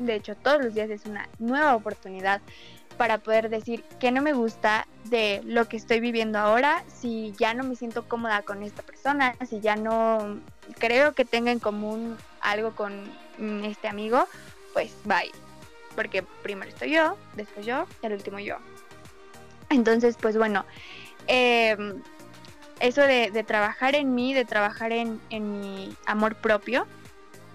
de 0.00 0.16
hecho, 0.16 0.34
todos 0.34 0.64
los 0.64 0.74
días 0.74 0.90
es 0.90 1.06
una 1.06 1.28
nueva 1.38 1.76
oportunidad 1.76 2.40
para 2.96 3.18
poder 3.18 3.48
decir 3.48 3.82
que 4.00 4.10
no 4.10 4.22
me 4.22 4.32
gusta 4.32 4.86
de 5.04 5.40
lo 5.44 5.66
que 5.68 5.76
estoy 5.76 6.00
viviendo 6.00 6.38
ahora, 6.38 6.84
si 6.88 7.32
ya 7.38 7.54
no 7.54 7.64
me 7.64 7.76
siento 7.76 8.08
cómoda 8.08 8.42
con 8.42 8.62
esta 8.62 8.82
persona, 8.82 9.34
si 9.48 9.60
ya 9.60 9.76
no 9.76 10.40
creo 10.78 11.14
que 11.14 11.24
tenga 11.24 11.50
en 11.50 11.58
común 11.58 12.16
algo 12.40 12.74
con 12.74 13.04
mm, 13.38 13.64
este 13.64 13.88
amigo, 13.88 14.26
pues 14.72 14.92
bye. 15.04 15.30
Porque 15.94 16.22
primero 16.42 16.70
estoy 16.70 16.92
yo, 16.92 17.16
después 17.34 17.66
yo, 17.66 17.86
y 18.02 18.06
al 18.06 18.14
último 18.14 18.38
yo. 18.38 18.56
Entonces, 19.68 20.16
pues 20.20 20.36
bueno, 20.36 20.64
eh, 21.28 21.76
eso 22.80 23.02
de, 23.02 23.30
de 23.30 23.44
trabajar 23.44 23.94
en 23.94 24.14
mí, 24.14 24.34
de 24.34 24.44
trabajar 24.44 24.92
en, 24.92 25.20
en 25.30 25.60
mi 25.60 25.96
amor 26.06 26.34
propio, 26.36 26.86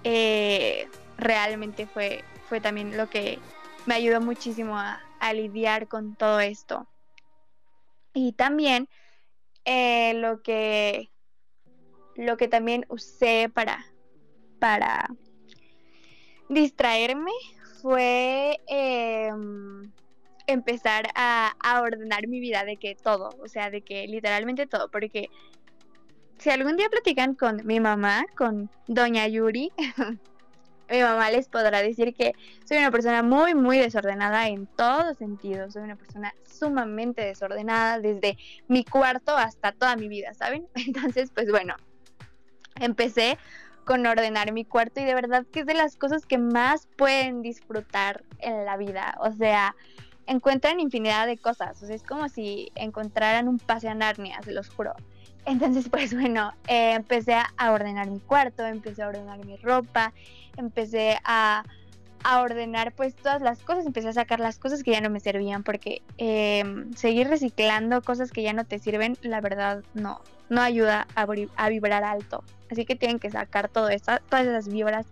eh, 0.03 0.87
realmente 1.17 1.87
fue, 1.87 2.23
fue 2.47 2.61
también 2.61 2.95
lo 2.95 3.09
que 3.09 3.39
me 3.85 3.95
ayudó 3.95 4.21
muchísimo 4.21 4.77
a, 4.77 5.01
a 5.19 5.33
lidiar 5.33 5.87
con 5.87 6.15
todo 6.15 6.39
esto. 6.39 6.87
Y 8.13 8.33
también 8.33 8.87
eh, 9.65 10.13
lo 10.15 10.41
que 10.41 11.11
lo 12.15 12.35
que 12.37 12.47
también 12.47 12.85
usé 12.89 13.49
para 13.53 13.85
para 14.59 15.07
distraerme 16.49 17.31
fue 17.81 18.59
em, 18.67 19.91
empezar 20.47 21.09
a, 21.13 21.53
a 21.59 21.81
ordenar 21.81 22.27
mi 22.27 22.39
vida 22.39 22.63
de 22.63 22.77
que 22.77 22.95
todo, 22.95 23.29
o 23.39 23.47
sea, 23.47 23.69
de 23.69 23.81
que 23.81 24.07
literalmente 24.07 24.65
todo, 24.65 24.89
porque 24.89 25.29
si 26.39 26.49
algún 26.49 26.77
día 26.77 26.89
platican 26.89 27.35
con 27.35 27.65
mi 27.65 27.79
mamá, 27.79 28.25
con 28.35 28.69
doña 28.87 29.27
Yuri, 29.27 29.71
mi 30.89 31.01
mamá 31.01 31.29
les 31.31 31.47
podrá 31.47 31.81
decir 31.81 32.13
que 32.13 32.33
soy 32.65 32.77
una 32.77 32.91
persona 32.91 33.23
muy, 33.23 33.55
muy 33.55 33.77
desordenada 33.77 34.47
en 34.47 34.67
todos 34.67 35.17
sentidos. 35.17 35.73
Soy 35.73 35.83
una 35.83 35.95
persona 35.95 36.33
sumamente 36.45 37.23
desordenada 37.23 37.99
desde 37.99 38.37
mi 38.67 38.83
cuarto 38.83 39.35
hasta 39.35 39.71
toda 39.71 39.95
mi 39.95 40.07
vida, 40.07 40.33
¿saben? 40.33 40.67
Entonces, 40.75 41.31
pues 41.33 41.49
bueno, 41.51 41.75
empecé 42.79 43.37
con 43.85 44.05
ordenar 44.05 44.51
mi 44.51 44.65
cuarto 44.65 44.99
y 44.99 45.05
de 45.05 45.15
verdad 45.15 45.45
que 45.51 45.61
es 45.61 45.65
de 45.65 45.73
las 45.73 45.95
cosas 45.95 46.25
que 46.25 46.37
más 46.37 46.87
pueden 46.97 47.41
disfrutar 47.41 48.23
en 48.39 48.65
la 48.65 48.75
vida. 48.75 49.17
O 49.21 49.31
sea, 49.31 49.75
encuentran 50.27 50.79
infinidad 50.79 51.25
de 51.25 51.37
cosas. 51.37 51.81
O 51.81 51.85
sea, 51.87 51.95
es 51.95 52.03
como 52.03 52.29
si 52.29 52.71
encontraran 52.75 53.47
un 53.47 53.59
pase 53.59 53.87
a 53.87 53.95
Narnia, 53.95 54.41
se 54.43 54.51
los 54.51 54.69
juro. 54.69 54.93
Entonces, 55.45 55.87
pues 55.89 56.13
bueno, 56.13 56.51
eh, 56.67 56.93
empecé 56.93 57.33
a, 57.33 57.47
a 57.57 57.71
ordenar 57.71 58.09
mi 58.09 58.19
cuarto, 58.19 58.65
empecé 58.65 59.01
a 59.01 59.07
ordenar 59.07 59.43
mi 59.45 59.55
ropa, 59.55 60.13
empecé 60.57 61.17
a, 61.23 61.63
a 62.23 62.41
ordenar 62.41 62.93
pues 62.93 63.15
todas 63.15 63.41
las 63.41 63.59
cosas, 63.63 63.85
empecé 63.85 64.09
a 64.09 64.13
sacar 64.13 64.39
las 64.39 64.59
cosas 64.59 64.83
que 64.83 64.91
ya 64.91 65.01
no 65.01 65.09
me 65.09 65.19
servían 65.19 65.63
porque 65.63 66.01
eh, 66.17 66.63
seguir 66.95 67.27
reciclando 67.27 68.01
cosas 68.01 68.31
que 68.31 68.43
ya 68.43 68.53
no 68.53 68.65
te 68.65 68.79
sirven, 68.79 69.17
la 69.21 69.41
verdad 69.41 69.83
no, 69.93 70.21
no 70.49 70.61
ayuda 70.61 71.07
a, 71.15 71.25
a 71.55 71.69
vibrar 71.69 72.03
alto. 72.03 72.43
Así 72.69 72.85
que 72.85 72.95
tienen 72.95 73.19
que 73.19 73.31
sacar 73.31 73.69
todo 73.69 73.89
eso, 73.89 74.11
todas 74.29 74.45
esas 74.45 74.67
vibras 74.67 75.05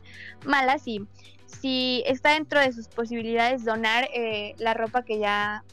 malas 0.45 0.87
y 0.87 1.07
si 1.47 2.03
está 2.05 2.33
dentro 2.33 2.59
de 2.59 2.73
sus 2.73 2.87
posibilidades 2.87 3.63
donar 3.63 4.09
eh, 4.13 4.55
la 4.57 4.73
ropa 4.73 5.03
que 5.03 5.19
ya 5.19 5.63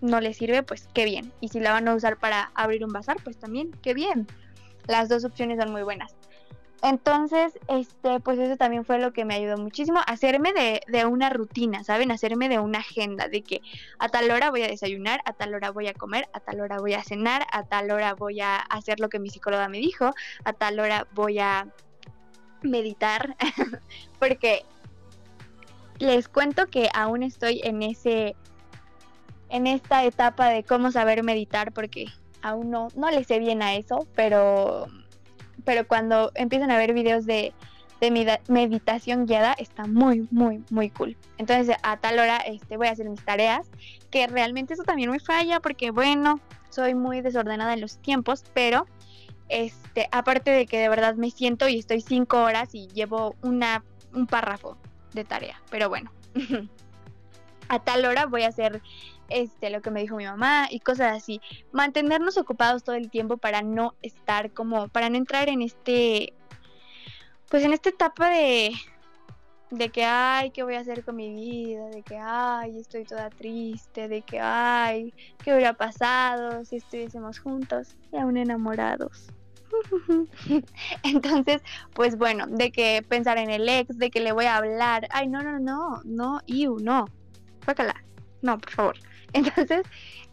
no 0.00 0.20
les 0.20 0.36
sirve, 0.36 0.62
pues 0.62 0.88
qué 0.92 1.04
bien. 1.04 1.32
Y 1.40 1.48
si 1.48 1.60
la 1.60 1.72
van 1.72 1.88
a 1.88 1.94
usar 1.94 2.18
para 2.18 2.50
abrir 2.54 2.84
un 2.84 2.92
bazar, 2.92 3.16
pues 3.22 3.38
también 3.38 3.70
qué 3.82 3.94
bien. 3.94 4.26
Las 4.86 5.08
dos 5.08 5.24
opciones 5.24 5.58
son 5.60 5.70
muy 5.70 5.82
buenas. 5.82 6.14
Entonces, 6.82 7.52
este, 7.68 8.18
pues 8.18 8.40
eso 8.40 8.56
también 8.56 8.84
fue 8.84 8.98
lo 8.98 9.12
que 9.12 9.24
me 9.24 9.36
ayudó 9.36 9.56
muchísimo, 9.56 10.00
hacerme 10.04 10.52
de, 10.52 10.80
de 10.88 11.06
una 11.06 11.30
rutina, 11.30 11.84
¿saben? 11.84 12.10
Hacerme 12.10 12.48
de 12.48 12.58
una 12.58 12.80
agenda, 12.80 13.28
de 13.28 13.42
que 13.42 13.62
a 14.00 14.08
tal 14.08 14.28
hora 14.32 14.50
voy 14.50 14.62
a 14.62 14.66
desayunar, 14.66 15.20
a 15.24 15.32
tal 15.32 15.54
hora 15.54 15.70
voy 15.70 15.86
a 15.86 15.94
comer, 15.94 16.28
a 16.32 16.40
tal 16.40 16.60
hora 16.60 16.78
voy 16.80 16.94
a 16.94 17.04
cenar, 17.04 17.46
a 17.52 17.62
tal 17.62 17.92
hora 17.92 18.14
voy 18.14 18.40
a 18.40 18.56
hacer 18.56 18.98
lo 18.98 19.08
que 19.08 19.20
mi 19.20 19.30
psicóloga 19.30 19.68
me 19.68 19.78
dijo, 19.78 20.10
a 20.42 20.52
tal 20.54 20.80
hora 20.80 21.06
voy 21.12 21.38
a 21.38 21.68
meditar, 22.62 23.36
porque 24.18 24.64
les 26.00 26.26
cuento 26.26 26.66
que 26.66 26.88
aún 26.94 27.22
estoy 27.22 27.60
en 27.62 27.82
ese, 27.82 28.34
en 29.50 29.68
esta 29.68 30.04
etapa 30.04 30.48
de 30.48 30.64
cómo 30.64 30.90
saber 30.90 31.22
meditar, 31.22 31.72
porque 31.72 32.06
aún 32.42 32.70
no, 32.72 32.88
no 32.96 33.08
le 33.12 33.22
sé 33.22 33.38
bien 33.38 33.62
a 33.62 33.76
eso, 33.76 34.08
pero 34.16 34.88
pero 35.64 35.86
cuando 35.86 36.32
empiezan 36.34 36.70
a 36.70 36.78
ver 36.78 36.92
videos 36.92 37.26
de, 37.26 37.52
meditación 38.48 39.26
guiada 39.26 39.52
está 39.52 39.86
muy, 39.86 40.26
muy, 40.32 40.64
muy 40.70 40.90
cool. 40.90 41.16
Entonces 41.38 41.76
a 41.84 41.96
tal 41.98 42.18
hora 42.18 42.38
este, 42.38 42.76
voy 42.76 42.88
a 42.88 42.90
hacer 42.90 43.08
mis 43.08 43.24
tareas, 43.24 43.70
que 44.10 44.26
realmente 44.26 44.74
eso 44.74 44.82
también 44.82 45.10
me 45.10 45.20
falla 45.20 45.60
porque 45.60 45.92
bueno, 45.92 46.40
soy 46.70 46.94
muy 46.94 47.20
desordenada 47.20 47.74
en 47.74 47.80
los 47.80 47.98
tiempos, 47.98 48.44
pero 48.54 48.86
este, 49.48 50.08
aparte 50.10 50.50
de 50.50 50.66
que 50.66 50.78
de 50.78 50.88
verdad 50.88 51.14
me 51.14 51.30
siento 51.30 51.68
y 51.68 51.78
estoy 51.78 52.00
cinco 52.00 52.42
horas 52.42 52.74
y 52.74 52.88
llevo 52.88 53.36
una, 53.42 53.84
un 54.12 54.26
párrafo 54.26 54.78
de 55.12 55.24
tarea, 55.24 55.62
pero 55.70 55.88
bueno. 55.88 56.10
a 57.68 57.78
tal 57.78 58.04
hora 58.04 58.26
voy 58.26 58.42
a 58.42 58.48
hacer 58.48 58.82
este, 59.32 59.70
lo 59.70 59.80
que 59.82 59.90
me 59.90 60.00
dijo 60.00 60.16
mi 60.16 60.24
mamá 60.24 60.68
y 60.70 60.80
cosas 60.80 61.16
así. 61.16 61.40
Mantenernos 61.72 62.38
ocupados 62.38 62.84
todo 62.84 62.96
el 62.96 63.10
tiempo 63.10 63.36
para 63.36 63.62
no 63.62 63.94
estar 64.02 64.52
como, 64.52 64.88
para 64.88 65.10
no 65.10 65.16
entrar 65.16 65.48
en 65.48 65.62
este, 65.62 66.34
pues 67.48 67.64
en 67.64 67.72
esta 67.72 67.90
etapa 67.90 68.30
de, 68.30 68.72
de 69.70 69.88
que, 69.88 70.04
ay, 70.04 70.50
¿qué 70.50 70.62
voy 70.62 70.74
a 70.74 70.80
hacer 70.80 71.04
con 71.04 71.16
mi 71.16 71.30
vida? 71.32 71.88
De 71.88 72.02
que, 72.02 72.16
ay, 72.18 72.78
estoy 72.78 73.04
toda 73.04 73.30
triste, 73.30 74.08
de 74.08 74.22
que, 74.22 74.38
ay, 74.40 75.14
¿qué 75.42 75.52
hubiera 75.54 75.72
pasado 75.72 76.64
si 76.64 76.76
estuviésemos 76.76 77.38
juntos 77.38 77.96
y 78.12 78.16
aún 78.16 78.36
enamorados? 78.36 79.28
Entonces, 81.02 81.62
pues 81.94 82.16
bueno, 82.16 82.46
de 82.46 82.70
que 82.70 83.02
pensar 83.08 83.38
en 83.38 83.50
el 83.50 83.68
ex, 83.68 83.96
de 83.98 84.10
que 84.10 84.20
le 84.20 84.32
voy 84.32 84.44
a 84.44 84.56
hablar, 84.56 85.08
ay, 85.10 85.28
no, 85.28 85.42
no, 85.42 85.58
no, 85.58 86.02
no, 86.04 86.40
iu, 86.46 86.78
no, 86.78 87.06
no, 88.42 88.58
por 88.58 88.70
favor. 88.70 88.96
Entonces, 89.34 89.82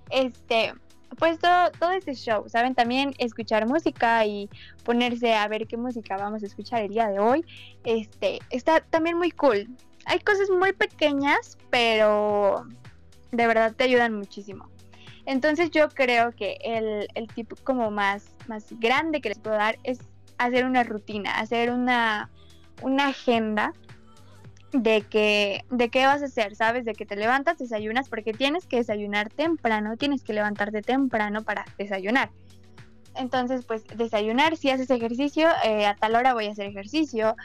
este, 0.10 0.74
pues 1.18 1.39
todo, 1.39 1.72
todo 1.72 1.91
ese 1.91 2.14
show, 2.14 2.47
¿saben? 2.47 2.76
También 2.76 3.14
escuchar 3.18 3.68
música 3.68 4.26
y 4.26 4.50
ponerse 4.84 5.34
a 5.36 5.47
ver 5.47 5.68
qué 5.68 5.78
música 5.78 6.18
vamos 6.18 6.43
a 6.43 6.45
escuchar 6.45 6.82
el 6.82 6.89
día 6.89 7.08
de 7.08 7.20
hoy, 7.20 7.45
este, 7.84 8.39
está 8.50 8.82
también 8.82 9.18
muy 9.18 9.32
cool. 9.32 9.68
Hay 10.06 10.20
cosas 10.20 10.50
muy 10.50 10.74
pequeñas, 10.74 11.58
pero 11.70 12.66
de 13.32 13.47
verdad 13.47 13.74
te 13.76 13.84
ayudan 13.84 14.16
muchísimo. 14.16 14.70
Entonces 15.26 15.70
yo 15.72 15.89
creo 15.89 16.32
que 16.32 16.58
el, 16.64 17.08
el 17.14 17.28
tip 17.28 17.54
como 17.64 17.91
más, 17.91 18.36
más 18.47 18.66
grande 18.80 19.22
que 19.22 19.30
les 19.30 19.39
puedo 19.39 19.58
dar 19.58 19.78
es 19.84 20.00
hacer 20.38 20.66
una 20.66 20.84
rutina, 20.84 21.38
hacer 21.38 21.70
una, 21.70 22.32
una 22.82 23.10
agenda 23.10 23.74
de 24.72 25.02
que 25.02 25.66
de 25.70 25.90
qué 25.90 26.06
vas 26.06 26.22
a 26.22 26.26
hacer, 26.26 26.56
¿sabes? 26.56 26.86
De 26.86 26.94
que 26.94 27.06
te 27.06 27.16
levantas, 27.16 27.58
desayunas, 27.58 28.10
porque 28.10 28.34
tienes 28.34 28.66
que 28.66 28.78
desayunar 28.78 29.30
temprano, 29.30 29.98
tienes 29.98 30.24
que 30.24 30.34
levantarte 30.34 30.82
temprano 30.82 31.44
para 31.44 31.66
desayunar. 31.78 32.30
Entonces, 33.16 33.66
pues 33.66 33.84
desayunar, 33.96 34.56
si 34.56 34.70
haces 34.70 34.90
ejercicio, 34.90 35.50
eh, 35.64 35.86
a 35.86 35.96
tal 35.96 36.16
hora 36.16 36.34
voy 36.34 36.46
a 36.46 36.52
hacer 36.52 36.68
ejercicio. 36.68 37.36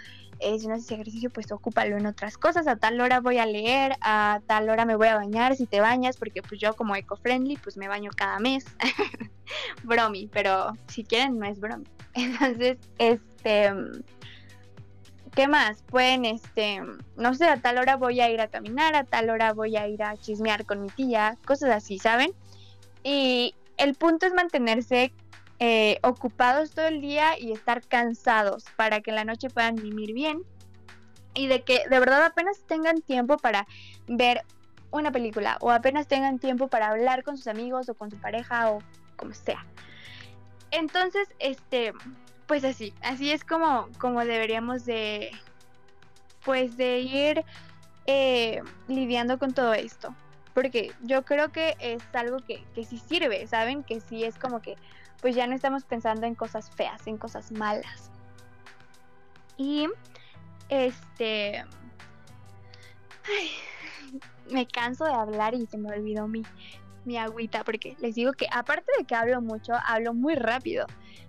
Eh, 0.41 0.59
si 0.59 0.66
no 0.66 0.75
haces 0.75 0.91
ejercicio, 0.91 1.31
pues 1.31 1.51
ocúpalo 1.53 1.97
en 1.97 2.07
otras 2.07 2.37
cosas. 2.37 2.66
A 2.66 2.77
tal 2.77 3.01
hora 3.01 3.20
voy 3.20 3.39
a 3.39 3.47
leer, 3.47 3.97
a 4.01 4.41
tal 4.47 4.68
hora 4.68 4.85
me 4.85 4.97
voy 4.97 5.09
a 5.09 5.16
bañar, 5.16 5.57
si 5.57 5.66
te 5.66 5.81
bañas, 5.81 6.16
porque 6.16 6.43
pues 6.43 6.61
yo 6.61 6.75
como 6.75 6.95
eco-friendly, 6.95 7.57
pues 7.57 7.77
me 7.77 7.89
baño 7.89 8.11
cada 8.14 8.39
mes. 8.39 8.66
bromi, 9.85 10.29
pero 10.33 10.72
si 10.89 11.05
quieren, 11.05 11.39
no 11.39 11.47
es 11.47 11.59
bromi. 11.59 11.85
Entonces, 12.14 12.79
este... 12.99 13.72
¿Qué 15.35 15.49
más? 15.49 15.82
Pueden, 15.82 16.24
este, 16.24 16.80
no 17.16 17.35
sé, 17.35 17.47
a 17.47 17.61
tal 17.61 17.78
hora 17.78 17.97
voy 17.97 18.20
a 18.20 18.30
ir 18.30 18.41
a 18.41 18.47
caminar, 18.47 18.95
a 18.95 19.05
tal 19.05 19.30
hora 19.30 19.53
voy 19.53 19.76
a 19.76 19.89
ir 19.89 20.03
a 20.03 20.16
chismear 20.16 20.64
con 20.64 20.80
mi 20.80 20.89
tía, 20.91 21.37
cosas 21.45 21.70
así, 21.70 21.99
¿saben? 21.99 22.32
Y 23.03 23.55
el 23.76 23.95
punto 23.95 24.26
es 24.26 24.32
mantenerse 24.32 25.12
eh, 25.59 25.99
ocupados 26.03 26.70
todo 26.70 26.87
el 26.87 27.01
día 27.01 27.39
y 27.39 27.53
estar 27.53 27.82
cansados 27.82 28.64
para 28.76 29.01
que 29.01 29.11
en 29.11 29.16
la 29.16 29.24
noche 29.24 29.51
puedan 29.51 29.74
dormir 29.74 30.12
bien 30.12 30.43
y 31.35 31.49
de 31.49 31.62
que 31.62 31.82
de 31.89 31.99
verdad 31.99 32.24
apenas 32.24 32.61
tengan 32.66 33.03
tiempo 33.03 33.37
para 33.37 33.66
ver 34.07 34.43
una 34.93 35.11
película 35.11 35.57
o 35.61 35.72
apenas 35.72 36.07
tengan 36.07 36.39
tiempo 36.39 36.68
para 36.68 36.89
hablar 36.89 37.24
con 37.24 37.37
sus 37.37 37.49
amigos 37.49 37.89
o 37.89 37.95
con 37.95 38.11
su 38.11 38.16
pareja 38.18 38.70
o 38.70 38.78
como 39.16 39.35
sea. 39.35 39.66
Entonces, 40.70 41.28
este, 41.39 41.93
pues 42.47 42.64
así, 42.64 42.95
así 43.03 43.30
es 43.30 43.45
como, 43.45 43.88
como 43.99 44.24
deberíamos 44.24 44.84
de, 44.84 45.30
pues 46.45 46.76
de 46.76 47.01
ir 47.01 47.45
eh, 48.07 48.62
lidiando 48.88 49.38
con 49.38 49.53
todo 49.53 49.74
esto. 49.74 50.14
Porque 50.53 50.92
yo 51.03 51.24
creo 51.24 51.51
que 51.51 51.74
es 51.80 52.03
algo 52.12 52.38
que, 52.38 52.64
que 52.74 52.84
sí 52.84 52.99
sirve, 52.99 53.47
¿saben? 53.47 53.82
Que 53.82 54.01
sí 54.01 54.24
es 54.24 54.38
como 54.38 54.61
que, 54.61 54.76
pues 55.20 55.34
ya 55.34 55.47
no 55.47 55.55
estamos 55.55 55.84
pensando 55.84 56.26
en 56.26 56.34
cosas 56.34 56.70
feas, 56.70 57.07
en 57.07 57.18
cosas 57.18 57.51
malas. 57.51 58.11
Y, 59.57 59.88
este, 60.68 61.64
ay, 63.26 63.51
me 64.51 64.66
canso 64.66 65.05
de 65.05 65.14
hablar 65.14 65.55
y 65.55 65.66
se 65.66 65.78
me 65.78 65.90
olvidó 65.90 66.28
mi, 66.28 66.42
mi 67.05 67.16
agüita, 67.16 67.64
porque 67.64 67.97
les 68.01 68.14
digo 68.14 68.32
que 68.32 68.47
aparte 68.53 68.90
de 68.99 69.05
que 69.05 69.14
hablo 69.14 69.40
mucho, 69.40 69.72
hablo 69.86 70.14
muy 70.14 70.34
rápido. 70.34 70.86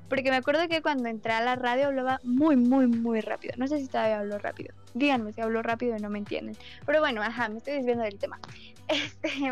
Porque 0.10 0.30
me 0.30 0.36
acuerdo 0.36 0.68
que 0.68 0.82
cuando 0.82 1.10
entré 1.10 1.34
a 1.34 1.41
la 1.41 1.56
radio 1.56 1.88
hablaba 1.88 2.20
muy, 2.24 2.56
muy, 2.56 2.88
muy 2.88 3.22
rápido. 3.22 3.53
No 3.58 3.68
sé 3.68 3.80
si 3.80 3.88
todavía 3.88 4.20
hablo 4.20 4.38
rápido. 4.38 4.74
Díganme 4.93 5.34
si 5.34 5.41
hablo 5.41 5.62
rápido 5.64 5.97
y 5.97 6.01
no 6.01 6.10
me 6.10 6.20
entienden. 6.20 6.56
Pero 6.86 6.99
bueno, 6.99 7.22
ajá, 7.22 7.49
me 7.49 7.58
estoy 7.58 7.76
desviando 7.76 8.03
del 8.03 8.18
tema. 8.18 8.39
Este. 8.88 9.51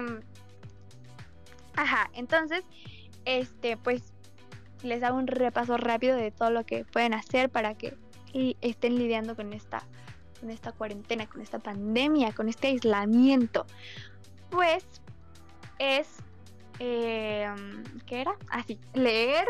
Ajá, 1.76 2.12
entonces, 2.14 2.64
este, 3.26 3.78
pues 3.78 4.14
les 4.84 5.01
hago 5.01 5.18
un 5.18 5.28
repaso 5.28 5.78
rápido 5.78 6.16
de 6.16 6.30
todo 6.30 6.51
lo 6.51 6.66
que 6.66 6.86
pueden 6.86 7.14
hacer 7.16 7.49
para 7.49 7.74
que 7.76 7.97
estén 8.62 8.97
lidiando 8.97 9.36
con 9.36 9.54
esta, 9.54 9.84
con 10.39 10.49
esta 10.49 10.72
cuarentena, 10.72 11.28
con 11.28 11.41
esta 11.41 11.60
pandemia, 11.60 12.34
con 12.34 12.49
este 12.49 12.68
aislamiento. 12.68 13.66
Pues 14.49 14.86
es. 15.80 16.18
Eh, 16.80 17.47
¿Qué 18.06 18.22
era? 18.22 18.36
Así, 18.49 18.80
leer, 18.93 19.45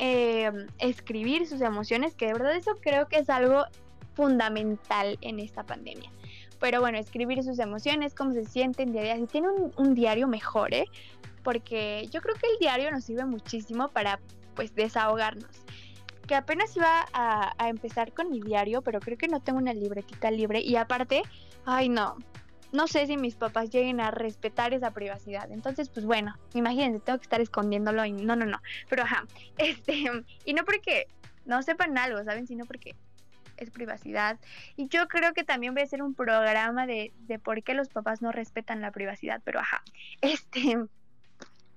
eh, 0.00 0.66
escribir 0.78 1.46
sus 1.48 1.60
emociones, 1.60 2.14
que 2.14 2.26
de 2.26 2.32
verdad 2.34 2.54
eso 2.54 2.76
creo 2.80 3.08
que 3.08 3.18
es 3.18 3.28
algo 3.28 3.64
fundamental 4.14 5.18
en 5.22 5.40
esta 5.40 5.64
pandemia. 5.64 6.10
Pero 6.60 6.80
bueno, 6.80 6.98
escribir 6.98 7.42
sus 7.42 7.58
emociones, 7.58 8.14
cómo 8.14 8.32
se 8.32 8.44
sienten 8.44 8.92
día 8.92 9.00
a 9.00 9.04
día. 9.04 9.16
Si 9.16 9.26
tienen 9.26 9.50
un, 9.76 9.94
diario 9.94 10.28
mejor, 10.28 10.72
¿eh? 10.72 10.86
Porque 11.42 12.08
yo 12.12 12.20
creo 12.20 12.36
que 12.36 12.46
el 12.46 12.58
diario 12.60 12.90
nos 12.92 13.04
sirve 13.04 13.24
muchísimo 13.24 13.88
para 13.88 14.20
pues 14.54 14.72
desahogarnos. 14.74 15.50
Que 16.26 16.36
apenas 16.36 16.76
iba 16.76 17.04
a, 17.12 17.52
a 17.58 17.68
empezar 17.68 18.12
con 18.12 18.30
mi 18.30 18.40
diario, 18.40 18.82
pero 18.82 19.00
creo 19.00 19.18
que 19.18 19.28
no 19.28 19.40
tengo 19.40 19.58
una 19.58 19.72
libretita 19.74 20.30
libre. 20.30 20.60
Y 20.60 20.76
aparte, 20.76 21.22
ay 21.64 21.88
no, 21.88 22.16
no 22.72 22.86
sé 22.86 23.06
si 23.06 23.16
mis 23.16 23.34
papás 23.34 23.70
lleguen 23.70 24.00
a 24.00 24.10
respetar 24.10 24.74
esa 24.74 24.90
privacidad. 24.90 25.50
Entonces, 25.50 25.88
pues 25.88 26.04
bueno, 26.04 26.36
imagínense, 26.54 27.00
tengo 27.00 27.18
que 27.18 27.24
estar 27.24 27.40
escondiéndolo 27.40 28.04
y 28.04 28.12
no, 28.12 28.36
no, 28.36 28.46
no. 28.46 28.60
Pero 28.88 29.04
ajá, 29.04 29.26
este, 29.58 30.04
y 30.44 30.54
no 30.54 30.64
porque 30.64 31.06
no 31.44 31.62
sepan 31.62 31.96
algo, 31.96 32.22
¿saben? 32.24 32.46
Sino 32.46 32.66
porque 32.66 32.94
es 33.56 33.70
privacidad. 33.70 34.38
Y 34.76 34.88
yo 34.88 35.08
creo 35.08 35.32
que 35.32 35.44
también 35.44 35.74
voy 35.74 35.82
a 35.82 35.86
hacer 35.86 36.02
un 36.02 36.14
programa 36.14 36.86
de, 36.86 37.12
de 37.20 37.38
por 37.38 37.62
qué 37.62 37.74
los 37.74 37.88
papás 37.88 38.22
no 38.22 38.32
respetan 38.32 38.80
la 38.80 38.92
privacidad. 38.92 39.40
Pero 39.44 39.60
ajá, 39.60 39.82
este, 40.20 40.76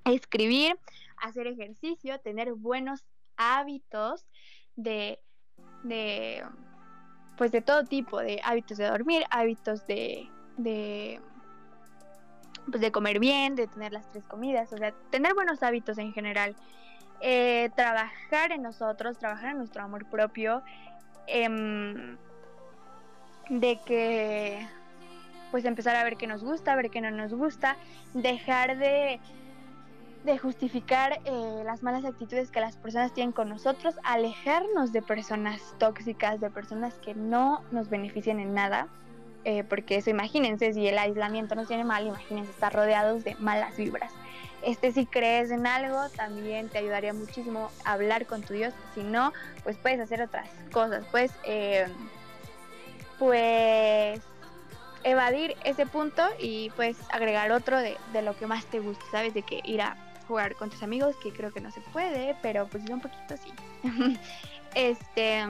escribir, 0.06 0.78
hacer 1.18 1.48
ejercicio, 1.48 2.20
tener 2.20 2.54
buenos 2.54 3.06
hábitos 3.38 4.26
de, 4.76 5.20
de, 5.84 6.44
pues 7.38 7.52
de 7.52 7.62
todo 7.62 7.86
tipo, 7.86 8.20
de 8.20 8.42
hábitos 8.44 8.78
de 8.78 8.86
dormir, 8.88 9.24
hábitos 9.30 9.88
de 9.88 10.30
de 10.64 11.20
pues 12.70 12.82
de 12.82 12.92
comer 12.92 13.20
bien, 13.20 13.56
de 13.56 13.68
tener 13.68 13.92
las 13.92 14.10
tres 14.12 14.24
comidas, 14.26 14.72
o 14.72 14.78
sea, 14.78 14.94
tener 15.10 15.34
buenos 15.34 15.62
hábitos 15.64 15.98
en 15.98 16.14
general, 16.14 16.56
eh, 17.20 17.70
trabajar 17.76 18.52
en 18.52 18.62
nosotros, 18.62 19.18
trabajar 19.18 19.52
en 19.52 19.58
nuestro 19.58 19.84
amor 19.84 20.06
propio, 20.06 20.64
eh, 21.28 21.50
de 23.50 23.80
que 23.86 24.66
pues 25.50 25.66
empezar 25.66 25.98
a 25.98 26.04
ver 26.04 26.16
qué 26.16 26.28
nos 26.28 26.44
gusta, 26.44 26.76
ver 26.76 26.90
qué 26.90 27.02
no 27.02 27.12
nos 27.12 27.34
gusta, 27.34 27.78
dejar 28.14 28.78
de 28.78 29.20
de 30.24 30.38
justificar 30.38 31.20
eh, 31.26 31.64
las 31.66 31.82
malas 31.82 32.06
actitudes 32.06 32.52
que 32.52 32.60
las 32.60 32.78
personas 32.78 33.14
tienen 33.14 33.32
con 33.32 33.50
nosotros, 33.50 33.96
alejarnos 34.04 34.92
de 34.92 35.02
personas 35.02 35.60
tóxicas, 35.80 36.40
de 36.40 36.52
personas 36.52 36.94
que 37.00 37.16
no 37.16 37.64
nos 37.72 37.90
benefician 37.90 38.40
en 38.40 38.54
nada, 38.54 38.88
eh, 39.44 39.64
porque 39.64 39.98
eso 39.98 40.10
imagínense, 40.10 40.74
si 40.74 40.88
el 40.88 40.98
aislamiento 40.98 41.56
nos 41.56 41.68
tiene 41.68 41.84
mal, 41.84 42.06
imagínense 42.06 42.52
estar 42.52 42.74
rodeados 42.74 43.24
de 43.24 43.36
malas 43.36 43.78
vibras. 43.78 44.12
Este 44.62 44.92
si 44.92 45.08
crees 45.08 45.50
en 45.50 45.66
algo, 45.66 46.10
también 46.10 46.70
te 46.70 46.78
ayudaría 46.78 47.14
muchísimo 47.14 47.72
hablar 47.84 48.28
con 48.28 48.44
tu 48.44 48.54
Dios, 48.54 48.74
si 48.94 49.04
no, 49.04 49.34
pues 49.64 49.78
puedes 49.78 50.00
hacer 50.00 50.22
otras 50.22 50.48
cosas, 50.72 51.04
pues, 51.10 51.32
eh, 51.44 51.88
pues 53.18 54.22
evadir 55.04 55.56
ese 55.64 55.88
punto 55.88 56.24
y 56.40 56.70
pues 56.76 56.98
agregar 57.12 57.52
otro 57.52 57.80
de, 57.80 57.98
de 58.14 58.22
lo 58.22 58.38
que 58.38 58.46
más 58.46 58.66
te 58.66 58.80
gusta, 58.80 59.04
¿sabes? 59.12 59.34
De 59.34 59.42
que 59.42 59.62
ir 59.64 59.82
a 59.82 59.98
jugar 60.28 60.56
con 60.56 60.70
tus 60.70 60.82
amigos, 60.82 61.16
que 61.22 61.34
creo 61.34 61.52
que 61.52 61.60
no 61.60 61.72
se 61.72 61.82
puede, 61.82 62.36
pero 62.42 62.68
pues 62.68 62.90
un 62.90 63.02
poquito 63.02 63.36
sí. 63.38 63.52
este. 64.76 65.46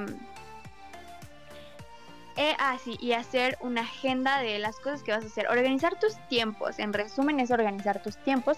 Eh, 2.38 2.56
ah, 2.60 2.78
sí, 2.84 2.98
y 3.00 3.14
hacer 3.14 3.58
una 3.62 3.82
agenda 3.82 4.40
de 4.40 4.58
las 4.60 4.80
cosas 4.80 5.04
que 5.04 5.12
vas 5.12 5.24
a 5.24 5.28
hacer. 5.28 5.48
Organizar 5.48 6.00
tus 6.00 6.16
tiempos. 6.28 6.80
En 6.80 6.94
resumen, 6.94 7.40
es 7.40 7.52
organizar 7.52 8.02
tus 8.02 8.18
tiempos 8.18 8.58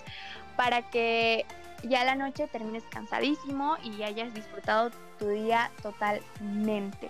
para 0.56 0.84
que 0.90 1.46
ya 1.84 2.06
la 2.06 2.16
noche 2.16 2.48
termines 2.48 2.84
cansadísimo 2.90 3.78
y 3.84 4.04
hayas 4.04 4.34
disfrutado 4.34 4.92
tu 5.20 5.28
día 5.28 5.72
totalmente. 5.82 7.10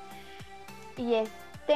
Y 0.97 1.15
este, 1.15 1.75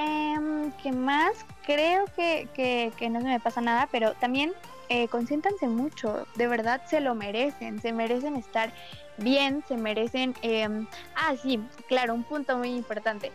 ¿qué 0.81 0.91
más? 0.91 1.45
Creo 1.65 2.05
que, 2.15 2.47
que, 2.53 2.91
que 2.97 3.09
no 3.09 3.19
se 3.21 3.27
me 3.27 3.39
pasa 3.39 3.61
nada, 3.61 3.87
pero 3.91 4.13
también 4.13 4.53
eh, 4.89 5.09
consiéntanse 5.09 5.67
mucho, 5.67 6.25
de 6.35 6.47
verdad 6.47 6.81
se 6.87 7.01
lo 7.01 7.13
merecen, 7.13 7.81
se 7.81 7.91
merecen 7.91 8.37
estar 8.37 8.71
bien, 9.17 9.63
se 9.67 9.75
merecen... 9.75 10.33
Eh, 10.41 10.67
ah, 11.15 11.35
sí, 11.41 11.59
claro, 11.87 12.13
un 12.13 12.23
punto 12.23 12.57
muy 12.57 12.69
importante. 12.69 13.31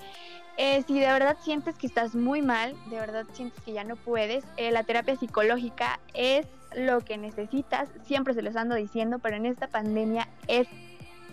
Eh, 0.56 0.82
si 0.86 1.00
de 1.00 1.06
verdad 1.06 1.36
sientes 1.40 1.76
que 1.78 1.86
estás 1.86 2.14
muy 2.14 2.42
mal, 2.42 2.74
de 2.90 2.96
verdad 2.96 3.26
sientes 3.32 3.58
que 3.64 3.72
ya 3.72 3.84
no 3.84 3.96
puedes, 3.96 4.44
eh, 4.56 4.70
la 4.70 4.82
terapia 4.82 5.16
psicológica 5.16 5.98
es 6.12 6.46
lo 6.76 7.00
que 7.00 7.16
necesitas, 7.16 7.88
siempre 8.04 8.34
se 8.34 8.42
los 8.42 8.56
ando 8.56 8.74
diciendo, 8.74 9.18
pero 9.18 9.36
en 9.36 9.46
esta 9.46 9.66
pandemia 9.66 10.28
es 10.48 10.68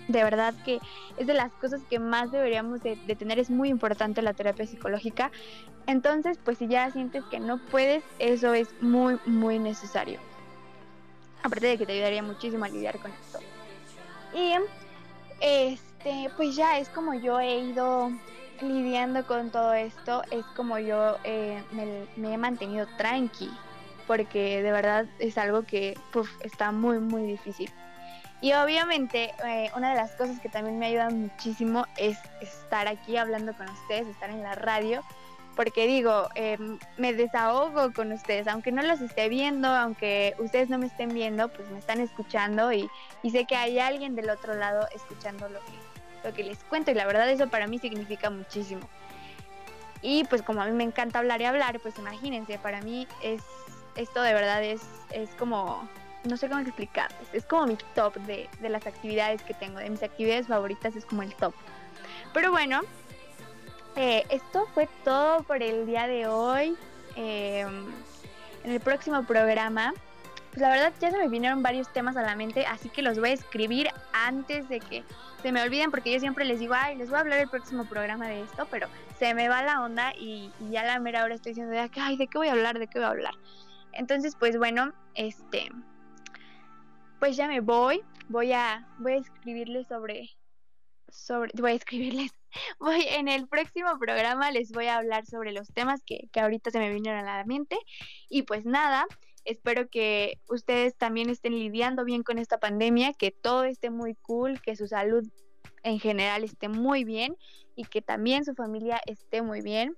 de 0.07 0.23
verdad 0.23 0.53
que 0.65 0.79
es 1.17 1.27
de 1.27 1.33
las 1.33 1.51
cosas 1.53 1.81
que 1.89 1.99
más 1.99 2.31
deberíamos 2.31 2.81
de, 2.81 2.95
de, 2.95 3.15
tener, 3.15 3.39
es 3.39 3.49
muy 3.49 3.69
importante 3.69 4.21
la 4.21 4.33
terapia 4.33 4.65
psicológica. 4.65 5.31
Entonces, 5.85 6.39
pues 6.43 6.57
si 6.57 6.67
ya 6.67 6.89
sientes 6.89 7.23
que 7.25 7.39
no 7.39 7.59
puedes, 7.59 8.03
eso 8.17 8.53
es 8.53 8.69
muy, 8.81 9.19
muy 9.25 9.59
necesario. 9.59 10.19
Aparte 11.43 11.67
de 11.67 11.77
que 11.77 11.85
te 11.85 11.93
ayudaría 11.93 12.23
muchísimo 12.23 12.65
a 12.65 12.69
lidiar 12.69 12.97
con 12.99 13.11
esto. 13.11 13.39
Y 14.33 14.53
este, 15.41 16.29
pues 16.35 16.55
ya 16.55 16.79
es 16.79 16.89
como 16.89 17.13
yo 17.13 17.39
he 17.39 17.59
ido 17.59 18.11
lidiando 18.61 19.25
con 19.25 19.51
todo 19.51 19.73
esto, 19.73 20.23
es 20.31 20.45
como 20.55 20.79
yo 20.79 21.17
eh, 21.23 21.63
me, 21.71 22.33
he 22.33 22.37
mantenido 22.37 22.87
tranqui, 22.97 23.49
porque 24.07 24.61
de 24.61 24.71
verdad 24.71 25.05
es 25.19 25.37
algo 25.37 25.63
que 25.63 25.97
está 26.41 26.71
muy, 26.71 26.99
muy 26.99 27.23
difícil. 27.23 27.71
Y 28.41 28.53
obviamente 28.53 29.33
eh, 29.45 29.69
una 29.75 29.89
de 29.89 29.95
las 29.95 30.11
cosas 30.11 30.39
que 30.39 30.47
también 30.47 30.79
me 30.79 30.87
ayuda 30.87 31.09
muchísimo 31.09 31.85
es 31.97 32.17
estar 32.41 32.87
aquí 32.87 33.17
hablando 33.17 33.53
con 33.53 33.67
ustedes, 33.69 34.07
estar 34.07 34.29
en 34.29 34.41
la 34.41 34.55
radio, 34.55 35.03
porque 35.55 35.87
digo, 35.87 36.29
eh, 36.35 36.57
me 36.97 37.13
desahogo 37.13 37.91
con 37.91 38.13
ustedes, 38.13 38.47
aunque 38.47 38.71
no 38.71 38.81
los 38.81 39.01
esté 39.01 39.27
viendo, 39.27 39.67
aunque 39.67 40.33
ustedes 40.39 40.69
no 40.69 40.77
me 40.77 40.85
estén 40.85 41.09
viendo, 41.09 41.49
pues 41.49 41.69
me 41.69 41.79
están 41.79 41.99
escuchando 41.99 42.71
y, 42.71 42.89
y 43.23 43.31
sé 43.31 43.45
que 43.45 43.57
hay 43.57 43.77
alguien 43.77 44.15
del 44.15 44.29
otro 44.29 44.53
lado 44.53 44.87
escuchando 44.95 45.49
lo 45.49 45.59
que, 45.59 45.88
lo 46.23 46.33
que 46.33 46.43
les 46.43 46.63
cuento 46.65 46.91
y 46.91 46.93
la 46.93 47.05
verdad 47.05 47.29
eso 47.29 47.47
para 47.47 47.67
mí 47.67 47.79
significa 47.79 48.29
muchísimo. 48.29 48.87
Y 50.01 50.23
pues 50.25 50.41
como 50.41 50.61
a 50.61 50.65
mí 50.65 50.71
me 50.71 50.83
encanta 50.83 51.19
hablar 51.19 51.41
y 51.41 51.45
hablar, 51.45 51.79
pues 51.79 51.97
imagínense, 51.97 52.57
para 52.57 52.81
mí 52.81 53.07
es 53.21 53.41
esto 53.95 54.21
de 54.21 54.33
verdad 54.33 54.63
es, 54.63 54.81
es 55.11 55.29
como 55.31 55.87
no 56.23 56.37
sé 56.37 56.47
cómo 56.49 56.61
explicarles, 56.61 57.27
es 57.33 57.45
como 57.45 57.65
mi 57.67 57.77
top 57.95 58.15
de, 58.15 58.49
de, 58.59 58.69
las 58.69 58.85
actividades 58.85 59.41
que 59.41 59.53
tengo, 59.53 59.79
de 59.79 59.89
mis 59.89 60.03
actividades 60.03 60.47
favoritas 60.47 60.95
es 60.95 61.05
como 61.05 61.21
el 61.21 61.33
top. 61.35 61.53
Pero 62.33 62.51
bueno, 62.51 62.81
eh, 63.95 64.25
esto 64.29 64.67
fue 64.73 64.87
todo 65.03 65.43
por 65.43 65.63
el 65.63 65.85
día 65.85 66.07
de 66.07 66.27
hoy. 66.27 66.77
Eh, 67.15 67.65
en 68.63 68.71
el 68.71 68.79
próximo 68.79 69.23
programa, 69.23 69.93
pues 70.49 70.61
la 70.61 70.69
verdad 70.69 70.93
ya 70.99 71.11
se 71.11 71.17
me 71.17 71.27
vinieron 71.27 71.61
varios 71.63 71.91
temas 71.93 72.17
a 72.17 72.21
la 72.21 72.35
mente, 72.35 72.65
así 72.65 72.89
que 72.89 73.01
los 73.01 73.19
voy 73.19 73.29
a 73.29 73.33
escribir 73.33 73.89
antes 74.13 74.67
de 74.69 74.79
que 74.79 75.03
se 75.41 75.51
me 75.51 75.61
olviden, 75.61 75.91
porque 75.91 76.11
yo 76.11 76.19
siempre 76.19 76.45
les 76.45 76.59
digo, 76.59 76.73
ay, 76.75 76.97
les 76.97 77.09
voy 77.09 77.17
a 77.17 77.21
hablar 77.21 77.39
el 77.39 77.49
próximo 77.49 77.85
programa 77.85 78.27
de 78.27 78.41
esto, 78.41 78.67
pero 78.69 78.87
se 79.17 79.33
me 79.33 79.47
va 79.47 79.63
la 79.63 79.81
onda 79.81 80.13
y, 80.17 80.51
y 80.59 80.71
ya 80.71 80.83
la 80.83 80.99
mera 80.99 81.23
hora 81.23 81.35
estoy 81.35 81.51
diciendo, 81.51 81.75
ay, 82.01 82.17
¿de 82.17 82.27
qué 82.27 82.37
voy 82.37 82.47
a 82.47 82.53
hablar? 82.53 82.79
¿De 82.79 82.87
qué 82.87 82.99
voy 82.99 83.05
a 83.05 83.11
hablar? 83.11 83.33
Entonces, 83.93 84.35
pues 84.35 84.57
bueno, 84.57 84.93
este, 85.15 85.69
pues 87.19 87.35
ya 87.35 87.47
me 87.47 87.59
voy. 87.59 88.01
Voy 88.27 88.53
a, 88.53 88.87
voy 88.99 89.13
a 89.13 89.17
escribirles 89.17 89.87
sobre, 89.87 90.29
sobre, 91.07 91.51
voy 91.59 91.71
a 91.71 91.75
escribirles, 91.75 92.31
voy 92.79 93.03
en 93.09 93.27
el 93.27 93.47
próximo 93.47 93.97
programa 93.97 94.51
les 94.51 94.71
voy 94.71 94.85
a 94.85 94.97
hablar 94.97 95.25
sobre 95.25 95.51
los 95.51 95.67
temas 95.73 96.03
que, 96.05 96.29
que 96.31 96.39
ahorita 96.39 96.69
se 96.69 96.77
me 96.79 96.93
vinieron 96.93 97.27
a 97.27 97.37
la 97.37 97.45
mente. 97.45 97.77
Y 98.29 98.43
pues 98.43 98.65
nada, 98.65 99.07
espero 99.45 99.89
que 99.89 100.39
ustedes 100.47 100.95
también 100.95 101.29
estén 101.29 101.53
lidiando 101.53 102.05
bien 102.05 102.23
con 102.23 102.37
esta 102.37 102.59
pandemia, 102.59 103.13
que 103.13 103.31
todo 103.31 103.63
esté 103.63 103.89
muy 103.89 104.15
cool, 104.15 104.61
que 104.61 104.75
su 104.75 104.87
salud 104.87 105.27
en 105.83 105.99
general 105.99 106.43
esté 106.43 106.67
muy 106.69 107.03
bien 107.03 107.35
y 107.75 107.85
que 107.85 108.01
también 108.01 108.45
su 108.45 108.53
familia 108.55 109.01
esté 109.05 109.41
muy 109.41 109.61
bien. 109.61 109.95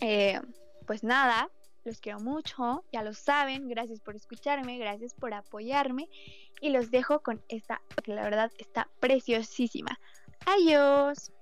Eh, 0.00 0.40
pues 0.86 1.02
nada, 1.02 1.50
los 1.84 2.00
quiero 2.00 2.20
mucho, 2.20 2.84
ya 2.92 3.02
lo 3.02 3.14
saben, 3.14 3.68
gracias 3.68 4.00
por 4.00 4.16
escucharme, 4.16 4.78
gracias 4.78 5.14
por 5.14 5.32
apoyarme 5.34 6.08
y 6.60 6.70
los 6.70 6.90
dejo 6.90 7.20
con 7.20 7.42
esta 7.48 7.80
que 8.02 8.14
la 8.14 8.22
verdad 8.22 8.50
está 8.58 8.88
preciosísima. 9.00 9.98
Adiós. 10.46 11.32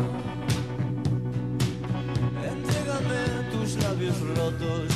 Entrégame 2.50 3.52
tus 3.52 3.76
labios 3.84 4.20
rotos. 4.38 4.93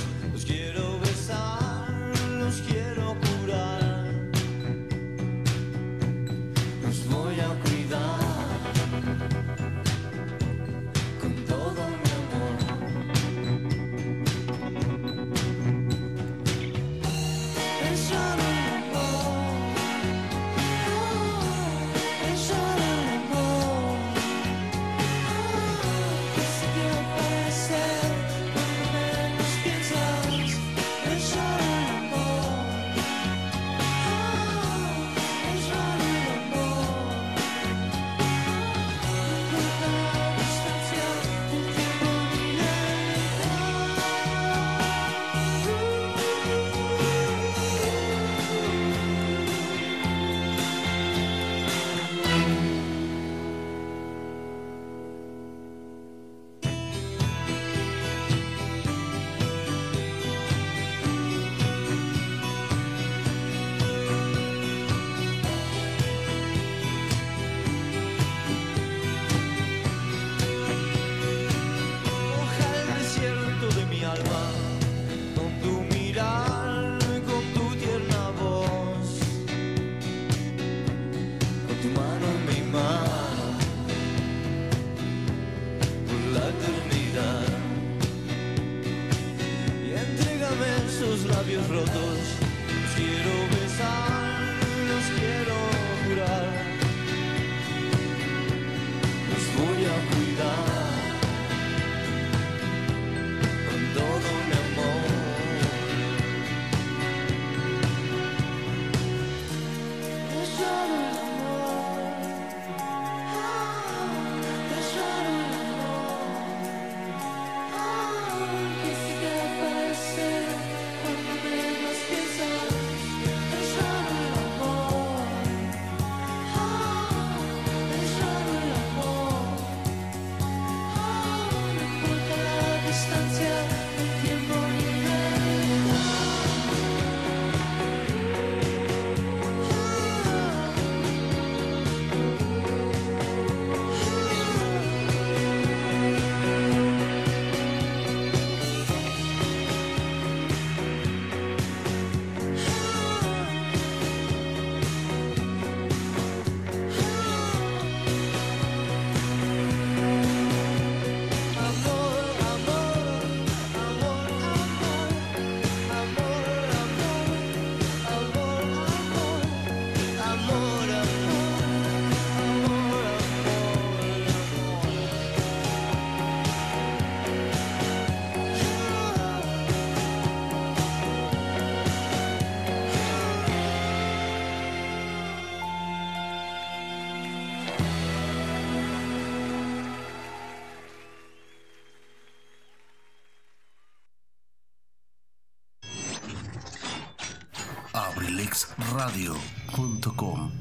radio.com 198.96 200.57